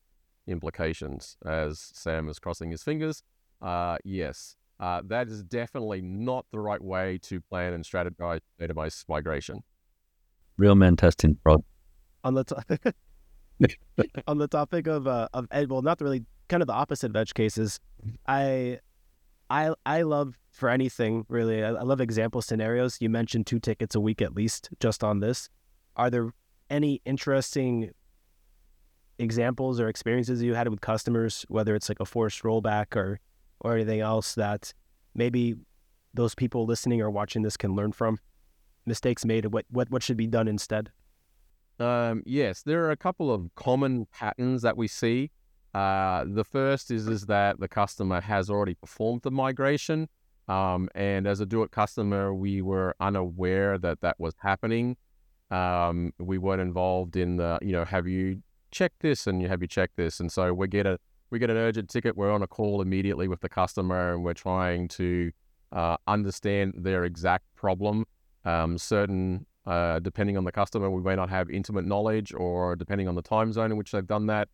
implications. 0.47 1.37
As 1.45 1.91
Sam 1.93 2.29
is 2.29 2.39
crossing 2.39 2.71
his 2.71 2.83
fingers, 2.83 3.23
uh, 3.61 3.97
yes, 4.03 4.55
uh, 4.79 5.01
that 5.05 5.27
is 5.27 5.43
definitely 5.43 6.01
not 6.01 6.45
the 6.51 6.59
right 6.59 6.81
way 6.81 7.19
to 7.23 7.41
plan 7.41 7.73
and 7.73 7.83
strategize 7.83 8.41
database 8.59 9.03
migration. 9.07 9.63
Real 10.57 10.75
men 10.75 10.95
testing 10.95 11.35
prod. 11.43 11.63
On 12.23 12.33
the 12.33 12.43
to- 12.43 12.93
on 14.27 14.37
the 14.37 14.47
topic 14.47 14.87
of 14.87 15.07
uh, 15.07 15.27
of 15.33 15.47
ed, 15.51 15.69
well, 15.69 15.81
not 15.81 16.01
really, 16.01 16.25
kind 16.47 16.61
of 16.61 16.67
the 16.67 16.73
opposite 16.73 17.09
of 17.09 17.15
edge 17.15 17.33
cases. 17.33 17.79
I 18.27 18.79
I 19.49 19.73
I 19.85 20.01
love 20.03 20.37
for 20.51 20.69
anything 20.69 21.25
really. 21.27 21.63
I, 21.63 21.69
I 21.69 21.83
love 21.83 22.01
example 22.01 22.41
scenarios. 22.41 22.97
You 22.99 23.09
mentioned 23.09 23.47
two 23.47 23.59
tickets 23.59 23.95
a 23.95 23.99
week 23.99 24.21
at 24.21 24.33
least 24.33 24.69
just 24.79 25.03
on 25.03 25.19
this. 25.19 25.49
Are 25.95 26.09
there 26.09 26.31
any 26.69 27.01
interesting 27.05 27.91
examples 29.19 29.79
or 29.79 29.87
experiences 29.87 30.41
you 30.41 30.55
had 30.55 30.67
with 30.67 30.81
customers, 30.81 31.45
whether 31.47 31.75
it's 31.75 31.89
like 31.89 31.99
a 31.99 32.05
forced 32.05 32.43
rollback 32.43 32.95
or 32.95 33.19
or 33.63 33.75
anything 33.75 34.01
else 34.01 34.35
that 34.35 34.73
maybe 35.15 35.55
those 36.13 36.35
people 36.35 36.65
listening 36.65 37.01
or 37.01 37.09
watching 37.09 37.41
this 37.41 37.57
can 37.57 37.75
learn 37.75 37.91
from? 37.91 38.19
Mistakes 38.85 39.25
made. 39.25 39.45
What 39.45 39.65
what 39.69 39.89
what 39.89 40.03
should 40.03 40.17
be 40.17 40.27
done 40.27 40.47
instead? 40.47 40.91
Um, 41.79 42.21
yes, 42.25 42.61
there 42.61 42.83
are 42.85 42.91
a 42.91 42.97
couple 42.97 43.33
of 43.33 43.49
common 43.55 44.07
patterns 44.11 44.61
that 44.61 44.77
we 44.77 44.87
see. 44.87 45.31
Uh, 45.73 46.25
the 46.27 46.43
first 46.43 46.91
is 46.91 47.07
is 47.07 47.25
that 47.25 47.59
the 47.59 47.67
customer 47.67 48.21
has 48.21 48.49
already 48.49 48.75
performed 48.75 49.21
the 49.23 49.31
migration, 49.31 50.07
um, 50.47 50.89
and 50.93 51.25
as 51.25 51.39
a 51.39 51.45
Doit 51.45 51.71
customer, 51.71 52.33
we 52.33 52.61
were 52.61 52.93
unaware 52.99 53.77
that 53.79 54.01
that 54.01 54.19
was 54.19 54.33
happening. 54.37 54.97
Um, 55.49 56.11
we 56.19 56.37
weren't 56.37 56.61
involved 56.61 57.15
in 57.15 57.37
the, 57.37 57.59
you 57.61 57.71
know, 57.71 57.85
have 57.85 58.07
you 58.07 58.41
checked 58.71 59.01
this 59.01 59.27
and 59.27 59.41
you 59.41 59.47
have 59.47 59.61
you 59.61 59.67
checked 59.67 59.97
this, 59.97 60.19
and 60.19 60.31
so 60.31 60.53
we 60.53 60.67
get 60.67 60.85
a 60.85 60.99
we 61.33 61.39
get 61.39 61.49
an 61.49 61.57
urgent 61.57 61.89
ticket. 61.89 62.15
We're 62.15 62.31
on 62.31 62.43
a 62.43 62.47
call 62.47 62.79
immediately 62.81 63.27
with 63.27 63.41
the 63.41 63.49
customer, 63.49 64.13
and 64.13 64.23
we're 64.23 64.35
trying 64.35 64.87
to 64.89 65.31
uh, 65.71 65.97
understand 66.05 66.75
their 66.77 67.05
exact 67.05 67.45
problem. 67.55 68.05
Um, 68.45 68.77
certain 68.77 69.47
uh, 69.65 69.97
depending 69.97 70.37
on 70.37 70.43
the 70.43 70.51
customer, 70.51 70.91
we 70.91 71.01
may 71.01 71.15
not 71.15 71.31
have 71.31 71.49
intimate 71.49 71.85
knowledge, 71.85 72.35
or 72.35 72.75
depending 72.75 73.07
on 73.07 73.15
the 73.15 73.23
time 73.23 73.51
zone 73.51 73.71
in 73.71 73.77
which 73.77 73.91
they've 73.91 74.05
done 74.05 74.27
that, 74.27 74.47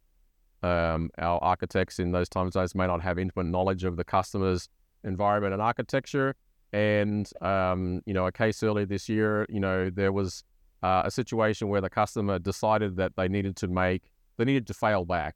um, 0.63 1.09
our 1.17 1.43
architects 1.43 1.99
in 1.99 2.13
those 2.13 2.29
time 2.29 2.49
zones 2.49 2.73
may 2.73 2.87
not 2.87 3.01
have 3.01 3.19
intimate 3.19 3.47
knowledge 3.47 3.83
of 3.83 3.97
the 3.97 4.05
customer's 4.05 4.69
environment 5.03 5.51
and 5.51 5.61
architecture. 5.61 6.33
And 6.71 7.29
um, 7.41 8.01
you 8.05 8.13
know, 8.13 8.25
a 8.25 8.31
case 8.31 8.63
earlier 8.63 8.85
this 8.85 9.09
year, 9.09 9.45
you 9.49 9.59
know, 9.59 9.89
there 9.89 10.13
was 10.13 10.45
uh, 10.81 11.01
a 11.03 11.11
situation 11.11 11.67
where 11.67 11.81
the 11.81 11.89
customer 11.89 12.39
decided 12.39 12.95
that 12.95 13.17
they 13.17 13.27
needed 13.27 13.57
to 13.57 13.67
make, 13.67 14.03
they 14.37 14.45
needed 14.45 14.65
to 14.67 14.73
fail 14.73 15.03
back, 15.03 15.35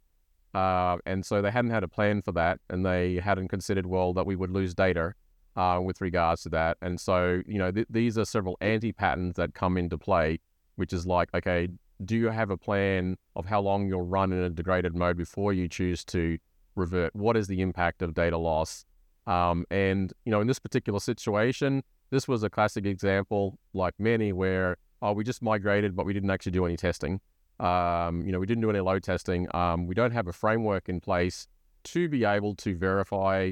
uh, 0.54 0.98
and 1.06 1.26
so 1.26 1.42
they 1.42 1.52
hadn't 1.52 1.72
had 1.72 1.84
a 1.84 1.88
plan 1.88 2.22
for 2.22 2.32
that, 2.34 2.60
and 2.70 2.86
they 2.86 3.16
hadn't 3.16 3.48
considered 3.48 3.86
well 3.86 4.14
that 4.14 4.26
we 4.26 4.36
would 4.36 4.52
lose 4.52 4.74
data 4.74 5.14
uh, 5.56 5.80
with 5.84 6.02
regards 6.02 6.44
to 6.44 6.50
that. 6.50 6.78
And 6.82 7.00
so, 7.00 7.42
you 7.48 7.58
know, 7.58 7.72
th- 7.72 7.88
these 7.90 8.18
are 8.18 8.26
several 8.26 8.58
anti 8.62 8.92
patterns 8.92 9.36
that 9.36 9.54
come 9.54 9.78
into 9.78 9.98
play, 9.98 10.40
which 10.76 10.94
is 10.94 11.06
like, 11.06 11.30
okay, 11.34 11.70
do 12.04 12.16
you 12.18 12.30
have 12.30 12.50
a 12.50 12.58
plan 12.58 13.18
of 13.36 13.46
how 13.46 13.62
long 13.62 13.88
you'll 13.88 14.06
run 14.06 14.32
in 14.32 14.40
a 14.40 14.50
degraded 14.50 14.96
mode 14.96 15.18
before 15.18 15.54
you 15.54 15.68
choose 15.68 16.04
to 16.06 16.38
revert? 16.76 17.16
What 17.16 17.38
is 17.38 17.48
the 17.48 17.62
impact 17.62 18.02
of 18.02 18.14
data 18.14 18.38
loss? 18.38 18.86
Um, 19.26 19.66
and, 19.72 20.12
you 20.26 20.32
know, 20.32 20.42
in 20.42 20.48
this 20.48 20.60
particular 20.60 21.00
situation, 21.00 21.84
this 22.10 22.28
was 22.28 22.44
a 22.44 22.50
classic 22.50 22.86
example, 22.86 23.58
like 23.74 23.94
many, 23.98 24.34
where, 24.34 24.78
oh, 25.02 25.14
we 25.14 25.24
just 25.24 25.42
migrated, 25.42 25.96
but 25.96 26.06
we 26.06 26.14
didn't 26.14 26.30
actually 26.30 26.52
do 26.52 26.66
any 26.66 26.76
testing. 26.76 27.22
Um, 27.60 28.26
you 28.26 28.32
know, 28.32 28.40
we 28.40 28.46
didn't 28.46 28.62
do 28.62 28.70
any 28.70 28.80
load 28.80 29.04
testing. 29.04 29.48
Um, 29.56 29.88
we 29.88 29.96
don't 29.96 30.12
have 30.12 30.28
a 30.28 30.34
framework 30.34 30.90
in 30.90 31.00
place 31.00 31.48
to 31.86 32.10
be 32.10 32.26
able 32.26 32.56
to 32.56 32.76
verify 32.76 33.52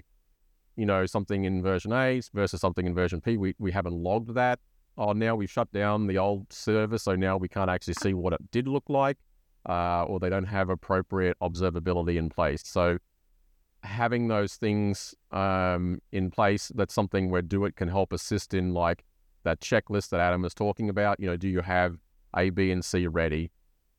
you 0.76 0.86
know, 0.86 1.06
something 1.06 1.44
in 1.44 1.62
version 1.62 1.94
A 1.94 2.22
versus 2.34 2.62
something 2.62 2.86
in 2.86 2.94
version 2.94 3.22
P. 3.22 3.38
We, 3.38 3.56
we 3.60 3.72
haven't 3.72 3.94
logged 3.94 4.34
that. 4.36 4.60
Oh, 4.98 5.14
now 5.14 5.36
we've 5.36 5.50
shut 5.50 5.72
down 5.72 6.08
the 6.08 6.18
old 6.18 6.52
server, 6.52 6.98
so 6.98 7.16
now 7.16 7.38
we 7.38 7.48
can't 7.48 7.70
actually 7.70 7.96
see 7.96 8.14
what 8.14 8.34
it 8.34 8.52
did 8.52 8.68
look 8.68 8.86
like, 8.88 9.18
uh, 9.68 10.04
or 10.04 10.20
they 10.20 10.30
don't 10.30 10.46
have 10.46 10.70
appropriate 10.70 11.38
observability 11.42 12.18
in 12.18 12.30
place. 12.30 12.64
So 12.66 12.98
having 13.84 14.28
those 14.28 14.56
things 14.56 15.16
um, 15.32 16.02
in 16.12 16.30
place, 16.30 16.72
that's 16.76 16.94
something 16.94 17.30
where 17.30 17.42
Doit 17.42 17.76
can 17.76 17.88
help 17.88 18.14
assist 18.14 18.54
in 18.54 18.74
like 18.74 19.04
that 19.44 19.60
checklist 19.60 20.10
that 20.10 20.20
Adam 20.20 20.42
was 20.42 20.54
talking 20.54 20.90
about. 20.90 21.20
You 21.20 21.28
know, 21.28 21.38
do 21.38 21.48
you 21.48 21.62
have 21.62 21.98
A, 22.36 22.50
B, 22.50 22.72
and 22.72 22.84
C 22.84 23.08
ready? 23.08 23.52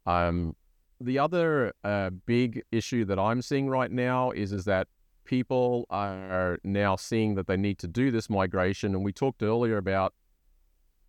Um, 0.06 0.56
the 1.00 1.18
other 1.18 1.72
uh, 1.84 2.10
big 2.26 2.62
issue 2.70 3.04
that 3.06 3.18
I'm 3.18 3.42
seeing 3.42 3.68
right 3.68 3.90
now 3.90 4.30
is 4.30 4.52
is 4.52 4.64
that 4.66 4.88
people 5.24 5.86
are 5.90 6.58
now 6.64 6.96
seeing 6.96 7.34
that 7.36 7.46
they 7.46 7.56
need 7.56 7.78
to 7.78 7.88
do 7.88 8.10
this 8.10 8.28
migration. 8.28 8.94
And 8.94 9.04
we 9.04 9.12
talked 9.12 9.42
earlier 9.42 9.76
about, 9.76 10.14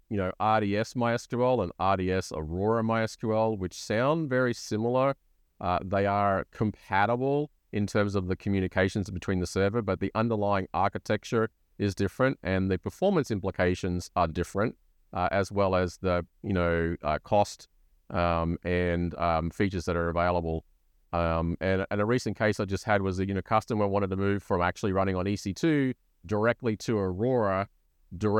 you 0.10 0.18
know, 0.18 0.30
RDS 0.39 0.94
MySQL 0.94 1.64
and 1.64 1.72
RDS 1.80 2.32
Aurora 2.36 2.84
MySQL, 2.84 3.58
which 3.58 3.74
sound 3.74 4.30
very 4.30 4.54
similar. 4.54 5.16
Uh, 5.60 5.80
they 5.84 6.06
are 6.06 6.46
compatible 6.52 7.50
in 7.72 7.88
terms 7.88 8.14
of 8.14 8.28
the 8.28 8.36
communications 8.36 9.10
between 9.10 9.39
the 9.39 9.48
server, 9.48 9.82
but 9.82 10.00
the 10.00 10.12
underlying 10.14 10.68
architecture 10.74 11.50
is 11.80 11.96
different 11.96 12.38
and 12.44 12.70
the 12.70 12.78
performance 12.78 13.32
implications 13.32 14.12
are 14.16 14.28
different, 14.28 14.76
uh, 15.12 15.28
as 15.32 15.52
well 15.52 15.76
as 15.76 15.98
the, 15.98 16.24
you 16.44 16.54
know, 16.54 16.96
uh, 17.02 17.18
cost 17.24 17.68
um, 18.10 18.58
and 18.64 19.16
um, 19.18 19.49
features 19.49 19.86
that 19.86 19.95
are 19.95 20.10
available 20.10 20.66
um, 21.14 21.56
and, 21.62 21.86
and 21.91 22.01
a 22.01 22.06
recent 22.06 22.38
case 22.38 22.60
I 22.60 22.66
just 22.66 22.84
had 22.86 23.04
was 23.04 23.20
a 23.20 23.28
you 23.28 23.36
know 23.36 23.41
customer 23.41 23.88
wanted 23.88 24.10
to 24.10 24.18
move 24.18 24.41
from 24.41 24.62
actually 24.62 24.91
running 24.93 25.16
on 25.16 25.26
EC2 25.26 25.93
directly 26.26 26.76
to 26.78 26.97
Aurora 26.97 27.70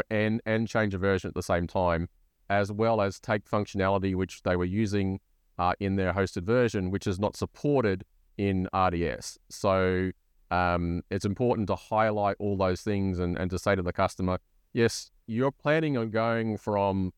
and 0.10 0.42
and 0.46 0.68
change 0.68 0.94
a 0.94 0.98
version 0.98 1.28
at 1.28 1.36
the 1.36 1.44
same 1.44 1.68
time, 1.68 2.10
as 2.50 2.72
well 2.72 3.00
as 3.00 3.20
take 3.20 3.46
functionality 3.46 4.16
which 4.16 4.42
they 4.42 4.56
were 4.56 4.66
using 4.66 5.20
uh, 5.60 5.74
in 5.80 5.98
their 5.98 6.14
hosted 6.14 6.44
version, 6.44 6.90
which 6.90 7.06
is 7.06 7.20
not 7.20 7.38
supported 7.38 8.04
in 8.40 8.68
RDS. 8.76 9.38
So 9.50 10.12
um, 10.50 11.04
it's 11.12 11.26
important 11.26 11.68
to 11.68 11.76
highlight 11.76 12.38
all 12.40 12.58
those 12.58 12.82
things 12.82 13.20
and, 13.20 13.38
and 13.38 13.52
to 13.52 13.60
say 13.60 13.76
to 13.76 13.84
the 13.84 13.94
customer, 13.94 14.40
yes, 14.74 15.12
you're 15.28 15.52
planning 15.52 15.96
on 15.96 16.10
going 16.10 16.58
from 16.58 17.14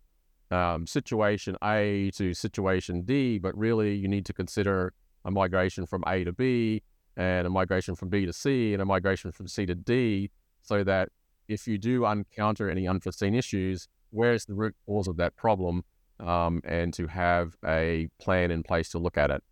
um, 0.52 0.86
situation 0.88 1.56
A 1.64 2.12
to 2.16 2.34
situation 2.34 3.02
D, 3.02 3.40
but 3.40 3.58
really 3.58 3.96
you 3.96 4.08
need 4.08 4.26
to 4.26 4.34
consider 4.34 4.94
a 5.24 5.32
migration 5.32 5.86
from 5.86 6.04
A 6.08 6.24
to 6.24 6.32
B 6.32 6.84
and 7.18 7.48
a 7.48 7.50
migration 7.50 7.96
from 7.96 8.10
B 8.10 8.26
to 8.26 8.34
C 8.34 8.74
and 8.74 8.82
a 8.82 8.86
migration 8.86 9.32
from 9.32 9.48
C 9.48 9.66
to 9.66 9.76
D 9.76 10.32
so 10.62 10.84
that 10.84 11.10
if 11.48 11.68
you 11.68 11.78
do 11.78 12.06
encounter 12.06 12.70
any 12.70 12.88
unforeseen 12.88 13.36
issues, 13.36 13.88
where's 14.12 14.46
the 14.46 14.54
root 14.54 14.76
cause 14.86 15.08
of 15.08 15.18
that 15.18 15.36
problem 15.36 15.84
um, 16.20 16.62
and 16.64 16.94
to 16.94 17.08
have 17.08 17.56
a 17.66 18.08
plan 18.20 18.52
in 18.52 18.64
place 18.64 18.90
to 18.90 19.00
look 19.00 19.18
at 19.18 19.30
it. 19.32 19.44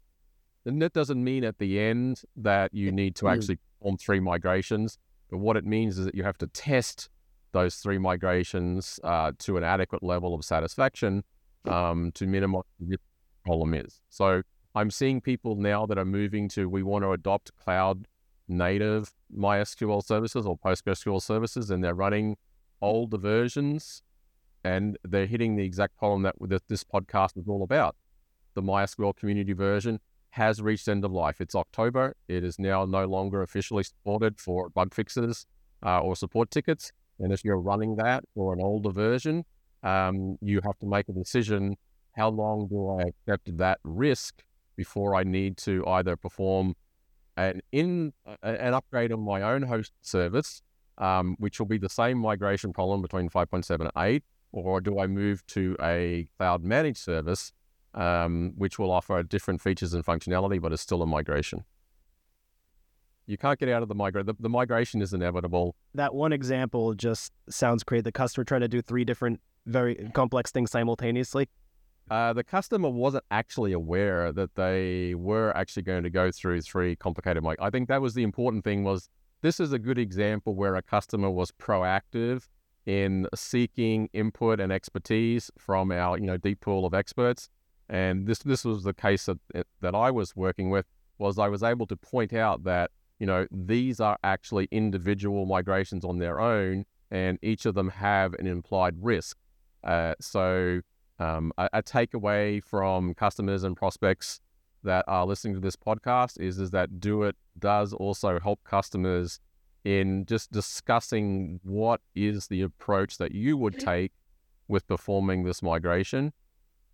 And 0.66 0.82
that 0.82 0.94
doesn't 0.94 1.22
mean 1.22 1.44
at 1.44 1.58
the 1.58 1.80
end 1.80 2.22
that 2.38 2.74
you 2.74 2.91
need 2.91 3.16
to 3.18 3.28
actually 3.28 3.60
perform 3.80 3.98
three 3.98 4.22
migrations, 4.22 4.98
but 5.30 5.39
what 5.39 5.58
it 5.58 5.66
means 5.66 6.00
is 6.00 6.06
that 6.06 6.16
you 6.16 6.24
have 6.24 6.38
to 6.38 6.48
test 6.48 7.10
those 7.54 7.76
three 7.76 7.97
migrations 7.97 8.99
uh, 9.04 9.32
to 9.39 9.58
an 9.58 9.64
adequate 9.64 10.04
level 10.04 10.36
of 10.36 10.43
satisfaction 10.43 11.24
um, 11.66 12.12
to 12.14 12.28
minimize 12.28 12.64
the 12.80 12.97
problem 13.45 13.74
is. 13.74 14.01
So 14.10 14.41
I'm 14.76 14.91
seeing 14.91 15.22
people 15.22 15.56
now 15.56 15.86
that 15.86 15.97
are 15.97 16.06
moving 16.06 16.49
to 16.49 16.68
we 16.68 16.84
want 16.84 17.04
to 17.04 17.12
adopt 17.12 17.56
cloud 17.56 18.08
native 18.47 19.14
MySQL 19.36 20.04
services 20.04 20.45
or 20.45 20.58
PostgreSQL 20.58 21.22
services, 21.22 21.70
and 21.70 21.84
they're 21.84 21.93
running 21.93 22.38
older 22.82 23.18
versions, 23.18 24.01
and 24.64 24.97
they're 25.04 25.26
hitting 25.26 25.56
the 25.56 25.64
exact 25.64 25.97
problem 25.97 26.24
that 26.24 26.68
this 26.68 26.84
podcast 26.84 27.38
is 27.38 27.47
all 27.47 27.64
about. 27.64 27.95
The 28.56 28.62
MySQL 28.62 29.16
community 29.16 29.54
version 29.54 29.99
has 30.32 30.62
reached 30.62 30.88
end 30.88 31.06
of 31.06 31.12
life. 31.12 31.39
It's 31.39 31.56
October. 31.56 32.16
It 32.28 32.43
is 32.43 32.58
now 32.58 32.86
no 32.86 33.06
longer 33.06 33.41
officially 33.41 33.84
supported 33.84 34.39
for 34.39 34.70
bug 34.70 34.93
fixes 34.93 35.45
uh, 35.86 35.99
or 35.99 36.16
support 36.16 36.49
tickets. 36.49 36.91
And 37.20 37.32
if 37.32 37.43
you're 37.43 37.59
running 37.59 37.95
that 37.97 38.24
or 38.36 38.53
an 38.53 38.61
older 38.61 38.91
version, 38.91 39.45
um, 39.84 40.38
you 40.41 40.61
have 40.64 40.78
to 40.80 40.88
make 40.88 41.09
a 41.09 41.14
decision: 41.14 41.76
how 42.16 42.30
long 42.30 42.68
do 42.68 42.99
I 42.99 43.03
accept 43.09 43.57
that 43.57 43.80
risk 43.84 44.43
before 44.76 45.16
I 45.16 45.24
need 45.24 45.57
to 45.57 45.86
either 45.88 46.16
perform 46.16 46.76
an 47.38 47.61
in 47.72 48.14
an 48.41 48.74
upgrade 48.74 49.11
on 49.11 49.22
my 49.22 49.41
own 49.41 49.64
host 49.64 49.93
service, 50.01 50.61
um, 50.97 51.36
which 51.39 51.59
will 51.59 51.68
be 51.68 51.78
the 51.78 51.89
same 51.89 52.18
migration 52.18 52.74
problem 52.74 53.01
between 53.01 53.30
5.7 53.30 53.82
and 53.82 53.91
8, 53.97 54.24
or 54.51 54.82
do 54.82 54.99
I 54.99 55.07
move 55.07 55.45
to 55.47 55.76
a 55.82 56.28
cloud 56.38 56.64
managed 56.64 56.99
service 56.99 57.53
um, 57.93 58.53
which 58.57 58.80
will 58.80 58.91
offer 58.91 59.22
different 59.24 59.61
features 59.61 59.93
and 59.93 60.05
functionality, 60.05 60.61
but 60.61 60.74
is 60.74 60.82
still 60.82 61.01
a 61.01 61.07
migration. 61.07 61.64
You 63.26 63.38
can't 63.38 63.57
get 63.57 63.69
out 63.69 63.82
of 63.82 63.88
the 63.88 63.95
migration. 63.95 64.28
The, 64.28 64.36
the 64.39 64.49
migration 64.49 65.01
is 65.01 65.13
inevitable. 65.13 65.76
That 65.95 66.13
one 66.13 66.34
example 66.34 66.93
just 66.93 67.32
sounds 67.49 67.84
crazy. 67.84 68.01
The 68.01 68.11
customer 68.11 68.43
trying 68.43 68.61
to 68.61 68.67
do 68.67 68.82
three 68.82 69.05
different 69.05 69.39
very 69.65 69.95
complex 70.13 70.51
things 70.51 70.71
simultaneously. 70.71 71.47
Uh, 72.11 72.34
the 72.34 72.43
customer 72.43 72.89
wasn't 72.89 73.24
actually 73.32 73.71
aware 73.71 74.34
that 74.34 74.55
they 74.55 75.15
were 75.15 75.55
actually 75.55 75.84
going 75.84 76.03
to 76.03 76.09
go 76.09 76.32
through 76.32 76.61
three 76.61 76.97
complicated 76.97 77.41
mig- 77.41 77.61
I 77.61 77.69
think 77.69 77.88
that 77.88 78.01
was 78.01 78.13
the 78.13 78.24
important 78.24 78.65
thing 78.65 78.84
was 78.84 79.07
this 79.41 79.59
is 79.59 79.71
a 79.71 79.80
good 79.80 79.97
example 79.97 80.53
where 80.53 80.76
a 80.76 80.82
customer 80.82 81.30
was 81.30 81.51
proactive 81.51 82.49
in 82.86 83.28
seeking 83.34 84.09
input 84.11 84.59
and 84.59 84.71
expertise 84.71 85.49
from 85.57 85.93
our 85.93 86.17
you 86.17 86.26
know 86.26 86.36
deep 86.36 86.59
pool 86.59 86.86
of 86.86 86.93
experts 86.93 87.47
and 87.88 88.28
this 88.28 88.39
this 88.39 88.65
was 88.65 88.84
the 88.84 88.93
case 88.93 89.26
that 89.26 89.65
that 89.80 89.95
I 89.95 90.11
was 90.11 90.36
working 90.36 90.69
with 90.69 90.86
was 91.17 91.39
I 91.39 91.47
was 91.47 91.63
able 91.63 91.88
to 91.88 91.95
point 91.95 92.34
out 92.34 92.65
that 92.65 92.91
you 93.20 93.26
know 93.26 93.45
these 93.51 93.99
are 93.99 94.18
actually 94.24 94.68
individual 94.72 95.45
migrations 95.45 96.03
on 96.03 96.18
their 96.18 96.39
own 96.39 96.86
and 97.11 97.38
each 97.41 97.66
of 97.66 97.76
them 97.76 97.89
have 97.89 98.34
an 98.36 98.47
implied 98.47 98.95
risk 98.99 99.38
uh, 99.84 100.14
so 100.20 100.82
um, 101.20 101.51
a, 101.57 101.70
a 101.74 101.84
takeaway 101.84 102.64
from 102.64 103.14
customers 103.14 103.64
and 103.64 103.78
prospects 103.78 104.39
that 104.84 105.05
are 105.07 105.26
listening 105.26 105.53
to 105.53 105.59
this 105.59 105.76
podcast 105.76 106.39
is 106.39 106.59
is 106.59 106.72
that 106.72 106.99
Doit 106.99 107.36
does 107.59 107.93
also 107.93 108.39
help 108.39 108.59
customers 108.64 109.39
in 109.84 110.26
just 110.26 110.51
discussing 110.51 111.59
what 111.64 112.01
is 112.16 112.47
the 112.47 112.61
approach 112.61 113.18
that 113.18 113.34
you 113.34 113.57
would 113.57 113.80
take 113.80 114.11
with 114.68 114.88
performing 114.88 115.43
this 115.43 115.61
migration. 115.61 116.32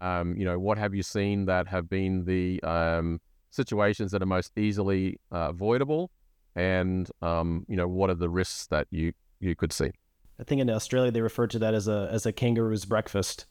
Um, 0.02 0.36
you 0.36 0.46
know, 0.46 0.58
what 0.58 0.78
have 0.78 0.96
you 0.96 1.04
seen 1.04 1.46
that 1.46 1.68
have 1.68 1.90
been 1.90 2.26
the 2.26 2.62
um, 2.64 3.20
situations 3.52 4.12
that 4.12 4.22
are 4.22 4.26
most 4.28 4.58
easily 4.58 5.20
uh, 5.32 5.50
avoidable, 5.50 6.12
and 6.56 7.10
um, 7.22 7.66
you 7.68 7.76
know, 7.76 7.88
what 7.88 8.10
are 8.10 8.16
the 8.16 8.30
risks 8.30 8.68
that 8.68 8.88
you 8.92 9.14
you 9.40 9.56
could 9.56 9.72
see? 9.74 9.92
I 10.40 10.44
think 10.44 10.62
in 10.62 10.70
Australia 10.70 11.12
they 11.12 11.22
refer 11.22 11.48
to 11.48 11.60
that 11.60 11.74
as 11.74 11.88
a 11.88 12.10
as 12.12 12.26
a 12.26 12.32
kangaroo's 12.32 12.86
breakfast. 12.86 13.46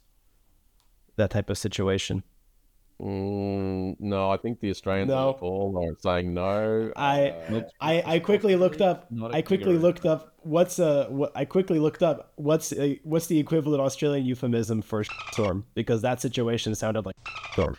That 1.16 1.30
type 1.30 1.51
of 1.51 1.59
situation. 1.59 2.22
Mm, 3.01 3.94
no, 4.01 4.30
I 4.30 4.36
think 4.38 4.61
the 4.61 4.70
Australians 4.70 5.11
No. 5.11 5.30
all 5.40 5.72
the 5.72 5.80
are 5.92 5.96
saying 6.01 6.34
no. 6.34 6.92
I- 6.96 7.30
uh, 7.30 7.62
I, 7.80 8.03
I 8.14 8.18
quickly 8.18 8.57
looked 8.57 8.80
up. 8.80 9.07
Not 9.11 9.30
a 9.32 9.36
I 9.36 9.42
quickly 9.42 9.66
kangaroo. 9.66 9.78
looked 9.82 10.05
up 10.05 10.34
what's 10.42 10.78
uh 10.80 11.07
what 11.09 11.30
I 11.36 11.44
quickly 11.44 11.78
looked 11.78 12.03
up 12.03 12.32
what's 12.36 12.72
a, 12.72 12.99
what's 13.05 13.26
the 13.26 13.38
equivalent 13.38 13.80
Australian 13.82 14.24
euphemism 14.26 14.82
for 14.82 15.05
storm 15.32 15.64
because 15.74 16.03
that 16.03 16.20
situation 16.20 16.74
sounded 16.74 17.05
like 17.07 17.14
storm. 17.53 17.76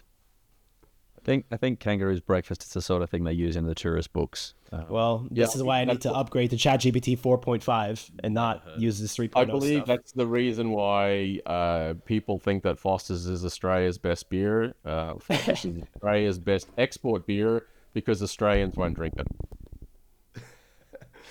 I 1.30 1.32
think 1.32 1.45
I 1.51 1.57
think 1.57 1.80
kangaroo's 1.80 2.21
breakfast 2.21 2.63
is 2.63 2.69
the 2.69 2.82
sort 2.82 3.03
of 3.03 3.09
thing 3.11 3.23
they 3.23 3.34
use 3.34 3.55
in 3.55 3.67
the 3.67 3.75
tourist 3.75 4.11
books. 4.13 4.55
Uh, 4.71 4.86
Well, 4.89 5.27
this 5.30 5.55
is 5.55 5.61
why 5.61 5.82
I 5.82 5.86
need 5.86 6.01
to 6.01 6.11
upgrade 6.11 6.49
to 6.49 6.55
ChatGPT 6.55 7.19
4.5 7.19 8.09
and 8.23 8.34
not 8.34 8.63
use 8.80 8.99
this 8.99 9.15
3.0 9.15 9.32
I 9.36 9.45
believe 9.45 9.77
stuff. 9.84 9.88
that's 9.88 10.11
the 10.13 10.25
reason 10.25 10.71
why 10.71 11.39
uh, 11.45 11.93
people 12.05 12.39
think 12.39 12.63
that 12.63 12.80
Foster's 12.80 13.27
is 13.27 13.45
Australia's 13.45 13.99
best 13.99 14.27
beer. 14.32 14.73
Uh, 14.84 15.13
Australia's 15.30 16.39
best 16.39 16.67
export 16.80 17.27
beer 17.27 17.67
because 17.93 18.23
Australians 18.23 18.75
won't 18.75 18.95
drink 18.95 19.13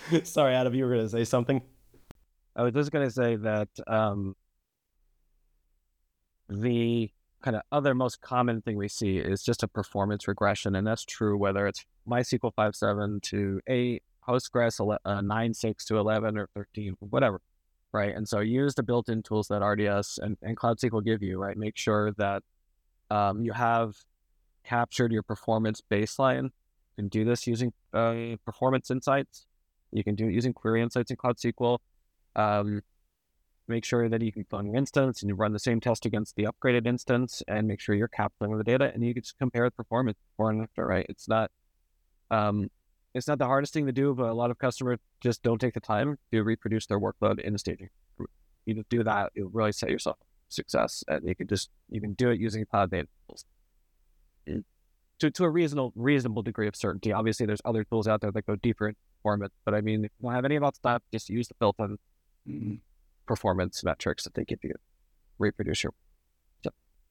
it. 0.07 0.25
Sorry, 0.27 0.55
Adam, 0.55 0.73
you 0.75 0.85
were 0.85 0.93
going 0.93 1.05
to 1.07 1.09
say 1.09 1.25
something. 1.25 1.61
I 2.55 2.63
was 2.63 2.73
just 2.73 2.91
going 2.91 3.05
to 3.05 3.11
say 3.13 3.35
that 3.35 3.67
um, 3.85 4.37
the 6.47 7.11
kind 7.41 7.55
of 7.55 7.61
other 7.71 7.95
most 7.95 8.21
common 8.21 8.61
thing 8.61 8.77
we 8.77 8.87
see 8.87 9.17
is 9.17 9.43
just 9.43 9.63
a 9.63 9.67
performance 9.67 10.27
regression, 10.27 10.75
and 10.75 10.85
that's 10.85 11.05
true 11.05 11.37
whether 11.37 11.67
it's 11.67 11.85
MySQL 12.07 12.53
5.7 12.53 13.21
to 13.23 13.61
8, 13.67 14.03
Postgres 14.27 14.79
ele- 14.79 14.99
uh, 15.05 15.21
9.6 15.21 15.85
to 15.85 15.97
11 15.97 16.37
or 16.37 16.49
13, 16.55 16.95
whatever, 16.99 17.41
right? 17.91 18.15
And 18.15 18.27
so 18.27 18.39
use 18.39 18.75
the 18.75 18.83
built-in 18.83 19.23
tools 19.23 19.47
that 19.47 19.63
RDS 19.63 20.19
and, 20.21 20.37
and 20.41 20.57
Cloud 20.57 20.79
SQL 20.79 21.03
give 21.03 21.23
you, 21.23 21.39
right? 21.39 21.57
Make 21.57 21.77
sure 21.77 22.11
that 22.13 22.43
um, 23.09 23.41
you 23.41 23.53
have 23.53 23.95
captured 24.63 25.11
your 25.11 25.23
performance 25.23 25.81
baseline. 25.89 26.45
You 26.45 27.03
can 27.03 27.07
do 27.07 27.25
this 27.25 27.47
using 27.47 27.73
uh, 27.93 28.35
performance 28.45 28.91
insights. 28.91 29.45
You 29.91 30.03
can 30.03 30.15
do 30.15 30.27
it 30.27 30.33
using 30.33 30.53
query 30.53 30.81
insights 30.81 31.09
in 31.09 31.17
Cloud 31.17 31.37
SQL. 31.37 31.79
Um, 32.35 32.81
make 33.69 33.85
sure 33.85 34.09
that 34.09 34.21
you 34.21 34.31
can 34.31 34.43
clone 34.45 34.65
your 34.65 34.75
instance 34.75 35.21
and 35.21 35.29
you 35.29 35.35
run 35.35 35.53
the 35.53 35.59
same 35.59 35.79
test 35.79 36.05
against 36.05 36.35
the 36.35 36.45
upgraded 36.45 36.87
instance 36.87 37.43
and 37.47 37.67
make 37.67 37.79
sure 37.79 37.95
you're 37.95 38.07
capturing 38.07 38.57
the 38.57 38.63
data 38.63 38.91
and 38.93 39.03
you 39.03 39.13
can 39.13 39.21
just 39.23 39.37
compare 39.37 39.65
the 39.65 39.71
performance 39.71 40.17
before 40.31 40.49
and 40.49 40.63
after, 40.63 40.85
right? 40.85 41.05
It's 41.07 41.27
not 41.27 41.51
um 42.31 42.69
it's 43.13 43.27
not 43.27 43.39
the 43.39 43.45
hardest 43.45 43.73
thing 43.73 43.85
to 43.85 43.91
do, 43.91 44.13
but 44.13 44.29
a 44.29 44.33
lot 44.33 44.51
of 44.51 44.57
customers 44.57 44.99
just 45.21 45.41
don't 45.41 45.59
take 45.59 45.73
the 45.73 45.79
time 45.79 46.17
to 46.31 46.43
reproduce 46.43 46.85
their 46.85 46.99
workload 46.99 47.39
in 47.39 47.53
the 47.53 47.59
staging. 47.59 47.89
You 48.65 48.75
just 48.75 48.89
do 48.89 49.03
that, 49.03 49.31
you'll 49.35 49.49
really 49.49 49.71
set 49.71 49.89
yourself 49.89 50.17
success 50.49 51.03
and 51.07 51.27
you 51.27 51.35
can 51.35 51.47
just 51.47 51.69
you 51.89 52.01
can 52.01 52.13
do 52.13 52.31
it 52.31 52.39
using 52.39 52.65
cloud 52.65 52.91
data 52.91 53.07
tools. 53.27 53.45
Mm. 54.47 54.63
To, 55.19 55.29
to 55.29 55.43
a 55.43 55.49
reasonable 55.49 55.93
reasonable 55.95 56.41
degree 56.41 56.67
of 56.67 56.75
certainty. 56.75 57.13
Obviously 57.13 57.45
there's 57.45 57.61
other 57.65 57.83
tools 57.83 58.07
out 58.07 58.21
there 58.21 58.31
that 58.31 58.47
go 58.47 58.55
deeper 58.55 58.87
in 58.87 58.95
performance, 59.17 59.53
but 59.63 59.75
I 59.75 59.81
mean 59.81 60.05
if 60.05 60.11
you 60.19 60.27
don't 60.27 60.33
have 60.33 60.45
any 60.45 60.55
of 60.55 60.63
that 60.63 60.75
stuff, 60.75 61.03
just 61.11 61.29
use 61.29 61.47
the 61.47 61.55
built-in 61.59 61.97
performance 63.29 63.83
metrics 63.83 64.23
that 64.23 64.33
they 64.33 64.43
give 64.43 64.57
you. 64.63 64.73
Reproduce 65.37 65.83
your 65.83 65.93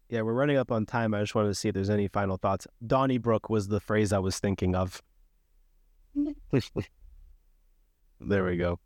Yeah, 0.08 0.22
we're 0.22 0.32
running 0.32 0.56
up 0.56 0.72
on 0.72 0.84
time. 0.84 1.14
I 1.14 1.20
just 1.20 1.34
wanted 1.36 1.48
to 1.48 1.54
see 1.54 1.68
if 1.68 1.74
there's 1.74 1.90
any 1.90 2.08
final 2.08 2.36
thoughts. 2.36 2.66
Donnybrook 2.84 3.48
was 3.48 3.68
the 3.68 3.78
phrase 3.78 4.12
I 4.12 4.18
was 4.18 4.38
thinking 4.40 4.74
of. 4.74 5.00
There 8.20 8.44
we 8.44 8.56
go. 8.56 8.80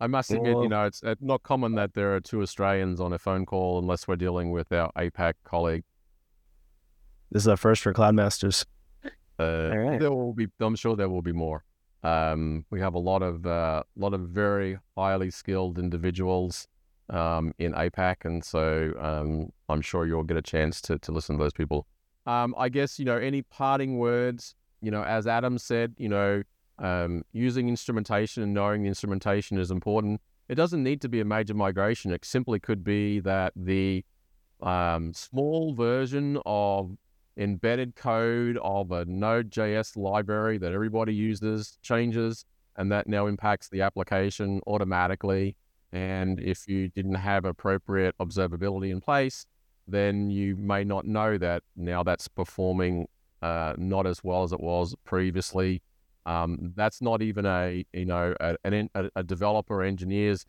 I 0.00 0.08
must 0.08 0.32
admit, 0.32 0.56
you 0.56 0.68
know, 0.68 0.86
it's 0.86 1.00
uh, 1.04 1.14
not 1.20 1.44
common 1.44 1.76
that 1.76 1.94
there 1.94 2.16
are 2.16 2.20
two 2.20 2.42
Australians 2.42 3.00
on 3.00 3.12
a 3.12 3.18
phone 3.20 3.46
call 3.46 3.78
unless 3.78 4.08
we're 4.08 4.16
dealing 4.16 4.50
with 4.50 4.72
our 4.72 4.90
APAC 4.98 5.34
colleague. 5.44 5.84
This 7.30 7.44
is 7.44 7.46
a 7.46 7.56
first 7.56 7.82
for 7.82 7.94
Cloudmasters. 7.94 8.66
Uh, 9.38 9.42
All 9.44 9.78
right. 9.78 10.00
There 10.00 10.10
will 10.10 10.34
be, 10.34 10.48
I'm 10.60 10.74
sure 10.74 10.96
there 10.96 11.08
will 11.08 11.22
be 11.22 11.32
more. 11.32 11.64
Um, 12.04 12.66
we 12.70 12.80
have 12.80 12.94
a 12.94 12.98
lot 12.98 13.22
of, 13.22 13.46
uh, 13.46 13.82
lot 13.96 14.12
of 14.12 14.20
very 14.20 14.78
highly 14.94 15.30
skilled 15.30 15.78
individuals 15.78 16.68
um, 17.10 17.52
in 17.58 17.72
APAC, 17.72 18.24
and 18.24 18.44
so 18.44 18.92
um, 19.00 19.50
I'm 19.68 19.80
sure 19.80 20.06
you'll 20.06 20.22
get 20.22 20.36
a 20.36 20.42
chance 20.42 20.80
to 20.82 20.98
to 20.98 21.12
listen 21.12 21.36
to 21.36 21.42
those 21.42 21.52
people. 21.52 21.86
Um, 22.26 22.54
I 22.56 22.68
guess 22.68 22.98
you 22.98 23.04
know 23.04 23.16
any 23.16 23.42
parting 23.42 23.98
words. 23.98 24.54
You 24.80 24.90
know, 24.90 25.02
as 25.02 25.26
Adam 25.26 25.56
said, 25.58 25.94
you 25.96 26.08
know, 26.10 26.42
um, 26.78 27.22
using 27.32 27.68
instrumentation 27.68 28.42
and 28.42 28.52
knowing 28.52 28.82
the 28.82 28.88
instrumentation 28.88 29.58
is 29.58 29.70
important. 29.70 30.20
It 30.48 30.56
doesn't 30.56 30.82
need 30.82 31.00
to 31.00 31.08
be 31.08 31.20
a 31.20 31.24
major 31.24 31.54
migration. 31.54 32.12
It 32.12 32.22
simply 32.24 32.60
could 32.60 32.84
be 32.84 33.20
that 33.20 33.54
the 33.56 34.04
um, 34.60 35.14
small 35.14 35.74
version 35.74 36.38
of 36.44 36.96
embedded 37.36 37.96
code 37.96 38.58
of 38.62 38.92
a 38.92 39.04
Node.js 39.04 39.96
library 39.96 40.58
that 40.58 40.72
everybody 40.72 41.14
uses 41.14 41.78
changes, 41.82 42.44
and 42.76 42.90
that 42.92 43.06
now 43.06 43.26
impacts 43.26 43.68
the 43.68 43.82
application 43.82 44.60
automatically. 44.66 45.56
And 45.92 46.40
if 46.40 46.66
you 46.66 46.88
didn't 46.88 47.14
have 47.14 47.44
appropriate 47.44 48.16
observability 48.18 48.90
in 48.90 49.00
place, 49.00 49.46
then 49.86 50.30
you 50.30 50.56
may 50.56 50.82
not 50.82 51.06
know 51.06 51.38
that 51.38 51.62
now 51.76 52.02
that's 52.02 52.26
performing 52.26 53.06
uh, 53.42 53.74
not 53.76 54.06
as 54.06 54.24
well 54.24 54.42
as 54.42 54.52
it 54.52 54.60
was 54.60 54.94
previously. 55.04 55.82
Um, 56.26 56.72
that's 56.74 57.02
not 57.02 57.20
even 57.20 57.44
a 57.44 57.84
you 57.92 58.06
know 58.06 58.34
a, 58.40 58.56
a, 58.64 59.10
a 59.16 59.22
developer 59.22 59.82
engineer's 59.82 60.46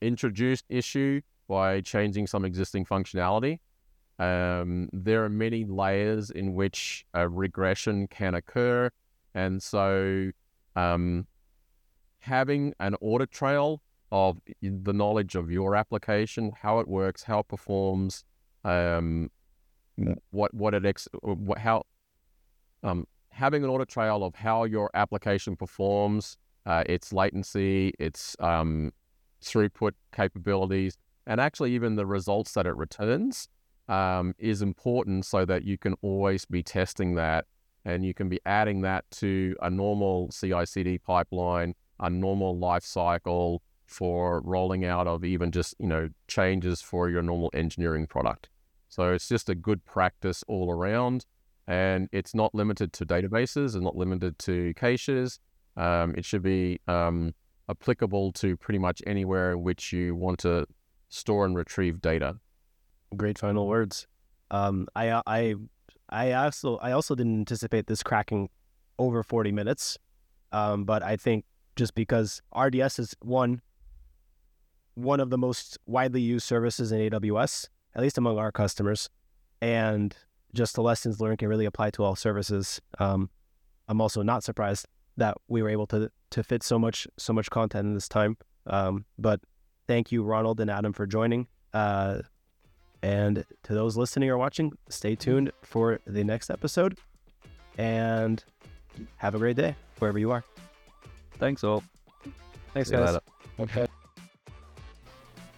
introduced 0.00 0.64
issue 0.68 1.20
by 1.48 1.80
changing 1.80 2.26
some 2.26 2.44
existing 2.44 2.84
functionality. 2.84 3.58
Um, 4.18 4.88
there 4.92 5.24
are 5.24 5.28
many 5.28 5.64
layers 5.64 6.30
in 6.30 6.54
which 6.54 7.06
a 7.14 7.28
regression 7.28 8.08
can 8.08 8.34
occur, 8.34 8.90
and 9.34 9.62
so 9.62 10.30
um, 10.74 11.26
having 12.18 12.74
an 12.80 12.96
audit 13.00 13.30
trail 13.30 13.80
of 14.10 14.38
the 14.60 14.92
knowledge 14.92 15.34
of 15.36 15.50
your 15.50 15.76
application, 15.76 16.50
how 16.60 16.80
it 16.80 16.88
works, 16.88 17.22
how 17.22 17.40
it 17.40 17.48
performs, 17.48 18.24
um, 18.64 19.30
what 20.30 20.52
what 20.52 20.74
it 20.74 20.84
ex- 20.84 21.08
what, 21.22 21.58
how 21.58 21.84
um, 22.82 23.06
having 23.30 23.62
an 23.62 23.70
audit 23.70 23.88
trail 23.88 24.24
of 24.24 24.34
how 24.34 24.64
your 24.64 24.90
application 24.94 25.54
performs, 25.54 26.38
uh, 26.66 26.82
its 26.86 27.12
latency, 27.12 27.92
its 28.00 28.34
um, 28.40 28.92
throughput 29.40 29.92
capabilities, 30.12 30.98
and 31.26 31.40
actually 31.40 31.72
even 31.72 31.94
the 31.94 32.06
results 32.06 32.52
that 32.54 32.66
it 32.66 32.76
returns 32.76 33.48
um, 33.88 34.34
is 34.38 34.62
important 34.62 35.24
so 35.24 35.44
that 35.44 35.64
you 35.64 35.78
can 35.78 35.94
always 36.02 36.44
be 36.44 36.62
testing 36.62 37.14
that 37.14 37.46
and 37.84 38.04
you 38.04 38.12
can 38.12 38.28
be 38.28 38.40
adding 38.44 38.82
that 38.82 39.10
to 39.10 39.56
a 39.62 39.70
normal 39.70 40.28
CI/CD 40.28 40.98
pipeline, 40.98 41.74
a 42.00 42.10
normal 42.10 42.58
life 42.58 42.84
cycle 42.84 43.62
for 43.86 44.42
rolling 44.42 44.84
out 44.84 45.06
of 45.06 45.24
even 45.24 45.50
just 45.50 45.74
you 45.78 45.86
know 45.86 46.10
changes 46.26 46.82
for 46.82 47.08
your 47.08 47.22
normal 47.22 47.50
engineering 47.54 48.06
product. 48.06 48.50
So 48.88 49.12
it's 49.12 49.28
just 49.28 49.48
a 49.48 49.54
good 49.54 49.84
practice 49.84 50.44
all 50.48 50.70
around. 50.70 51.26
And 51.66 52.08
it's 52.12 52.34
not 52.34 52.54
limited 52.54 52.92
to 52.94 53.06
databases 53.06 53.74
and 53.74 53.84
not 53.84 53.94
limited 53.94 54.38
to 54.40 54.72
caches. 54.74 55.38
Um, 55.76 56.14
it 56.16 56.24
should 56.24 56.42
be 56.42 56.80
um, 56.88 57.34
applicable 57.68 58.32
to 58.32 58.56
pretty 58.56 58.78
much 58.78 59.02
anywhere 59.06 59.52
in 59.52 59.62
which 59.62 59.92
you 59.92 60.14
want 60.14 60.38
to 60.40 60.66
store 61.10 61.44
and 61.44 61.54
retrieve 61.54 62.00
data. 62.00 62.36
Great 63.16 63.38
final 63.38 63.66
words. 63.66 64.06
Um, 64.50 64.86
I 64.94 65.22
I 65.26 65.54
I 66.08 66.32
also 66.32 66.76
I 66.78 66.92
also 66.92 67.14
didn't 67.14 67.38
anticipate 67.38 67.86
this 67.86 68.02
cracking 68.02 68.48
over 68.98 69.22
40 69.22 69.52
minutes. 69.52 69.98
Um, 70.52 70.84
but 70.84 71.02
I 71.02 71.16
think 71.16 71.44
just 71.76 71.94
because 71.94 72.40
RDS 72.56 72.98
is 72.98 73.16
one 73.20 73.62
one 74.94 75.20
of 75.20 75.30
the 75.30 75.38
most 75.38 75.78
widely 75.86 76.20
used 76.20 76.44
services 76.44 76.90
in 76.90 76.98
AWS, 76.98 77.68
at 77.94 78.02
least 78.02 78.18
among 78.18 78.36
our 78.36 78.50
customers, 78.50 79.08
and 79.60 80.16
just 80.54 80.74
the 80.74 80.82
lessons 80.82 81.20
learned 81.20 81.38
can 81.38 81.48
really 81.48 81.66
apply 81.66 81.90
to 81.90 82.02
all 82.02 82.16
services. 82.16 82.80
Um, 82.98 83.30
I'm 83.86 84.00
also 84.00 84.22
not 84.22 84.42
surprised 84.42 84.86
that 85.16 85.36
we 85.46 85.62
were 85.62 85.68
able 85.68 85.86
to 85.88 86.10
to 86.30 86.42
fit 86.42 86.62
so 86.62 86.78
much 86.78 87.06
so 87.16 87.32
much 87.32 87.50
content 87.50 87.86
in 87.86 87.94
this 87.94 88.08
time. 88.08 88.36
Um, 88.66 89.04
but 89.18 89.40
thank 89.86 90.10
you, 90.10 90.22
Ronald 90.22 90.60
and 90.60 90.70
Adam, 90.70 90.92
for 90.92 91.06
joining. 91.06 91.46
Uh, 91.72 92.22
and 93.02 93.44
to 93.64 93.74
those 93.74 93.96
listening 93.96 94.28
or 94.30 94.38
watching, 94.38 94.72
stay 94.88 95.14
tuned 95.14 95.52
for 95.62 96.00
the 96.06 96.24
next 96.24 96.50
episode. 96.50 96.98
And 97.76 98.42
have 99.16 99.34
a 99.34 99.38
great 99.38 99.56
day 99.56 99.76
wherever 99.98 100.18
you 100.18 100.32
are. 100.32 100.44
Thanks 101.38 101.62
all. 101.62 101.84
Thanks, 102.74 102.88
See 102.88 102.96
guys. 102.96 103.18
Okay. 103.60 103.86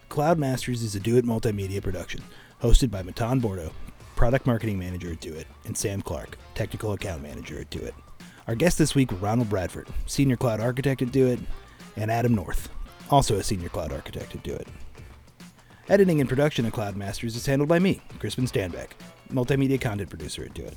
Cloud 0.09 0.37
Masters 0.37 0.83
is 0.83 0.95
a 0.95 0.99
Doit 0.99 1.23
multimedia 1.23 1.81
production, 1.81 2.21
hosted 2.61 2.91
by 2.91 3.01
Matan 3.01 3.39
Bordo, 3.39 3.71
product 4.15 4.45
marketing 4.45 4.77
manager 4.77 5.11
at 5.13 5.21
Doit, 5.21 5.45
and 5.65 5.75
Sam 5.75 6.01
Clark, 6.01 6.37
technical 6.53 6.93
account 6.93 7.23
manager 7.23 7.59
at 7.59 7.69
Doit. 7.69 7.93
Our 8.47 8.55
guests 8.55 8.77
this 8.77 8.93
week 8.93 9.11
were 9.11 9.17
Ronald 9.17 9.49
Bradford, 9.49 9.87
senior 10.05 10.35
cloud 10.35 10.59
architect 10.59 11.01
at 11.01 11.11
Doit, 11.11 11.39
and 11.95 12.11
Adam 12.11 12.35
North, 12.35 12.69
also 13.09 13.37
a 13.37 13.43
senior 13.43 13.69
cloud 13.69 13.91
architect 13.91 14.35
at 14.35 14.43
Doit. 14.43 14.67
Editing 15.91 16.21
and 16.21 16.29
production 16.29 16.65
of 16.65 16.71
Cloud 16.71 16.95
Masters 16.95 17.35
is 17.35 17.45
handled 17.45 17.67
by 17.67 17.77
me, 17.77 17.99
Crispin 18.17 18.45
Stanback, 18.45 18.91
multimedia 19.29 19.79
content 19.79 20.09
producer 20.09 20.41
at 20.45 20.53
Doit. 20.53 20.73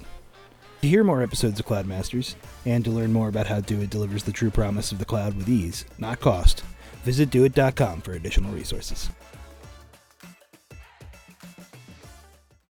To 0.82 0.88
hear 0.88 1.04
more 1.04 1.22
episodes 1.22 1.60
of 1.60 1.66
Cloud 1.66 1.86
Masters, 1.86 2.34
and 2.66 2.84
to 2.84 2.90
learn 2.90 3.12
more 3.12 3.28
about 3.28 3.46
how 3.46 3.60
Doit 3.60 3.90
delivers 3.90 4.24
the 4.24 4.32
true 4.32 4.50
promise 4.50 4.90
of 4.90 4.98
the 4.98 5.04
cloud 5.04 5.36
with 5.36 5.48
ease, 5.48 5.84
not 5.98 6.18
cost, 6.18 6.64
visit 7.04 7.30
doit.com 7.30 8.00
for 8.00 8.14
additional 8.14 8.50
resources. 8.50 9.08